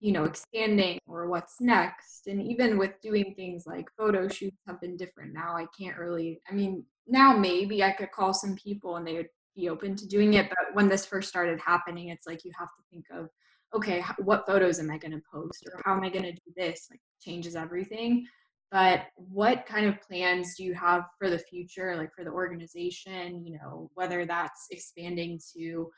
you 0.00 0.12
know 0.12 0.24
expanding 0.24 0.98
or 1.06 1.28
what's 1.28 1.60
next. 1.60 2.26
And 2.26 2.42
even 2.42 2.78
with 2.78 3.00
doing 3.02 3.34
things 3.36 3.66
like 3.66 3.86
photo 3.96 4.28
shoots 4.28 4.56
have 4.66 4.80
been 4.80 4.96
different. 4.96 5.34
Now 5.34 5.56
i 5.56 5.66
can't 5.78 5.98
really 5.98 6.40
i 6.50 6.54
mean 6.54 6.84
now 7.06 7.36
maybe 7.36 7.82
i 7.82 7.92
could 7.92 8.10
call 8.10 8.34
some 8.34 8.56
people 8.56 8.96
and 8.96 9.06
they 9.06 9.14
would 9.14 9.28
be 9.54 9.68
open 9.68 9.96
to 9.96 10.06
doing 10.06 10.34
it 10.34 10.48
but 10.50 10.74
when 10.74 10.88
this 10.88 11.06
first 11.06 11.28
started 11.28 11.58
happening 11.60 12.08
it's 12.08 12.26
like 12.26 12.44
you 12.44 12.50
have 12.58 12.68
to 12.68 12.82
think 12.90 13.06
of 13.10 13.30
okay 13.74 14.02
what 14.18 14.46
photos 14.46 14.78
am 14.78 14.90
i 14.90 14.98
going 14.98 15.12
to 15.12 15.22
post 15.32 15.64
or 15.72 15.80
how 15.84 15.94
am 15.94 16.04
i 16.04 16.08
going 16.08 16.24
to 16.24 16.32
do 16.32 16.52
this 16.56 16.88
like 16.90 17.00
changes 17.20 17.56
everything. 17.56 18.26
But 18.72 19.06
what 19.14 19.64
kind 19.64 19.86
of 19.86 20.00
plans 20.02 20.56
do 20.56 20.64
you 20.64 20.74
have 20.74 21.04
for 21.18 21.30
the 21.30 21.38
future 21.38 21.96
like 21.96 22.10
for 22.16 22.24
the 22.24 22.30
organization 22.30 23.44
you 23.46 23.56
know 23.58 23.90
whether 23.94 24.26
that's 24.26 24.66
expanding 24.70 25.40
to 25.56 25.88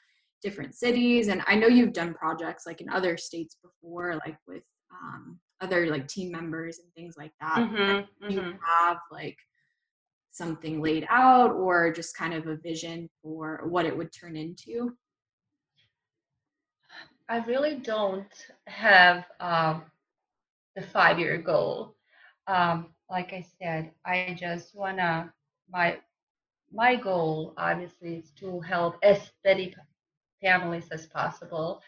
different 0.42 0.74
cities? 0.74 1.28
And 1.28 1.42
i 1.46 1.54
know 1.54 1.66
you've 1.66 1.92
done 1.92 2.14
projects 2.14 2.64
like 2.66 2.80
in 2.80 2.90
other 2.90 3.16
states 3.16 3.56
before 3.62 4.14
like 4.26 4.36
with 4.46 4.62
um, 4.92 5.38
other 5.60 5.86
like 5.86 6.08
team 6.08 6.30
members 6.30 6.78
and 6.78 6.92
things 6.94 7.14
like 7.18 7.32
that. 7.40 7.58
Mm-hmm, 7.58 8.30
you 8.30 8.40
mm-hmm. 8.40 8.56
have 8.64 8.98
like 9.10 9.36
something 10.30 10.80
laid 10.80 11.06
out 11.10 11.52
or 11.52 11.92
just 11.92 12.16
kind 12.16 12.32
of 12.32 12.46
a 12.46 12.56
vision 12.56 13.08
for 13.22 13.62
what 13.68 13.86
it 13.86 13.96
would 13.96 14.12
turn 14.12 14.36
into 14.36 14.92
i 17.28 17.38
really 17.44 17.76
don't 17.76 18.46
have 18.66 19.24
um, 19.40 19.82
the 20.76 20.82
five 20.82 21.18
year 21.18 21.38
goal 21.38 21.94
um, 22.48 22.86
like 23.10 23.32
I 23.32 23.44
said, 23.60 23.92
I 24.04 24.36
just 24.38 24.74
wanna 24.74 25.32
my 25.70 25.98
my 26.72 26.96
goal 26.96 27.54
obviously 27.56 28.16
is 28.16 28.30
to 28.40 28.60
help 28.60 28.96
as 29.02 29.30
many 29.44 29.74
families 30.42 30.88
as 30.90 31.06
possible. 31.06 31.80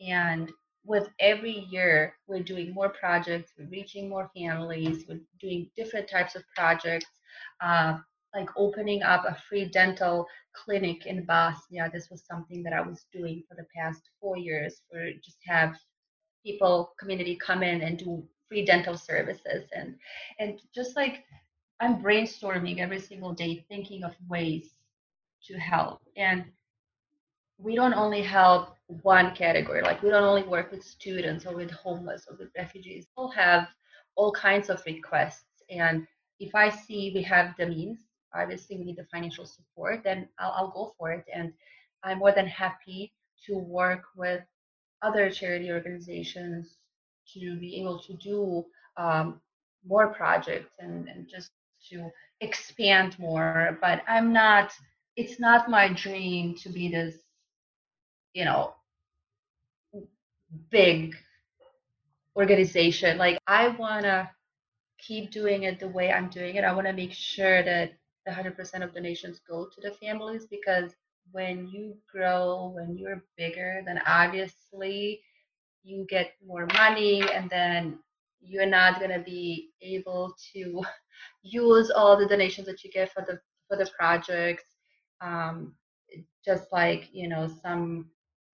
And 0.00 0.50
with 0.84 1.08
every 1.20 1.66
year, 1.70 2.14
we're 2.26 2.42
doing 2.42 2.74
more 2.74 2.88
projects, 2.88 3.52
we're 3.58 3.68
reaching 3.68 4.08
more 4.08 4.30
families, 4.36 5.04
we're 5.08 5.20
doing 5.40 5.70
different 5.76 6.08
types 6.08 6.34
of 6.34 6.42
projects, 6.56 7.06
uh, 7.60 7.98
like 8.34 8.48
opening 8.56 9.02
up 9.02 9.24
a 9.24 9.36
free 9.48 9.66
dental 9.66 10.26
clinic 10.54 11.06
in 11.06 11.24
Bosnia. 11.24 11.90
This 11.92 12.10
was 12.10 12.24
something 12.24 12.62
that 12.62 12.72
I 12.72 12.80
was 12.80 13.06
doing 13.12 13.42
for 13.48 13.54
the 13.54 13.66
past 13.74 14.02
four 14.20 14.36
years, 14.36 14.82
for 14.90 15.10
just 15.24 15.38
have 15.46 15.76
people, 16.44 16.92
community 16.98 17.36
come 17.36 17.62
in 17.62 17.82
and 17.82 17.98
do 17.98 18.24
free 18.48 18.64
dental 18.64 18.96
services. 18.96 19.68
And 19.74 19.96
and 20.38 20.60
just 20.74 20.96
like 20.96 21.24
i'm 21.80 22.02
brainstorming 22.02 22.78
every 22.78 23.00
single 23.00 23.32
day 23.32 23.64
thinking 23.68 24.04
of 24.04 24.14
ways 24.28 24.70
to 25.46 25.58
help. 25.58 26.00
And 26.16 26.44
we 27.58 27.74
don't 27.74 27.94
only 27.94 28.22
help 28.22 28.76
one 29.02 29.34
category 29.34 29.82
like 29.82 30.02
we 30.02 30.10
don't 30.10 30.24
only 30.24 30.42
work 30.42 30.70
with 30.70 30.84
students 30.84 31.46
or 31.46 31.54
with 31.54 31.70
homeless 31.70 32.26
or 32.28 32.36
with 32.36 32.50
refugees. 32.56 33.06
We'll 33.16 33.30
have 33.30 33.68
all 34.16 34.32
kinds 34.32 34.68
of 34.68 34.82
requests. 34.86 35.62
And 35.70 36.06
if 36.40 36.54
i 36.54 36.68
see 36.68 37.12
we 37.14 37.22
have 37.22 37.54
the 37.58 37.66
means 37.66 38.00
obviously 38.34 38.76
we 38.76 38.84
need 38.84 38.96
the 38.96 39.06
financial 39.12 39.46
support 39.46 40.02
then 40.04 40.28
I'll, 40.38 40.52
I'll 40.56 40.70
go 40.70 40.94
for 40.98 41.12
it 41.12 41.24
and 41.34 41.52
i'm 42.02 42.18
more 42.18 42.32
than 42.32 42.46
happy 42.46 43.12
to 43.46 43.56
work 43.56 44.04
with 44.16 44.42
other 45.02 45.30
charity 45.30 45.70
organizations 45.70 46.76
to 47.34 47.56
be 47.58 47.80
able 47.80 47.98
to 48.00 48.14
do 48.14 48.64
um, 48.96 49.40
more 49.86 50.08
projects 50.08 50.72
and, 50.78 51.08
and 51.08 51.28
just 51.28 51.50
to 51.90 52.10
expand 52.40 53.18
more. 53.18 53.78
But 53.80 54.02
I'm 54.08 54.32
not, 54.32 54.72
it's 55.16 55.40
not 55.40 55.68
my 55.68 55.92
dream 55.92 56.54
to 56.56 56.68
be 56.68 56.88
this, 56.88 57.16
you 58.34 58.44
know, 58.44 58.74
big 60.70 61.14
organization. 62.36 63.18
Like, 63.18 63.38
I 63.46 63.68
want 63.68 64.04
to 64.04 64.30
keep 64.98 65.30
doing 65.30 65.64
it 65.64 65.80
the 65.80 65.88
way 65.88 66.12
I'm 66.12 66.28
doing 66.28 66.56
it. 66.56 66.64
I 66.64 66.72
want 66.72 66.86
to 66.86 66.92
make 66.92 67.12
sure 67.12 67.62
that 67.62 67.92
the 68.26 68.32
100% 68.32 68.82
of 68.82 68.94
donations 68.94 69.40
go 69.48 69.66
to 69.66 69.80
the 69.80 69.94
families 69.94 70.46
because 70.46 70.94
when 71.30 71.68
you 71.68 71.96
grow, 72.10 72.72
when 72.74 72.96
you're 72.96 73.24
bigger, 73.36 73.82
then 73.86 74.00
obviously 74.06 75.20
you 75.84 76.06
get 76.08 76.32
more 76.46 76.66
money 76.74 77.22
and 77.32 77.48
then 77.50 77.98
you're 78.40 78.66
not 78.66 78.98
going 78.98 79.10
to 79.10 79.20
be 79.24 79.70
able 79.80 80.34
to 80.52 80.82
use 81.42 81.90
all 81.90 82.16
the 82.16 82.26
donations 82.26 82.66
that 82.66 82.82
you 82.84 82.90
get 82.90 83.12
for 83.12 83.24
the 83.26 83.38
for 83.68 83.76
the 83.76 83.90
projects. 83.96 84.64
Um, 85.20 85.74
just 86.44 86.64
like 86.72 87.08
you 87.12 87.28
know 87.28 87.48
some 87.62 88.06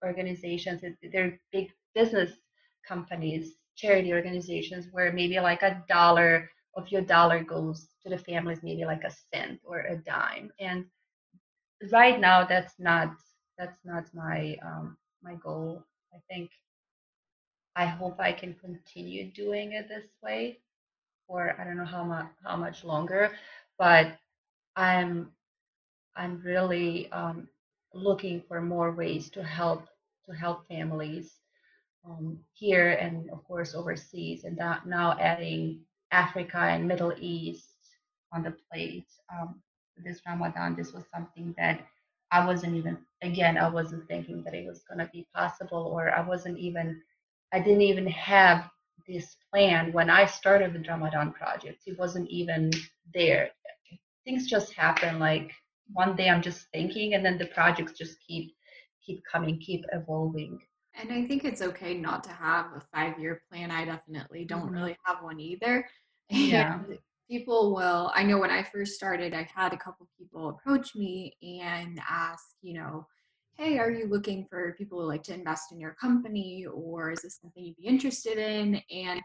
organizations 0.05 0.81
they're 1.11 1.39
big 1.51 1.69
business 1.93 2.31
companies 2.87 3.55
charity 3.75 4.13
organizations 4.13 4.87
where 4.91 5.11
maybe 5.11 5.39
like 5.39 5.61
a 5.61 5.83
dollar 5.89 6.49
of 6.79 6.91
your 6.91 7.01
dollar 7.01 7.43
goes 7.43 7.87
to 8.03 8.09
the 8.09 8.17
families 8.17 8.63
maybe 8.63 8.85
like 8.85 9.03
a 9.05 9.33
cent 9.33 9.59
or 9.65 9.81
a 9.81 9.97
dime. 9.97 10.51
And 10.59 10.85
right 11.91 12.19
now 12.19 12.45
that's 12.45 12.75
not 12.79 13.13
that's 13.57 13.79
not 13.85 14.05
my 14.13 14.57
um, 14.63 14.97
my 15.23 15.35
goal. 15.35 15.85
I 16.13 16.19
think 16.31 16.51
i 17.75 17.85
hope 17.85 18.19
i 18.19 18.31
can 18.31 18.53
continue 18.55 19.31
doing 19.31 19.73
it 19.73 19.87
this 19.87 20.07
way 20.23 20.59
for 21.27 21.55
i 21.59 21.63
don't 21.63 21.77
know 21.77 21.85
how 21.85 22.03
much 22.03 22.27
how 22.45 22.57
much 22.57 22.83
longer 22.83 23.31
but 23.77 24.17
i'm 24.75 25.31
i'm 26.15 26.41
really 26.43 27.11
um, 27.11 27.47
looking 27.93 28.41
for 28.47 28.61
more 28.61 28.91
ways 28.91 29.29
to 29.29 29.43
help 29.43 29.87
to 30.25 30.33
help 30.35 30.67
families 30.67 31.39
um, 32.05 32.39
here 32.53 32.91
and 32.93 33.29
of 33.31 33.43
course 33.45 33.75
overseas 33.75 34.43
and 34.45 34.57
that 34.57 34.85
now 34.87 35.17
adding 35.19 35.79
africa 36.11 36.57
and 36.57 36.87
middle 36.87 37.13
east 37.19 37.75
on 38.33 38.43
the 38.43 38.55
plate 38.71 39.07
um, 39.33 39.61
this 39.97 40.21
ramadan 40.27 40.75
this 40.75 40.93
was 40.93 41.03
something 41.13 41.53
that 41.57 41.81
i 42.31 42.45
wasn't 42.45 42.73
even 42.73 42.97
again 43.21 43.57
i 43.57 43.67
wasn't 43.67 44.07
thinking 44.07 44.43
that 44.43 44.53
it 44.53 44.67
was 44.67 44.83
going 44.87 44.99
to 44.99 45.09
be 45.13 45.27
possible 45.35 45.91
or 45.93 46.11
i 46.11 46.21
wasn't 46.21 46.57
even 46.57 47.01
i 47.53 47.59
didn't 47.59 47.81
even 47.81 48.07
have 48.07 48.69
this 49.07 49.35
plan 49.51 49.91
when 49.91 50.09
i 50.09 50.25
started 50.25 50.73
the 50.73 50.87
ramadan 50.87 51.31
project. 51.33 51.81
It 51.87 51.97
wasn't 51.97 52.29
even 52.29 52.69
there. 53.13 53.49
Things 54.23 54.47
just 54.47 54.73
happen 54.73 55.17
like 55.19 55.51
one 55.93 56.15
day 56.15 56.29
i'm 56.29 56.41
just 56.41 56.67
thinking 56.71 57.13
and 57.13 57.25
then 57.25 57.37
the 57.37 57.47
projects 57.47 57.93
just 57.93 58.17
keep 58.25 58.53
keep 59.05 59.23
coming 59.31 59.59
keep 59.59 59.85
evolving 59.91 60.59
and 60.99 61.11
I 61.11 61.25
think 61.25 61.45
it's 61.45 61.61
okay 61.61 61.95
not 61.97 62.23
to 62.25 62.31
have 62.31 62.67
a 62.75 62.81
five 62.93 63.19
year 63.19 63.41
plan. 63.49 63.71
I 63.71 63.85
definitely 63.85 64.45
don't 64.45 64.69
Mhm. 64.69 64.73
really 64.73 64.97
have 65.05 65.23
one 65.23 65.39
either. 65.39 65.87
Yeah. 66.29 66.81
And 66.85 66.99
people 67.29 67.73
will, 67.75 68.11
I 68.13 68.23
know 68.23 68.37
when 68.39 68.51
I 68.51 68.63
first 68.63 68.93
started, 68.95 69.33
I 69.33 69.43
had 69.43 69.73
a 69.73 69.77
couple 69.77 70.07
people 70.17 70.49
approach 70.49 70.95
me 70.95 71.35
and 71.41 71.99
ask, 72.07 72.45
you 72.61 72.73
know, 72.73 73.07
hey, 73.57 73.77
are 73.79 73.91
you 73.91 74.07
looking 74.07 74.45
for 74.49 74.73
people 74.77 75.01
who 75.01 75.07
like 75.07 75.23
to 75.23 75.33
invest 75.33 75.71
in 75.71 75.79
your 75.79 75.95
company 75.95 76.65
or 76.67 77.11
is 77.11 77.21
this 77.23 77.39
something 77.41 77.63
you'd 77.63 77.77
be 77.77 77.85
interested 77.87 78.37
in? 78.37 78.81
And 78.91 79.21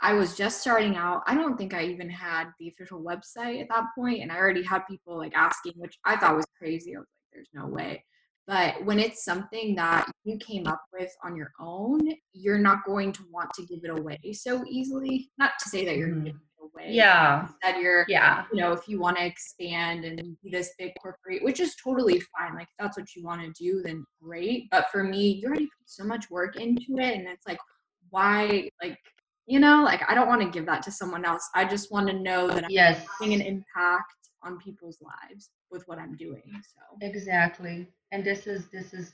I 0.00 0.14
was 0.14 0.36
just 0.36 0.60
starting 0.60 0.96
out. 0.96 1.22
I 1.26 1.34
don't 1.34 1.56
think 1.58 1.74
I 1.74 1.84
even 1.84 2.08
had 2.08 2.52
the 2.58 2.68
official 2.68 3.02
website 3.02 3.60
at 3.60 3.68
that 3.68 3.86
point, 3.94 4.22
and 4.22 4.32
I 4.32 4.36
already 4.38 4.62
had 4.62 4.80
people 4.88 5.16
like 5.18 5.34
asking, 5.34 5.74
which 5.76 5.98
I 6.04 6.16
thought 6.16 6.36
was 6.36 6.46
crazy. 6.58 6.96
I 6.96 7.00
was 7.00 7.08
like, 7.08 7.32
"There's 7.34 7.50
no 7.52 7.66
way." 7.66 8.04
But 8.50 8.84
when 8.84 8.98
it's 8.98 9.24
something 9.24 9.76
that 9.76 10.10
you 10.24 10.36
came 10.38 10.66
up 10.66 10.82
with 10.92 11.12
on 11.22 11.36
your 11.36 11.52
own, 11.60 12.00
you're 12.32 12.58
not 12.58 12.84
going 12.84 13.12
to 13.12 13.22
want 13.30 13.48
to 13.54 13.64
give 13.64 13.84
it 13.84 13.90
away 13.90 14.18
so 14.32 14.64
easily. 14.68 15.30
Not 15.38 15.52
to 15.60 15.68
say 15.68 15.84
that 15.84 15.96
you're 15.96 16.08
Mhm. 16.08 16.24
giving 16.24 16.40
it 16.40 16.60
away. 16.60 16.90
Yeah. 16.92 17.46
That 17.62 17.80
you're 17.80 18.04
Yeah. 18.08 18.46
you 18.52 18.60
know, 18.60 18.72
if 18.72 18.88
you 18.88 18.98
want 18.98 19.18
to 19.18 19.24
expand 19.24 20.04
and 20.04 20.36
be 20.42 20.50
this 20.50 20.74
big 20.78 20.94
corporate, 21.00 21.44
which 21.44 21.60
is 21.60 21.76
totally 21.76 22.18
fine. 22.36 22.56
Like, 22.56 22.66
if 22.66 22.74
that's 22.80 22.98
what 22.98 23.14
you 23.14 23.22
want 23.22 23.40
to 23.42 23.52
do, 23.52 23.82
then 23.82 24.04
great. 24.20 24.68
But 24.72 24.90
for 24.90 25.04
me, 25.04 25.34
you 25.34 25.46
already 25.46 25.66
put 25.66 25.88
so 25.88 26.02
much 26.02 26.28
work 26.28 26.56
into 26.56 26.98
it. 26.98 27.18
And 27.18 27.28
it's 27.28 27.46
like, 27.46 27.60
why, 28.08 28.68
like, 28.82 28.98
you 29.46 29.60
know, 29.60 29.84
like, 29.84 30.02
I 30.10 30.14
don't 30.16 30.26
want 30.26 30.42
to 30.42 30.50
give 30.50 30.66
that 30.66 30.82
to 30.82 30.90
someone 30.90 31.24
else. 31.24 31.48
I 31.54 31.64
just 31.66 31.92
want 31.92 32.08
to 32.08 32.14
know 32.18 32.48
that 32.48 32.64
I'm 32.64 32.70
Yes. 32.70 33.06
having 33.20 33.32
an 33.32 33.42
impact 33.42 34.12
on 34.42 34.58
people's 34.58 34.98
lives 35.02 35.50
with 35.70 35.86
what 35.88 35.98
I'm 35.98 36.16
doing. 36.16 36.42
So, 36.74 36.80
Exactly. 37.00 37.88
And 38.12 38.24
this 38.24 38.46
is 38.46 38.68
this 38.70 38.94
is 38.94 39.12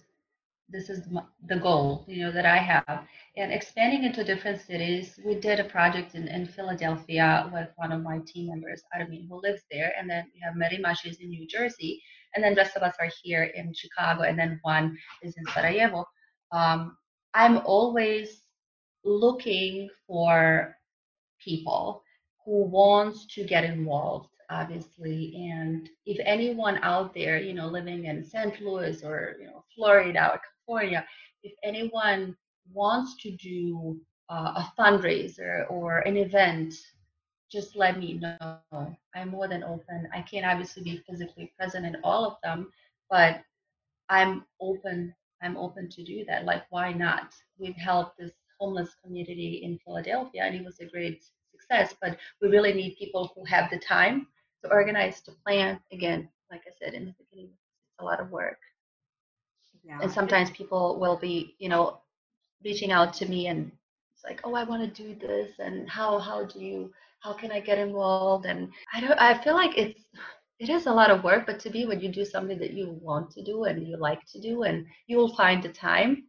this 0.68 0.90
is 0.90 1.06
m- 1.08 1.26
the 1.48 1.56
goal, 1.56 2.04
you 2.08 2.24
know, 2.24 2.32
that 2.32 2.46
I 2.46 2.58
have. 2.58 3.06
And 3.36 3.52
expanding 3.52 4.04
into 4.04 4.24
different 4.24 4.60
cities, 4.60 5.18
we 5.24 5.34
did 5.36 5.60
a 5.60 5.64
project 5.64 6.14
in, 6.14 6.28
in 6.28 6.46
Philadelphia 6.46 7.50
with 7.52 7.68
one 7.76 7.92
of 7.92 8.02
my 8.02 8.20
team 8.26 8.48
members, 8.48 8.82
Armin, 8.94 9.26
who 9.28 9.40
lives 9.42 9.62
there. 9.70 9.92
And 9.98 10.08
then 10.10 10.24
we 10.34 10.40
have 10.40 10.56
Mary 10.56 10.78
Mashes 10.78 11.18
in 11.20 11.28
New 11.30 11.46
Jersey. 11.46 12.02
And 12.34 12.42
then 12.44 12.54
the 12.54 12.60
rest 12.62 12.76
of 12.76 12.82
us 12.82 12.96
are 13.00 13.10
here 13.22 13.44
in 13.44 13.72
Chicago. 13.74 14.22
And 14.22 14.38
then 14.38 14.58
one 14.62 14.96
is 15.22 15.36
in 15.36 15.44
Sarajevo. 15.52 16.04
Um, 16.52 16.96
I'm 17.34 17.58
always 17.58 18.42
looking 19.04 19.88
for 20.06 20.76
people 21.44 22.02
who 22.44 22.64
wants 22.64 23.26
to 23.34 23.44
get 23.44 23.64
involved 23.64 24.28
obviously 24.50 25.34
and 25.50 25.88
if 26.04 26.18
anyone 26.24 26.78
out 26.82 27.12
there 27.14 27.38
you 27.38 27.52
know 27.52 27.66
living 27.66 28.04
in 28.04 28.24
st 28.24 28.60
louis 28.60 29.02
or 29.02 29.36
you 29.40 29.46
know 29.46 29.64
florida 29.74 30.32
or 30.32 30.40
california 30.66 31.04
if 31.42 31.52
anyone 31.64 32.36
wants 32.72 33.16
to 33.22 33.30
do 33.36 33.98
uh, 34.28 34.62
a 34.62 34.72
fundraiser 34.78 35.70
or 35.70 35.98
an 36.00 36.16
event 36.16 36.74
just 37.50 37.76
let 37.76 37.98
me 37.98 38.14
know. 38.14 38.58
I'm 39.14 39.28
more 39.28 39.46
than 39.46 39.62
open. 39.62 40.08
I 40.12 40.20
can't 40.22 40.44
obviously 40.44 40.82
be 40.82 41.02
physically 41.08 41.52
present 41.56 41.86
in 41.86 41.96
all 42.02 42.26
of 42.26 42.36
them 42.42 42.72
but 43.08 43.42
i'm 44.08 44.44
open 44.60 45.14
i'm 45.42 45.56
open 45.56 45.88
to 45.90 46.02
do 46.04 46.24
that. 46.26 46.44
Like 46.44 46.64
why 46.70 46.92
not? 46.92 47.34
We've 47.58 47.76
helped 47.76 48.18
this 48.18 48.32
homeless 48.58 48.96
community 49.04 49.60
in 49.62 49.78
philadelphia 49.84 50.42
and 50.44 50.54
it 50.54 50.64
was 50.64 50.80
a 50.80 50.86
great 50.86 51.22
success 51.52 51.94
but 52.00 52.16
we 52.40 52.48
really 52.48 52.72
need 52.72 52.96
people 52.98 53.32
who 53.34 53.44
have 53.44 53.70
the 53.70 53.78
time 53.78 54.26
to 54.66 54.78
organize 54.80 55.24
to 55.36 55.42
plan 55.56 55.96
again 56.04 56.36
like 56.60 56.66
i 56.68 56.86
said 56.86 57.04
in 57.04 57.16
the 57.18 57.24
beginning 57.30 57.62
it's 57.92 58.00
a 58.00 58.04
lot 58.04 58.34
of 58.34 58.42
work 58.42 58.58
yeah. 59.84 60.00
and 60.02 60.12
sometimes 60.12 60.50
people 60.50 61.00
will 61.00 61.18
be 61.18 61.56
you 61.58 61.68
know 61.70 62.02
reaching 62.64 62.92
out 62.92 63.26
to 63.26 63.36
me 63.36 63.56
and 63.58 63.78
it's 64.22 64.24
like 64.36 64.52
oh 64.56 64.66
i 64.66 64.76
want 64.76 64.94
to 64.94 65.02
do 65.02 65.26
this 65.26 65.60
and 65.70 66.00
how 66.00 66.18
how 66.18 66.44
do 66.58 66.60
you 66.72 67.02
how 67.34 67.44
can 67.44 67.62
i 67.62 67.72
get 67.72 67.88
involved 67.90 68.46
and 68.46 68.68
i 68.94 69.00
don't 69.00 69.18
i 69.20 69.34
feel 69.42 69.54
like 69.54 69.76
it's 69.78 70.06
it 70.60 70.70
is 70.70 70.86
a 70.86 70.92
lot 70.92 71.10
of 71.10 71.24
work 71.24 71.46
but 71.46 71.60
to 71.60 71.70
be 71.70 71.86
when 71.86 72.00
you 72.00 72.08
do 72.10 72.24
something 72.24 72.58
that 72.58 72.72
you 72.74 72.98
want 73.02 73.30
to 73.30 73.42
do 73.42 73.64
and 73.64 73.86
you 73.86 73.96
like 73.96 74.20
to 74.32 74.40
do 74.40 74.64
and 74.64 74.86
you 75.06 75.16
will 75.18 75.34
find 75.36 75.62
the 75.62 75.68
time 75.70 76.24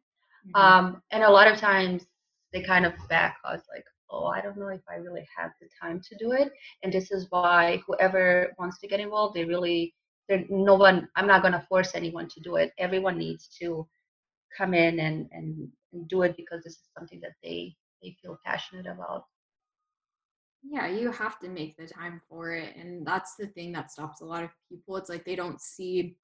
Mhm. 0.48 0.76
um, 0.78 1.02
and 1.12 1.24
a 1.24 1.30
lot 1.32 1.48
of 1.52 1.58
times 1.58 2.06
they 2.54 2.62
kind 2.62 2.86
of 2.86 2.94
back 3.10 3.38
us 3.46 3.62
like 3.74 3.86
oh 4.10 4.26
i 4.28 4.42
don't 4.42 4.58
know 4.58 4.68
if 4.68 4.82
i 4.90 4.96
really 4.96 5.28
have 5.36 5.52
the 5.62 5.68
time 5.82 6.02
to 6.02 6.16
do 6.18 6.32
it 6.32 6.52
and 6.84 6.92
this 6.94 7.12
is 7.12 7.28
why 7.30 7.82
whoever 7.86 8.54
wants 8.58 8.80
to 8.80 8.88
get 8.88 9.00
involved 9.00 9.36
they 9.36 9.46
really 9.46 9.94
there 10.28 10.44
no 10.50 10.76
one 10.76 11.08
i'm 11.16 11.28
not 11.28 11.42
going 11.42 11.54
to 11.54 11.66
force 11.70 11.92
anyone 11.96 12.28
to 12.28 12.40
do 12.40 12.56
it. 12.56 12.74
Everyone 12.78 13.18
needs 13.18 13.48
to 13.60 13.88
come 14.58 14.74
in 14.74 15.00
and, 15.00 15.28
and 15.32 15.70
and 15.94 16.08
do 16.10 16.24
it 16.24 16.36
because 16.36 16.64
this 16.64 16.74
is 16.74 16.90
something 16.98 17.20
that 17.22 17.34
they 17.44 17.76
they 18.02 18.16
feel 18.22 18.38
passionate 18.46 18.86
about. 18.88 19.26
Yeah 20.64 20.88
you 20.88 21.12
have 21.12 21.40
to 21.40 21.50
make 21.50 21.78
the 21.78 21.88
time 21.88 22.22
for 22.30 22.52
it 22.52 22.76
and 22.76 23.06
that's 23.06 23.36
the 23.36 23.48
thing 23.48 23.72
that 23.74 23.92
stops 23.92 24.22
a 24.22 24.26
lot 24.26 24.44
of 24.44 24.50
people. 24.70 24.98
It's 24.98 25.10
like 25.10 25.26
they 25.26 25.36
don't 25.36 25.62
see 25.62 26.16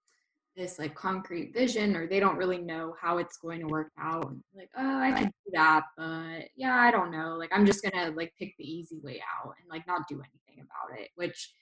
this 0.56 0.78
like 0.78 0.94
concrete 0.96 1.54
vision 1.54 1.96
or 1.96 2.08
they 2.08 2.20
don't 2.20 2.38
really 2.38 2.60
know 2.60 2.96
how 3.02 3.18
it's 3.18 3.38
going 3.38 3.60
to 3.60 3.68
work 3.68 3.92
out 4.00 4.34
like 4.56 4.70
oh 4.78 5.00
i 5.00 5.12
can 5.12 5.26
do 5.26 5.52
that 5.52 5.84
but 5.98 6.48
yeah 6.56 6.76
i 6.76 6.92
don't 6.92 7.12
know. 7.12 7.36
Like 7.38 7.50
i'm 7.54 7.66
just 7.66 7.84
gonna 7.84 8.12
like 8.12 8.34
pick 8.38 8.54
the 8.58 8.66
easy 8.66 9.00
way 9.04 9.22
out 9.38 9.54
and 9.60 9.70
like 9.70 9.86
not 9.88 10.08
do 10.08 10.16
anything 10.16 10.64
about 10.64 11.00
it 11.00 11.10
which 11.16 11.54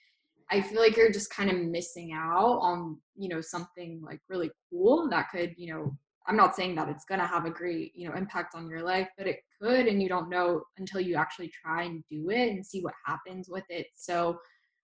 i 0.50 0.60
feel 0.60 0.80
like 0.80 0.96
you're 0.96 1.12
just 1.12 1.34
kind 1.34 1.50
of 1.50 1.56
missing 1.56 2.12
out 2.12 2.58
on 2.60 2.98
you 3.16 3.28
know 3.28 3.40
something 3.40 4.02
like 4.04 4.20
really 4.28 4.50
cool 4.70 5.08
that 5.08 5.30
could 5.30 5.54
you 5.56 5.72
know 5.72 5.96
i'm 6.26 6.36
not 6.36 6.54
saying 6.54 6.74
that 6.74 6.88
it's 6.88 7.04
gonna 7.04 7.26
have 7.26 7.46
a 7.46 7.50
great 7.50 7.92
you 7.94 8.08
know 8.08 8.14
impact 8.14 8.54
on 8.54 8.68
your 8.68 8.82
life 8.82 9.08
but 9.16 9.26
it 9.26 9.40
could 9.60 9.86
and 9.86 10.02
you 10.02 10.08
don't 10.08 10.28
know 10.28 10.62
until 10.78 11.00
you 11.00 11.14
actually 11.14 11.50
try 11.64 11.84
and 11.84 12.04
do 12.10 12.30
it 12.30 12.50
and 12.50 12.64
see 12.64 12.80
what 12.82 12.94
happens 13.06 13.48
with 13.48 13.64
it 13.70 13.86
so 13.94 14.38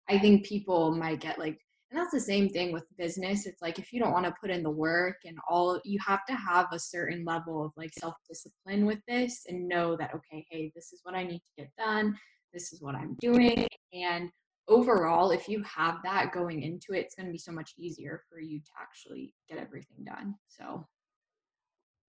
i 0.10 0.20
think 0.20 0.45
people 0.45 0.91
might 0.95 1.20
get 1.20 1.39
like 1.39 1.60
and 1.95 2.01
that's 2.03 2.13
the 2.13 2.19
same 2.19 2.49
thing 2.49 2.73
with 2.73 2.83
business. 2.97 3.45
It's 3.45 3.61
like 3.61 3.79
if 3.79 3.93
you 3.93 4.01
don't 4.01 4.11
want 4.11 4.25
to 4.25 4.35
put 4.41 4.49
in 4.49 4.63
the 4.63 4.69
work 4.69 5.15
and 5.23 5.37
all 5.49 5.79
you 5.85 5.97
have 6.05 6.25
to 6.25 6.35
have 6.35 6.67
a 6.73 6.79
certain 6.79 7.23
level 7.23 7.63
of 7.63 7.71
like 7.77 7.93
self 7.93 8.15
discipline 8.27 8.85
with 8.85 8.99
this 9.07 9.45
and 9.47 9.65
know 9.65 9.95
that 9.95 10.13
okay 10.13 10.45
hey 10.49 10.73
this 10.75 10.91
is 10.91 10.99
what 11.03 11.15
i 11.15 11.23
need 11.23 11.39
to 11.39 11.63
get 11.63 11.71
done. 11.77 12.13
This 12.53 12.73
is 12.73 12.81
what 12.81 12.95
i'm 12.95 13.15
doing. 13.21 13.65
And 13.93 14.29
overall 14.67 15.31
if 15.31 15.47
you 15.47 15.63
have 15.63 15.99
that 16.03 16.33
going 16.33 16.63
into 16.63 16.87
it 16.91 17.05
it's 17.05 17.15
going 17.15 17.27
to 17.27 17.31
be 17.31 17.37
so 17.37 17.53
much 17.53 17.71
easier 17.77 18.23
for 18.29 18.41
you 18.41 18.59
to 18.59 18.71
actually 18.81 19.33
get 19.49 19.57
everything 19.57 20.03
done. 20.05 20.35
So. 20.49 20.85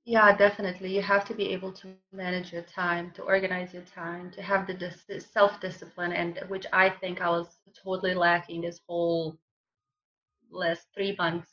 Yeah 0.04 0.36
definitely. 0.36 0.92
You 0.96 1.02
have 1.02 1.24
to 1.26 1.34
be 1.34 1.52
able 1.52 1.70
to 1.74 1.94
manage 2.12 2.52
your 2.52 2.62
time 2.62 3.12
to 3.14 3.22
organize 3.22 3.72
your 3.72 3.84
time 3.84 4.32
to 4.32 4.42
have 4.42 4.66
the 4.66 4.74
dis- 4.74 5.30
self-discipline. 5.32 6.12
And 6.12 6.40
which 6.48 6.66
i 6.72 6.90
think 6.90 7.20
i 7.20 7.28
was 7.28 7.58
totally 7.84 8.14
lacking 8.14 8.62
this 8.62 8.80
whole 8.88 9.38
last 10.50 10.86
three 10.94 11.14
months 11.18 11.52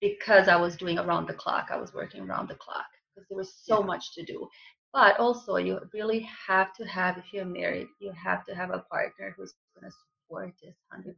because 0.00 0.48
I 0.48 0.56
was 0.56 0.76
doing 0.76 0.98
around 0.98 1.26
the 1.28 1.34
clock. 1.34 1.68
I 1.70 1.76
was 1.78 1.94
working 1.94 2.22
around 2.22 2.48
the 2.48 2.56
clock 2.56 2.86
because 3.14 3.28
there 3.28 3.38
was 3.38 3.54
so 3.54 3.80
Yeah. 3.80 3.86
much 3.86 4.14
to 4.14 4.24
do. 4.24 4.48
but 4.92 5.18
also 5.18 5.56
you 5.56 5.80
really 5.94 6.20
have 6.48 6.72
to 6.74 6.84
have 6.86 7.16
if 7.18 7.32
you're 7.32 7.46
married 7.46 7.88
you 7.98 8.12
have 8.12 8.44
to 8.44 8.54
have 8.54 8.70
a 8.70 8.80
partner 8.90 9.34
who's 9.36 9.54
going 9.74 9.90
to 9.90 9.96
support 9.96 10.52
this 10.62 10.76
100% 10.92 11.14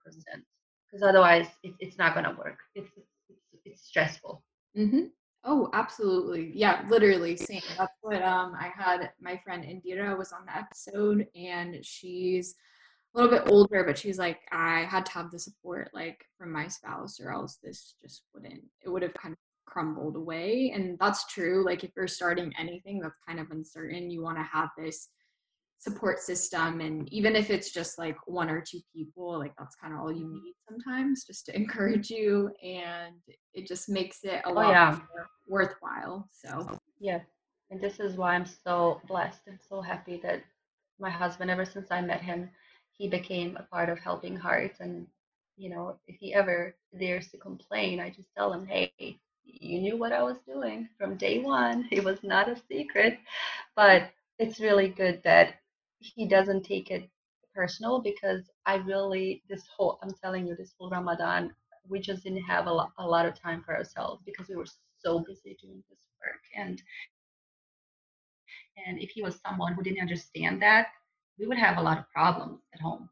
because 0.87 1.03
otherwise 1.03 1.49
it, 1.65 1.75
it's 1.81 1.99
not 1.99 2.15
going 2.15 2.25
to 2.25 2.37
work 2.39 2.59
it's, 2.77 2.91
it's, 3.29 3.65
it's 3.65 3.83
stressful 3.87 4.45
mm-hmm. 4.79 5.07
oh 5.45 5.69
absolutely 5.73 6.53
yeah 6.55 6.85
literally 6.89 7.37
same 7.37 7.62
that's 7.79 7.97
what 8.03 8.23
um 8.23 8.55
i 8.61 8.69
had 8.77 9.11
my 9.21 9.37
friend 9.45 9.65
indira 9.65 10.17
was 10.17 10.33
on 10.33 10.45
the 10.47 10.57
episode 10.57 11.27
and 11.35 11.85
she's 11.85 12.55
a 13.15 13.21
little 13.21 13.39
bit 13.39 13.51
older, 13.51 13.85
but 13.85 13.97
she's 13.97 14.19
like, 14.19 14.41
I 14.51 14.81
had 14.91 15.07
to 15.07 15.12
have 15.12 15.31
the 15.31 15.39
support 15.39 15.91
like 15.95 16.25
from 16.37 16.53
my 16.53 16.67
spouse, 16.67 17.21
or 17.21 17.31
else 17.31 17.59
this 17.62 17.95
just 18.03 18.23
wouldn't. 18.35 18.62
It 18.85 18.89
would 18.89 19.03
have 19.03 19.15
kind 19.15 19.33
of 19.33 19.39
crumbled 19.67 20.17
away, 20.17 20.73
and 20.75 20.99
that's 20.99 21.27
true. 21.27 21.65
Like 21.65 21.85
if 21.85 21.91
you're 21.97 22.09
starting 22.09 22.53
anything 22.59 23.01
that's 23.01 23.19
kind 23.27 23.39
of 23.39 23.51
uncertain, 23.51 24.11
you 24.11 24.23
want 24.23 24.39
to 24.39 24.43
have 24.43 24.71
this 24.77 25.09
support 25.79 26.19
system, 26.19 26.81
and 26.81 27.12
even 27.12 27.37
if 27.37 27.51
it's 27.51 27.71
just 27.71 27.99
like 27.99 28.17
one 28.27 28.51
or 28.51 28.61
two 28.61 28.81
people, 28.93 29.39
like 29.39 29.53
that's 29.59 29.77
kind 29.77 29.95
of 29.95 30.01
all 30.01 30.12
you 30.12 30.27
need 30.27 30.55
sometimes, 30.69 31.25
just 31.25 31.47
to 31.47 31.57
encourage 31.57 32.11
you, 32.11 32.51
and 32.65 33.15
it 33.53 33.69
just 33.69 33.89
makes 33.89 34.25
it 34.25 34.43
a 34.45 34.49
oh, 34.49 34.53
lot 34.53 34.71
yeah. 34.71 34.99
more 35.15 35.29
worthwhile. 35.47 36.29
So 36.33 36.81
yeah, 36.99 37.21
and 37.71 37.81
this 37.81 38.01
is 38.01 38.17
why 38.17 38.35
I'm 38.35 38.47
so 38.47 39.01
blessed 39.07 39.43
and 39.47 39.59
so 39.69 39.81
happy 39.81 40.21
that 40.25 40.43
my 40.99 41.11
husband, 41.11 41.51
ever 41.51 41.65
since 41.65 41.89
I 41.91 42.01
met 42.01 42.23
him 42.23 42.51
he 42.99 43.09
became 43.09 43.57
a 43.57 43.62
part 43.64 43.88
of 43.88 43.99
Helping 43.99 44.36
Hearts. 44.36 44.80
And, 44.80 45.07
you 45.57 45.70
know, 45.70 45.99
if 46.07 46.16
he 46.20 46.34
ever 46.34 46.74
dares 46.99 47.28
to 47.28 47.38
complain, 47.38 48.01
I 48.01 48.11
just 48.11 48.28
tell 48.36 48.53
him, 48.53 48.66
hey, 48.66 48.92
you 49.45 49.80
knew 49.80 49.97
what 49.97 50.12
I 50.12 50.22
was 50.22 50.38
doing 50.47 50.88
from 50.99 51.16
day 51.16 51.38
one. 51.40 51.88
It 51.92 52.05
was 52.05 52.22
not 52.22 52.49
a 52.49 52.57
secret. 52.70 53.18
But 53.76 54.11
it's 54.38 54.61
really 54.61 54.88
good 54.88 55.22
that 55.24 55.55
he 55.99 56.26
doesn't 56.26 56.64
take 56.64 56.90
it 56.90 57.09
personal 57.55 58.01
because 58.01 58.42
I 58.66 58.76
really, 58.76 59.42
this 59.49 59.64
whole, 59.76 59.99
I'm 60.03 60.12
telling 60.22 60.47
you, 60.47 60.57
this 60.57 60.74
whole 60.78 60.90
Ramadan, 60.90 61.55
we 61.88 62.01
just 62.01 62.24
didn't 62.24 62.42
have 62.42 62.66
a 62.66 62.72
lot, 62.72 62.92
a 62.99 63.07
lot 63.07 63.26
of 63.26 63.40
time 63.40 63.62
for 63.64 63.76
ourselves 63.76 64.22
because 64.24 64.49
we 64.49 64.57
were 64.57 64.66
so 65.03 65.20
busy 65.20 65.57
doing 65.61 65.82
this 65.90 65.99
work. 66.22 66.40
And 66.57 66.82
and 68.86 68.99
if 69.01 69.11
he 69.11 69.22
was 69.22 69.38
someone 69.47 69.74
who 69.74 69.82
didn't 69.82 70.01
understand 70.01 70.61
that, 70.62 70.88
we 71.39 71.47
would 71.47 71.59
have 71.59 71.78
a 71.78 71.82
lot 71.82 71.99
of 71.99 72.11
problems 72.11 72.61
at 72.72 72.80
home. 72.80 73.09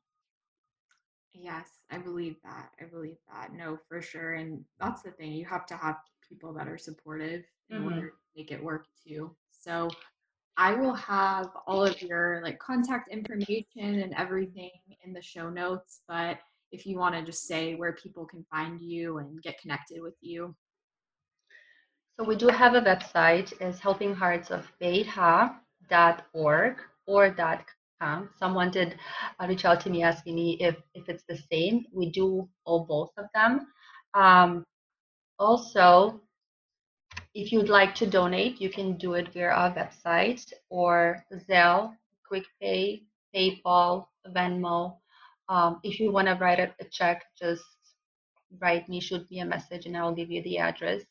Yes, 1.34 1.68
I 1.90 1.98
believe 1.98 2.36
that. 2.44 2.70
I 2.80 2.84
believe 2.84 3.16
that. 3.32 3.52
No, 3.52 3.78
for 3.88 4.02
sure. 4.02 4.34
And 4.34 4.64
that's 4.78 5.02
the 5.02 5.10
thing. 5.12 5.32
You 5.32 5.44
have 5.46 5.66
to 5.66 5.76
have 5.76 5.96
people 6.28 6.52
that 6.54 6.68
are 6.68 6.78
supportive 6.78 7.42
in 7.70 7.78
mm-hmm. 7.78 7.86
order 7.86 8.08
to 8.08 8.14
make 8.36 8.52
it 8.52 8.62
work 8.62 8.86
too. 9.06 9.34
So 9.50 9.88
I 10.56 10.74
will 10.74 10.94
have 10.94 11.50
all 11.66 11.84
of 11.84 12.00
your 12.02 12.40
like 12.42 12.58
contact 12.58 13.10
information 13.10 14.00
and 14.00 14.12
everything 14.16 14.72
in 15.04 15.12
the 15.12 15.22
show 15.22 15.48
notes, 15.48 16.00
but 16.06 16.38
if 16.70 16.86
you 16.86 16.98
want 16.98 17.14
to 17.14 17.22
just 17.22 17.46
say 17.46 17.74
where 17.74 17.92
people 17.92 18.26
can 18.26 18.44
find 18.50 18.78
you 18.80 19.18
and 19.18 19.42
get 19.42 19.60
connected 19.60 20.02
with 20.02 20.14
you. 20.20 20.54
So 22.18 22.24
we 22.24 22.36
do 22.36 22.48
have 22.48 22.74
a 22.74 22.82
website 22.82 23.52
is 23.60 23.80
helpingheartsofbih.org 23.80 26.76
or 27.06 27.30
um, 28.02 28.28
someone 28.38 28.70
did 28.70 28.96
uh, 29.40 29.46
reach 29.46 29.64
out 29.64 29.80
to 29.82 29.90
me 29.90 30.02
asking 30.02 30.34
me 30.34 30.56
if, 30.60 30.76
if 30.94 31.08
it's 31.08 31.22
the 31.28 31.38
same. 31.50 31.86
We 31.92 32.10
do 32.10 32.48
all 32.64 32.84
both 32.84 33.12
of 33.16 33.26
them. 33.32 33.68
Um, 34.14 34.64
also, 35.38 36.20
if 37.34 37.52
you'd 37.52 37.68
like 37.68 37.94
to 37.96 38.06
donate, 38.06 38.60
you 38.60 38.70
can 38.70 38.96
do 38.96 39.14
it 39.14 39.32
via 39.32 39.48
our 39.48 39.72
website 39.72 40.52
or 40.68 41.24
Zelle, 41.48 41.94
QuickPay, 42.30 43.02
PayPal, 43.34 44.06
Venmo. 44.34 44.96
Um, 45.48 45.78
if 45.84 46.00
you 46.00 46.10
want 46.10 46.26
to 46.28 46.34
write 46.34 46.58
a, 46.58 46.74
a 46.80 46.84
check, 46.90 47.24
just 47.38 47.62
write 48.60 48.88
me, 48.88 49.00
shoot 49.00 49.30
me 49.30 49.40
a 49.40 49.44
message, 49.44 49.86
and 49.86 49.96
I'll 49.96 50.14
give 50.14 50.30
you 50.30 50.42
the 50.42 50.58
address. 50.58 51.02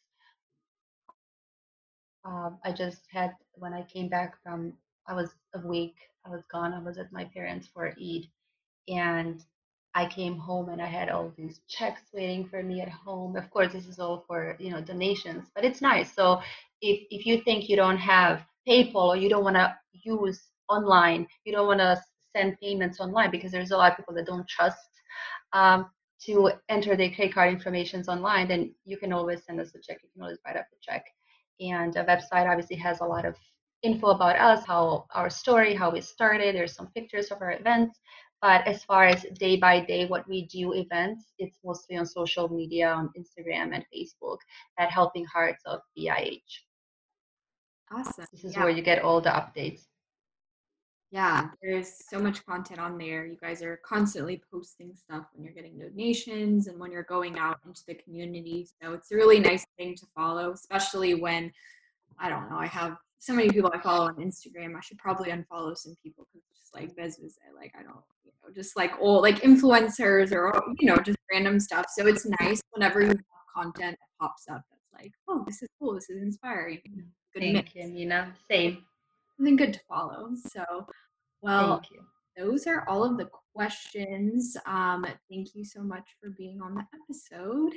Um, 2.26 2.60
I 2.64 2.72
just 2.72 3.02
had 3.10 3.32
when 3.54 3.74
I 3.74 3.84
came 3.84 4.10
back 4.10 4.36
from 4.44 4.74
I 5.08 5.16
was 5.16 5.30
a 5.56 5.68
week 5.68 5.96
I 6.26 6.30
was 6.30 6.43
gone. 6.51 6.74
I 6.74 6.80
was 6.80 6.97
at 6.97 7.11
my 7.11 7.26
parents 7.26 7.67
for 7.74 7.88
Eid, 7.88 8.28
and 8.88 9.43
I 9.93 10.05
came 10.05 10.38
home 10.38 10.69
and 10.69 10.82
I 10.82 10.86
had 10.86 11.09
all 11.09 11.34
these 11.38 11.61
checks 11.67 12.01
waiting 12.13 12.47
for 12.47 12.63
me 12.63 12.82
at 12.82 12.89
home. 12.89 13.36
Of 13.36 13.49
course, 13.51 13.74
this 13.74 13.88
is 13.88 13.99
all 13.99 14.24
for 14.28 14.55
you 14.59 14.72
know 14.72 14.82
donations, 14.82 15.49
but 15.55 15.65
it's 15.65 15.82
nice. 15.82 16.13
So 16.13 16.41
if 16.82 17.07
if 17.09 17.26
you 17.26 17.41
think 17.41 17.69
you 17.69 17.76
don't 17.76 17.97
have 17.97 18.45
PayPal 18.67 18.95
or 18.95 19.17
you 19.17 19.30
don't 19.30 19.43
want 19.43 19.57
to 19.57 19.76
use 20.03 20.41
online, 20.69 21.28
you 21.45 21.51
don't 21.51 21.67
want 21.67 21.80
to 21.80 22.01
send 22.36 22.57
payments 22.61 22.99
online 22.99 23.32
because 23.32 23.51
there's 23.51 23.72
a 23.72 23.78
lot 23.78 23.91
of 23.91 23.97
people 23.97 24.13
that 24.15 24.26
don't 24.26 24.47
trust 24.47 24.78
um, 25.53 25.89
to 26.26 26.51
enter 26.69 26.95
their 26.95 27.09
credit 27.09 27.34
card 27.34 27.53
informations 27.53 28.07
online, 28.07 28.47
then 28.47 28.74
you 28.86 28.97
can 28.97 29.11
always 29.11 29.43
send 29.43 29.59
us 29.59 29.74
a 29.76 29.80
check. 29.80 29.99
You 30.03 30.09
can 30.13 30.22
always 30.24 30.38
write 30.45 30.55
up 30.55 30.65
a 30.72 30.78
check. 30.82 31.03
And 31.59 31.93
the 31.93 32.01
website 32.01 32.49
obviously 32.49 32.76
has 32.78 33.01
a 33.01 33.05
lot 33.05 33.26
of 33.26 33.36
info 33.84 34.07
about 34.07 34.38
us, 34.38 34.65
how 34.65 35.05
our 35.13 35.29
story, 35.29 35.73
how 35.73 35.91
we 35.91 36.01
started. 36.01 36.55
There's 36.55 36.75
some 36.75 36.88
pictures 36.88 37.32
of 37.32 37.41
our 37.41 37.53
events. 37.53 37.99
But 38.41 38.65
as 38.67 38.84
far 38.84 39.05
as 39.05 39.23
day 39.38 39.57
by 39.57 39.82
day, 39.82 40.07
what 40.07 40.27
we 40.27 40.47
do 40.47 40.73
events, 40.73 41.25
it's 41.38 41.59
mostly 41.63 41.97
on 41.97 42.05
social 42.07 42.49
media, 42.49 42.89
on 42.89 43.11
Instagram 43.17 43.75
and 43.75 43.86
Facebook 43.93 44.38
at 44.79 44.89
Helping 44.89 45.25
Hearts 45.25 45.61
of 45.65 45.82
BIH. 45.97 46.41
Awesome. 47.91 48.25
This 48.32 48.43
is 48.43 48.53
yeah. 48.53 48.63
where 48.63 48.71
you 48.71 48.82
get 48.82 49.03
all 49.03 49.21
the 49.21 49.29
updates. 49.29 49.82
Yeah, 51.11 51.49
there's 51.61 51.91
so 52.09 52.19
much 52.19 52.43
content 52.45 52.79
on 52.79 52.97
there. 52.97 53.25
You 53.25 53.36
guys 53.39 53.61
are 53.61 53.82
constantly 53.86 54.41
posting 54.49 54.95
stuff 54.95 55.25
when 55.34 55.43
you're 55.43 55.53
getting 55.53 55.77
donations 55.77 56.67
and 56.67 56.79
when 56.79 56.89
you're 56.89 57.03
going 57.03 57.38
out 57.38 57.59
into 57.65 57.82
the 57.86 57.95
community. 57.95 58.65
So 58.82 58.93
it's 58.93 59.11
a 59.11 59.15
really 59.15 59.39
nice 59.39 59.65
thing 59.77 59.93
to 59.97 60.05
follow, 60.15 60.53
especially 60.53 61.15
when 61.15 61.51
I 62.17 62.29
don't 62.29 62.49
know, 62.49 62.57
I 62.57 62.67
have 62.67 62.95
so 63.22 63.34
many 63.34 63.49
people 63.49 63.72
I 63.72 63.80
follow 63.80 64.07
on 64.07 64.15
Instagram. 64.15 64.76
I 64.76 64.82
should 64.82 64.97
probably 64.97 65.30
unfollow 65.30 65.78
some 65.78 65.93
people 66.03 66.28
because 66.34 66.43
just 66.57 66.74
like 66.74 66.95
business, 66.95 67.38
like 67.55 67.72
I 67.80 67.84
don't, 67.84 68.01
you 68.26 68.32
know, 68.43 68.51
just 68.51 68.76
like 68.76 68.91
old 68.99 69.22
like 69.22 69.41
influencers 69.41 70.32
or 70.32 70.51
you 70.80 70.88
know 70.88 70.97
just 70.97 71.19
random 71.32 71.59
stuff. 71.59 71.86
So 71.95 72.07
it's 72.07 72.26
nice 72.41 72.59
whenever 72.72 72.99
you 73.01 73.09
have 73.09 73.19
content 73.55 73.95
that 73.99 74.19
pops 74.19 74.45
up 74.49 74.63
that's 74.72 75.03
like, 75.03 75.11
oh, 75.28 75.43
this 75.45 75.61
is 75.61 75.69
cool, 75.80 75.93
this 75.93 76.09
is 76.09 76.19
inspiring. 76.19 76.80
Good 77.34 77.39
Thank 77.39 77.53
mix. 77.53 77.76
you, 77.76 77.88
Nina. 77.89 78.34
Same. 78.49 78.84
Something 79.38 79.55
good 79.55 79.74
to 79.74 79.80
follow. 79.88 80.30
So, 80.49 80.88
well, 81.41 81.82
those 82.36 82.65
are 82.65 82.89
all 82.89 83.03
of 83.03 83.19
the 83.19 83.30
questions. 83.55 84.57
Um, 84.65 85.05
thank 85.30 85.53
you 85.53 85.63
so 85.63 85.84
much 85.84 86.07
for 86.19 86.32
being 86.32 86.59
on 86.59 86.74
the 86.74 86.84
episode. 87.03 87.74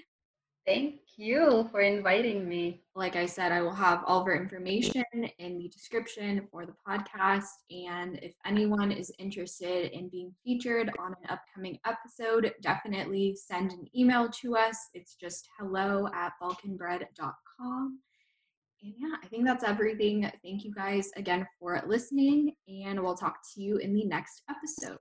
Thank 0.67 1.01
you 1.17 1.69
for 1.71 1.81
inviting 1.81 2.49
me. 2.49 2.83
Like 2.95 3.17
I 3.17 3.27
said, 3.27 3.53
I 3.53 3.61
will 3.61 3.75
have 3.75 4.03
all 4.07 4.23
of 4.23 4.27
our 4.27 4.35
information 4.35 5.05
in 5.39 5.59
the 5.59 5.69
description 5.69 6.49
for 6.51 6.65
the 6.65 6.75
podcast. 6.89 7.45
And 7.71 8.19
if 8.23 8.35
anyone 8.47 8.91
is 8.91 9.13
interested 9.19 9.93
in 9.93 10.09
being 10.09 10.33
featured 10.43 10.91
on 10.99 11.15
an 11.23 11.29
upcoming 11.29 11.79
episode, 11.85 12.55
definitely 12.63 13.37
send 13.37 13.73
an 13.73 13.87
email 13.95 14.31
to 14.41 14.57
us. 14.57 14.89
It's 14.95 15.15
just 15.17 15.49
hello 15.59 16.09
at 16.15 16.33
balkanbread.com. 16.43 17.99
And 18.83 18.95
yeah, 18.99 19.17
I 19.23 19.27
think 19.27 19.45
that's 19.45 19.65
everything. 19.65 20.31
Thank 20.43 20.65
you 20.65 20.73
guys 20.75 21.11
again 21.17 21.47
for 21.59 21.83
listening, 21.87 22.55
and 22.69 23.03
we'll 23.03 23.17
talk 23.17 23.37
to 23.55 23.63
you 23.63 23.79
in 23.79 23.95
the 23.95 24.05
next 24.05 24.43
episode. 24.49 24.99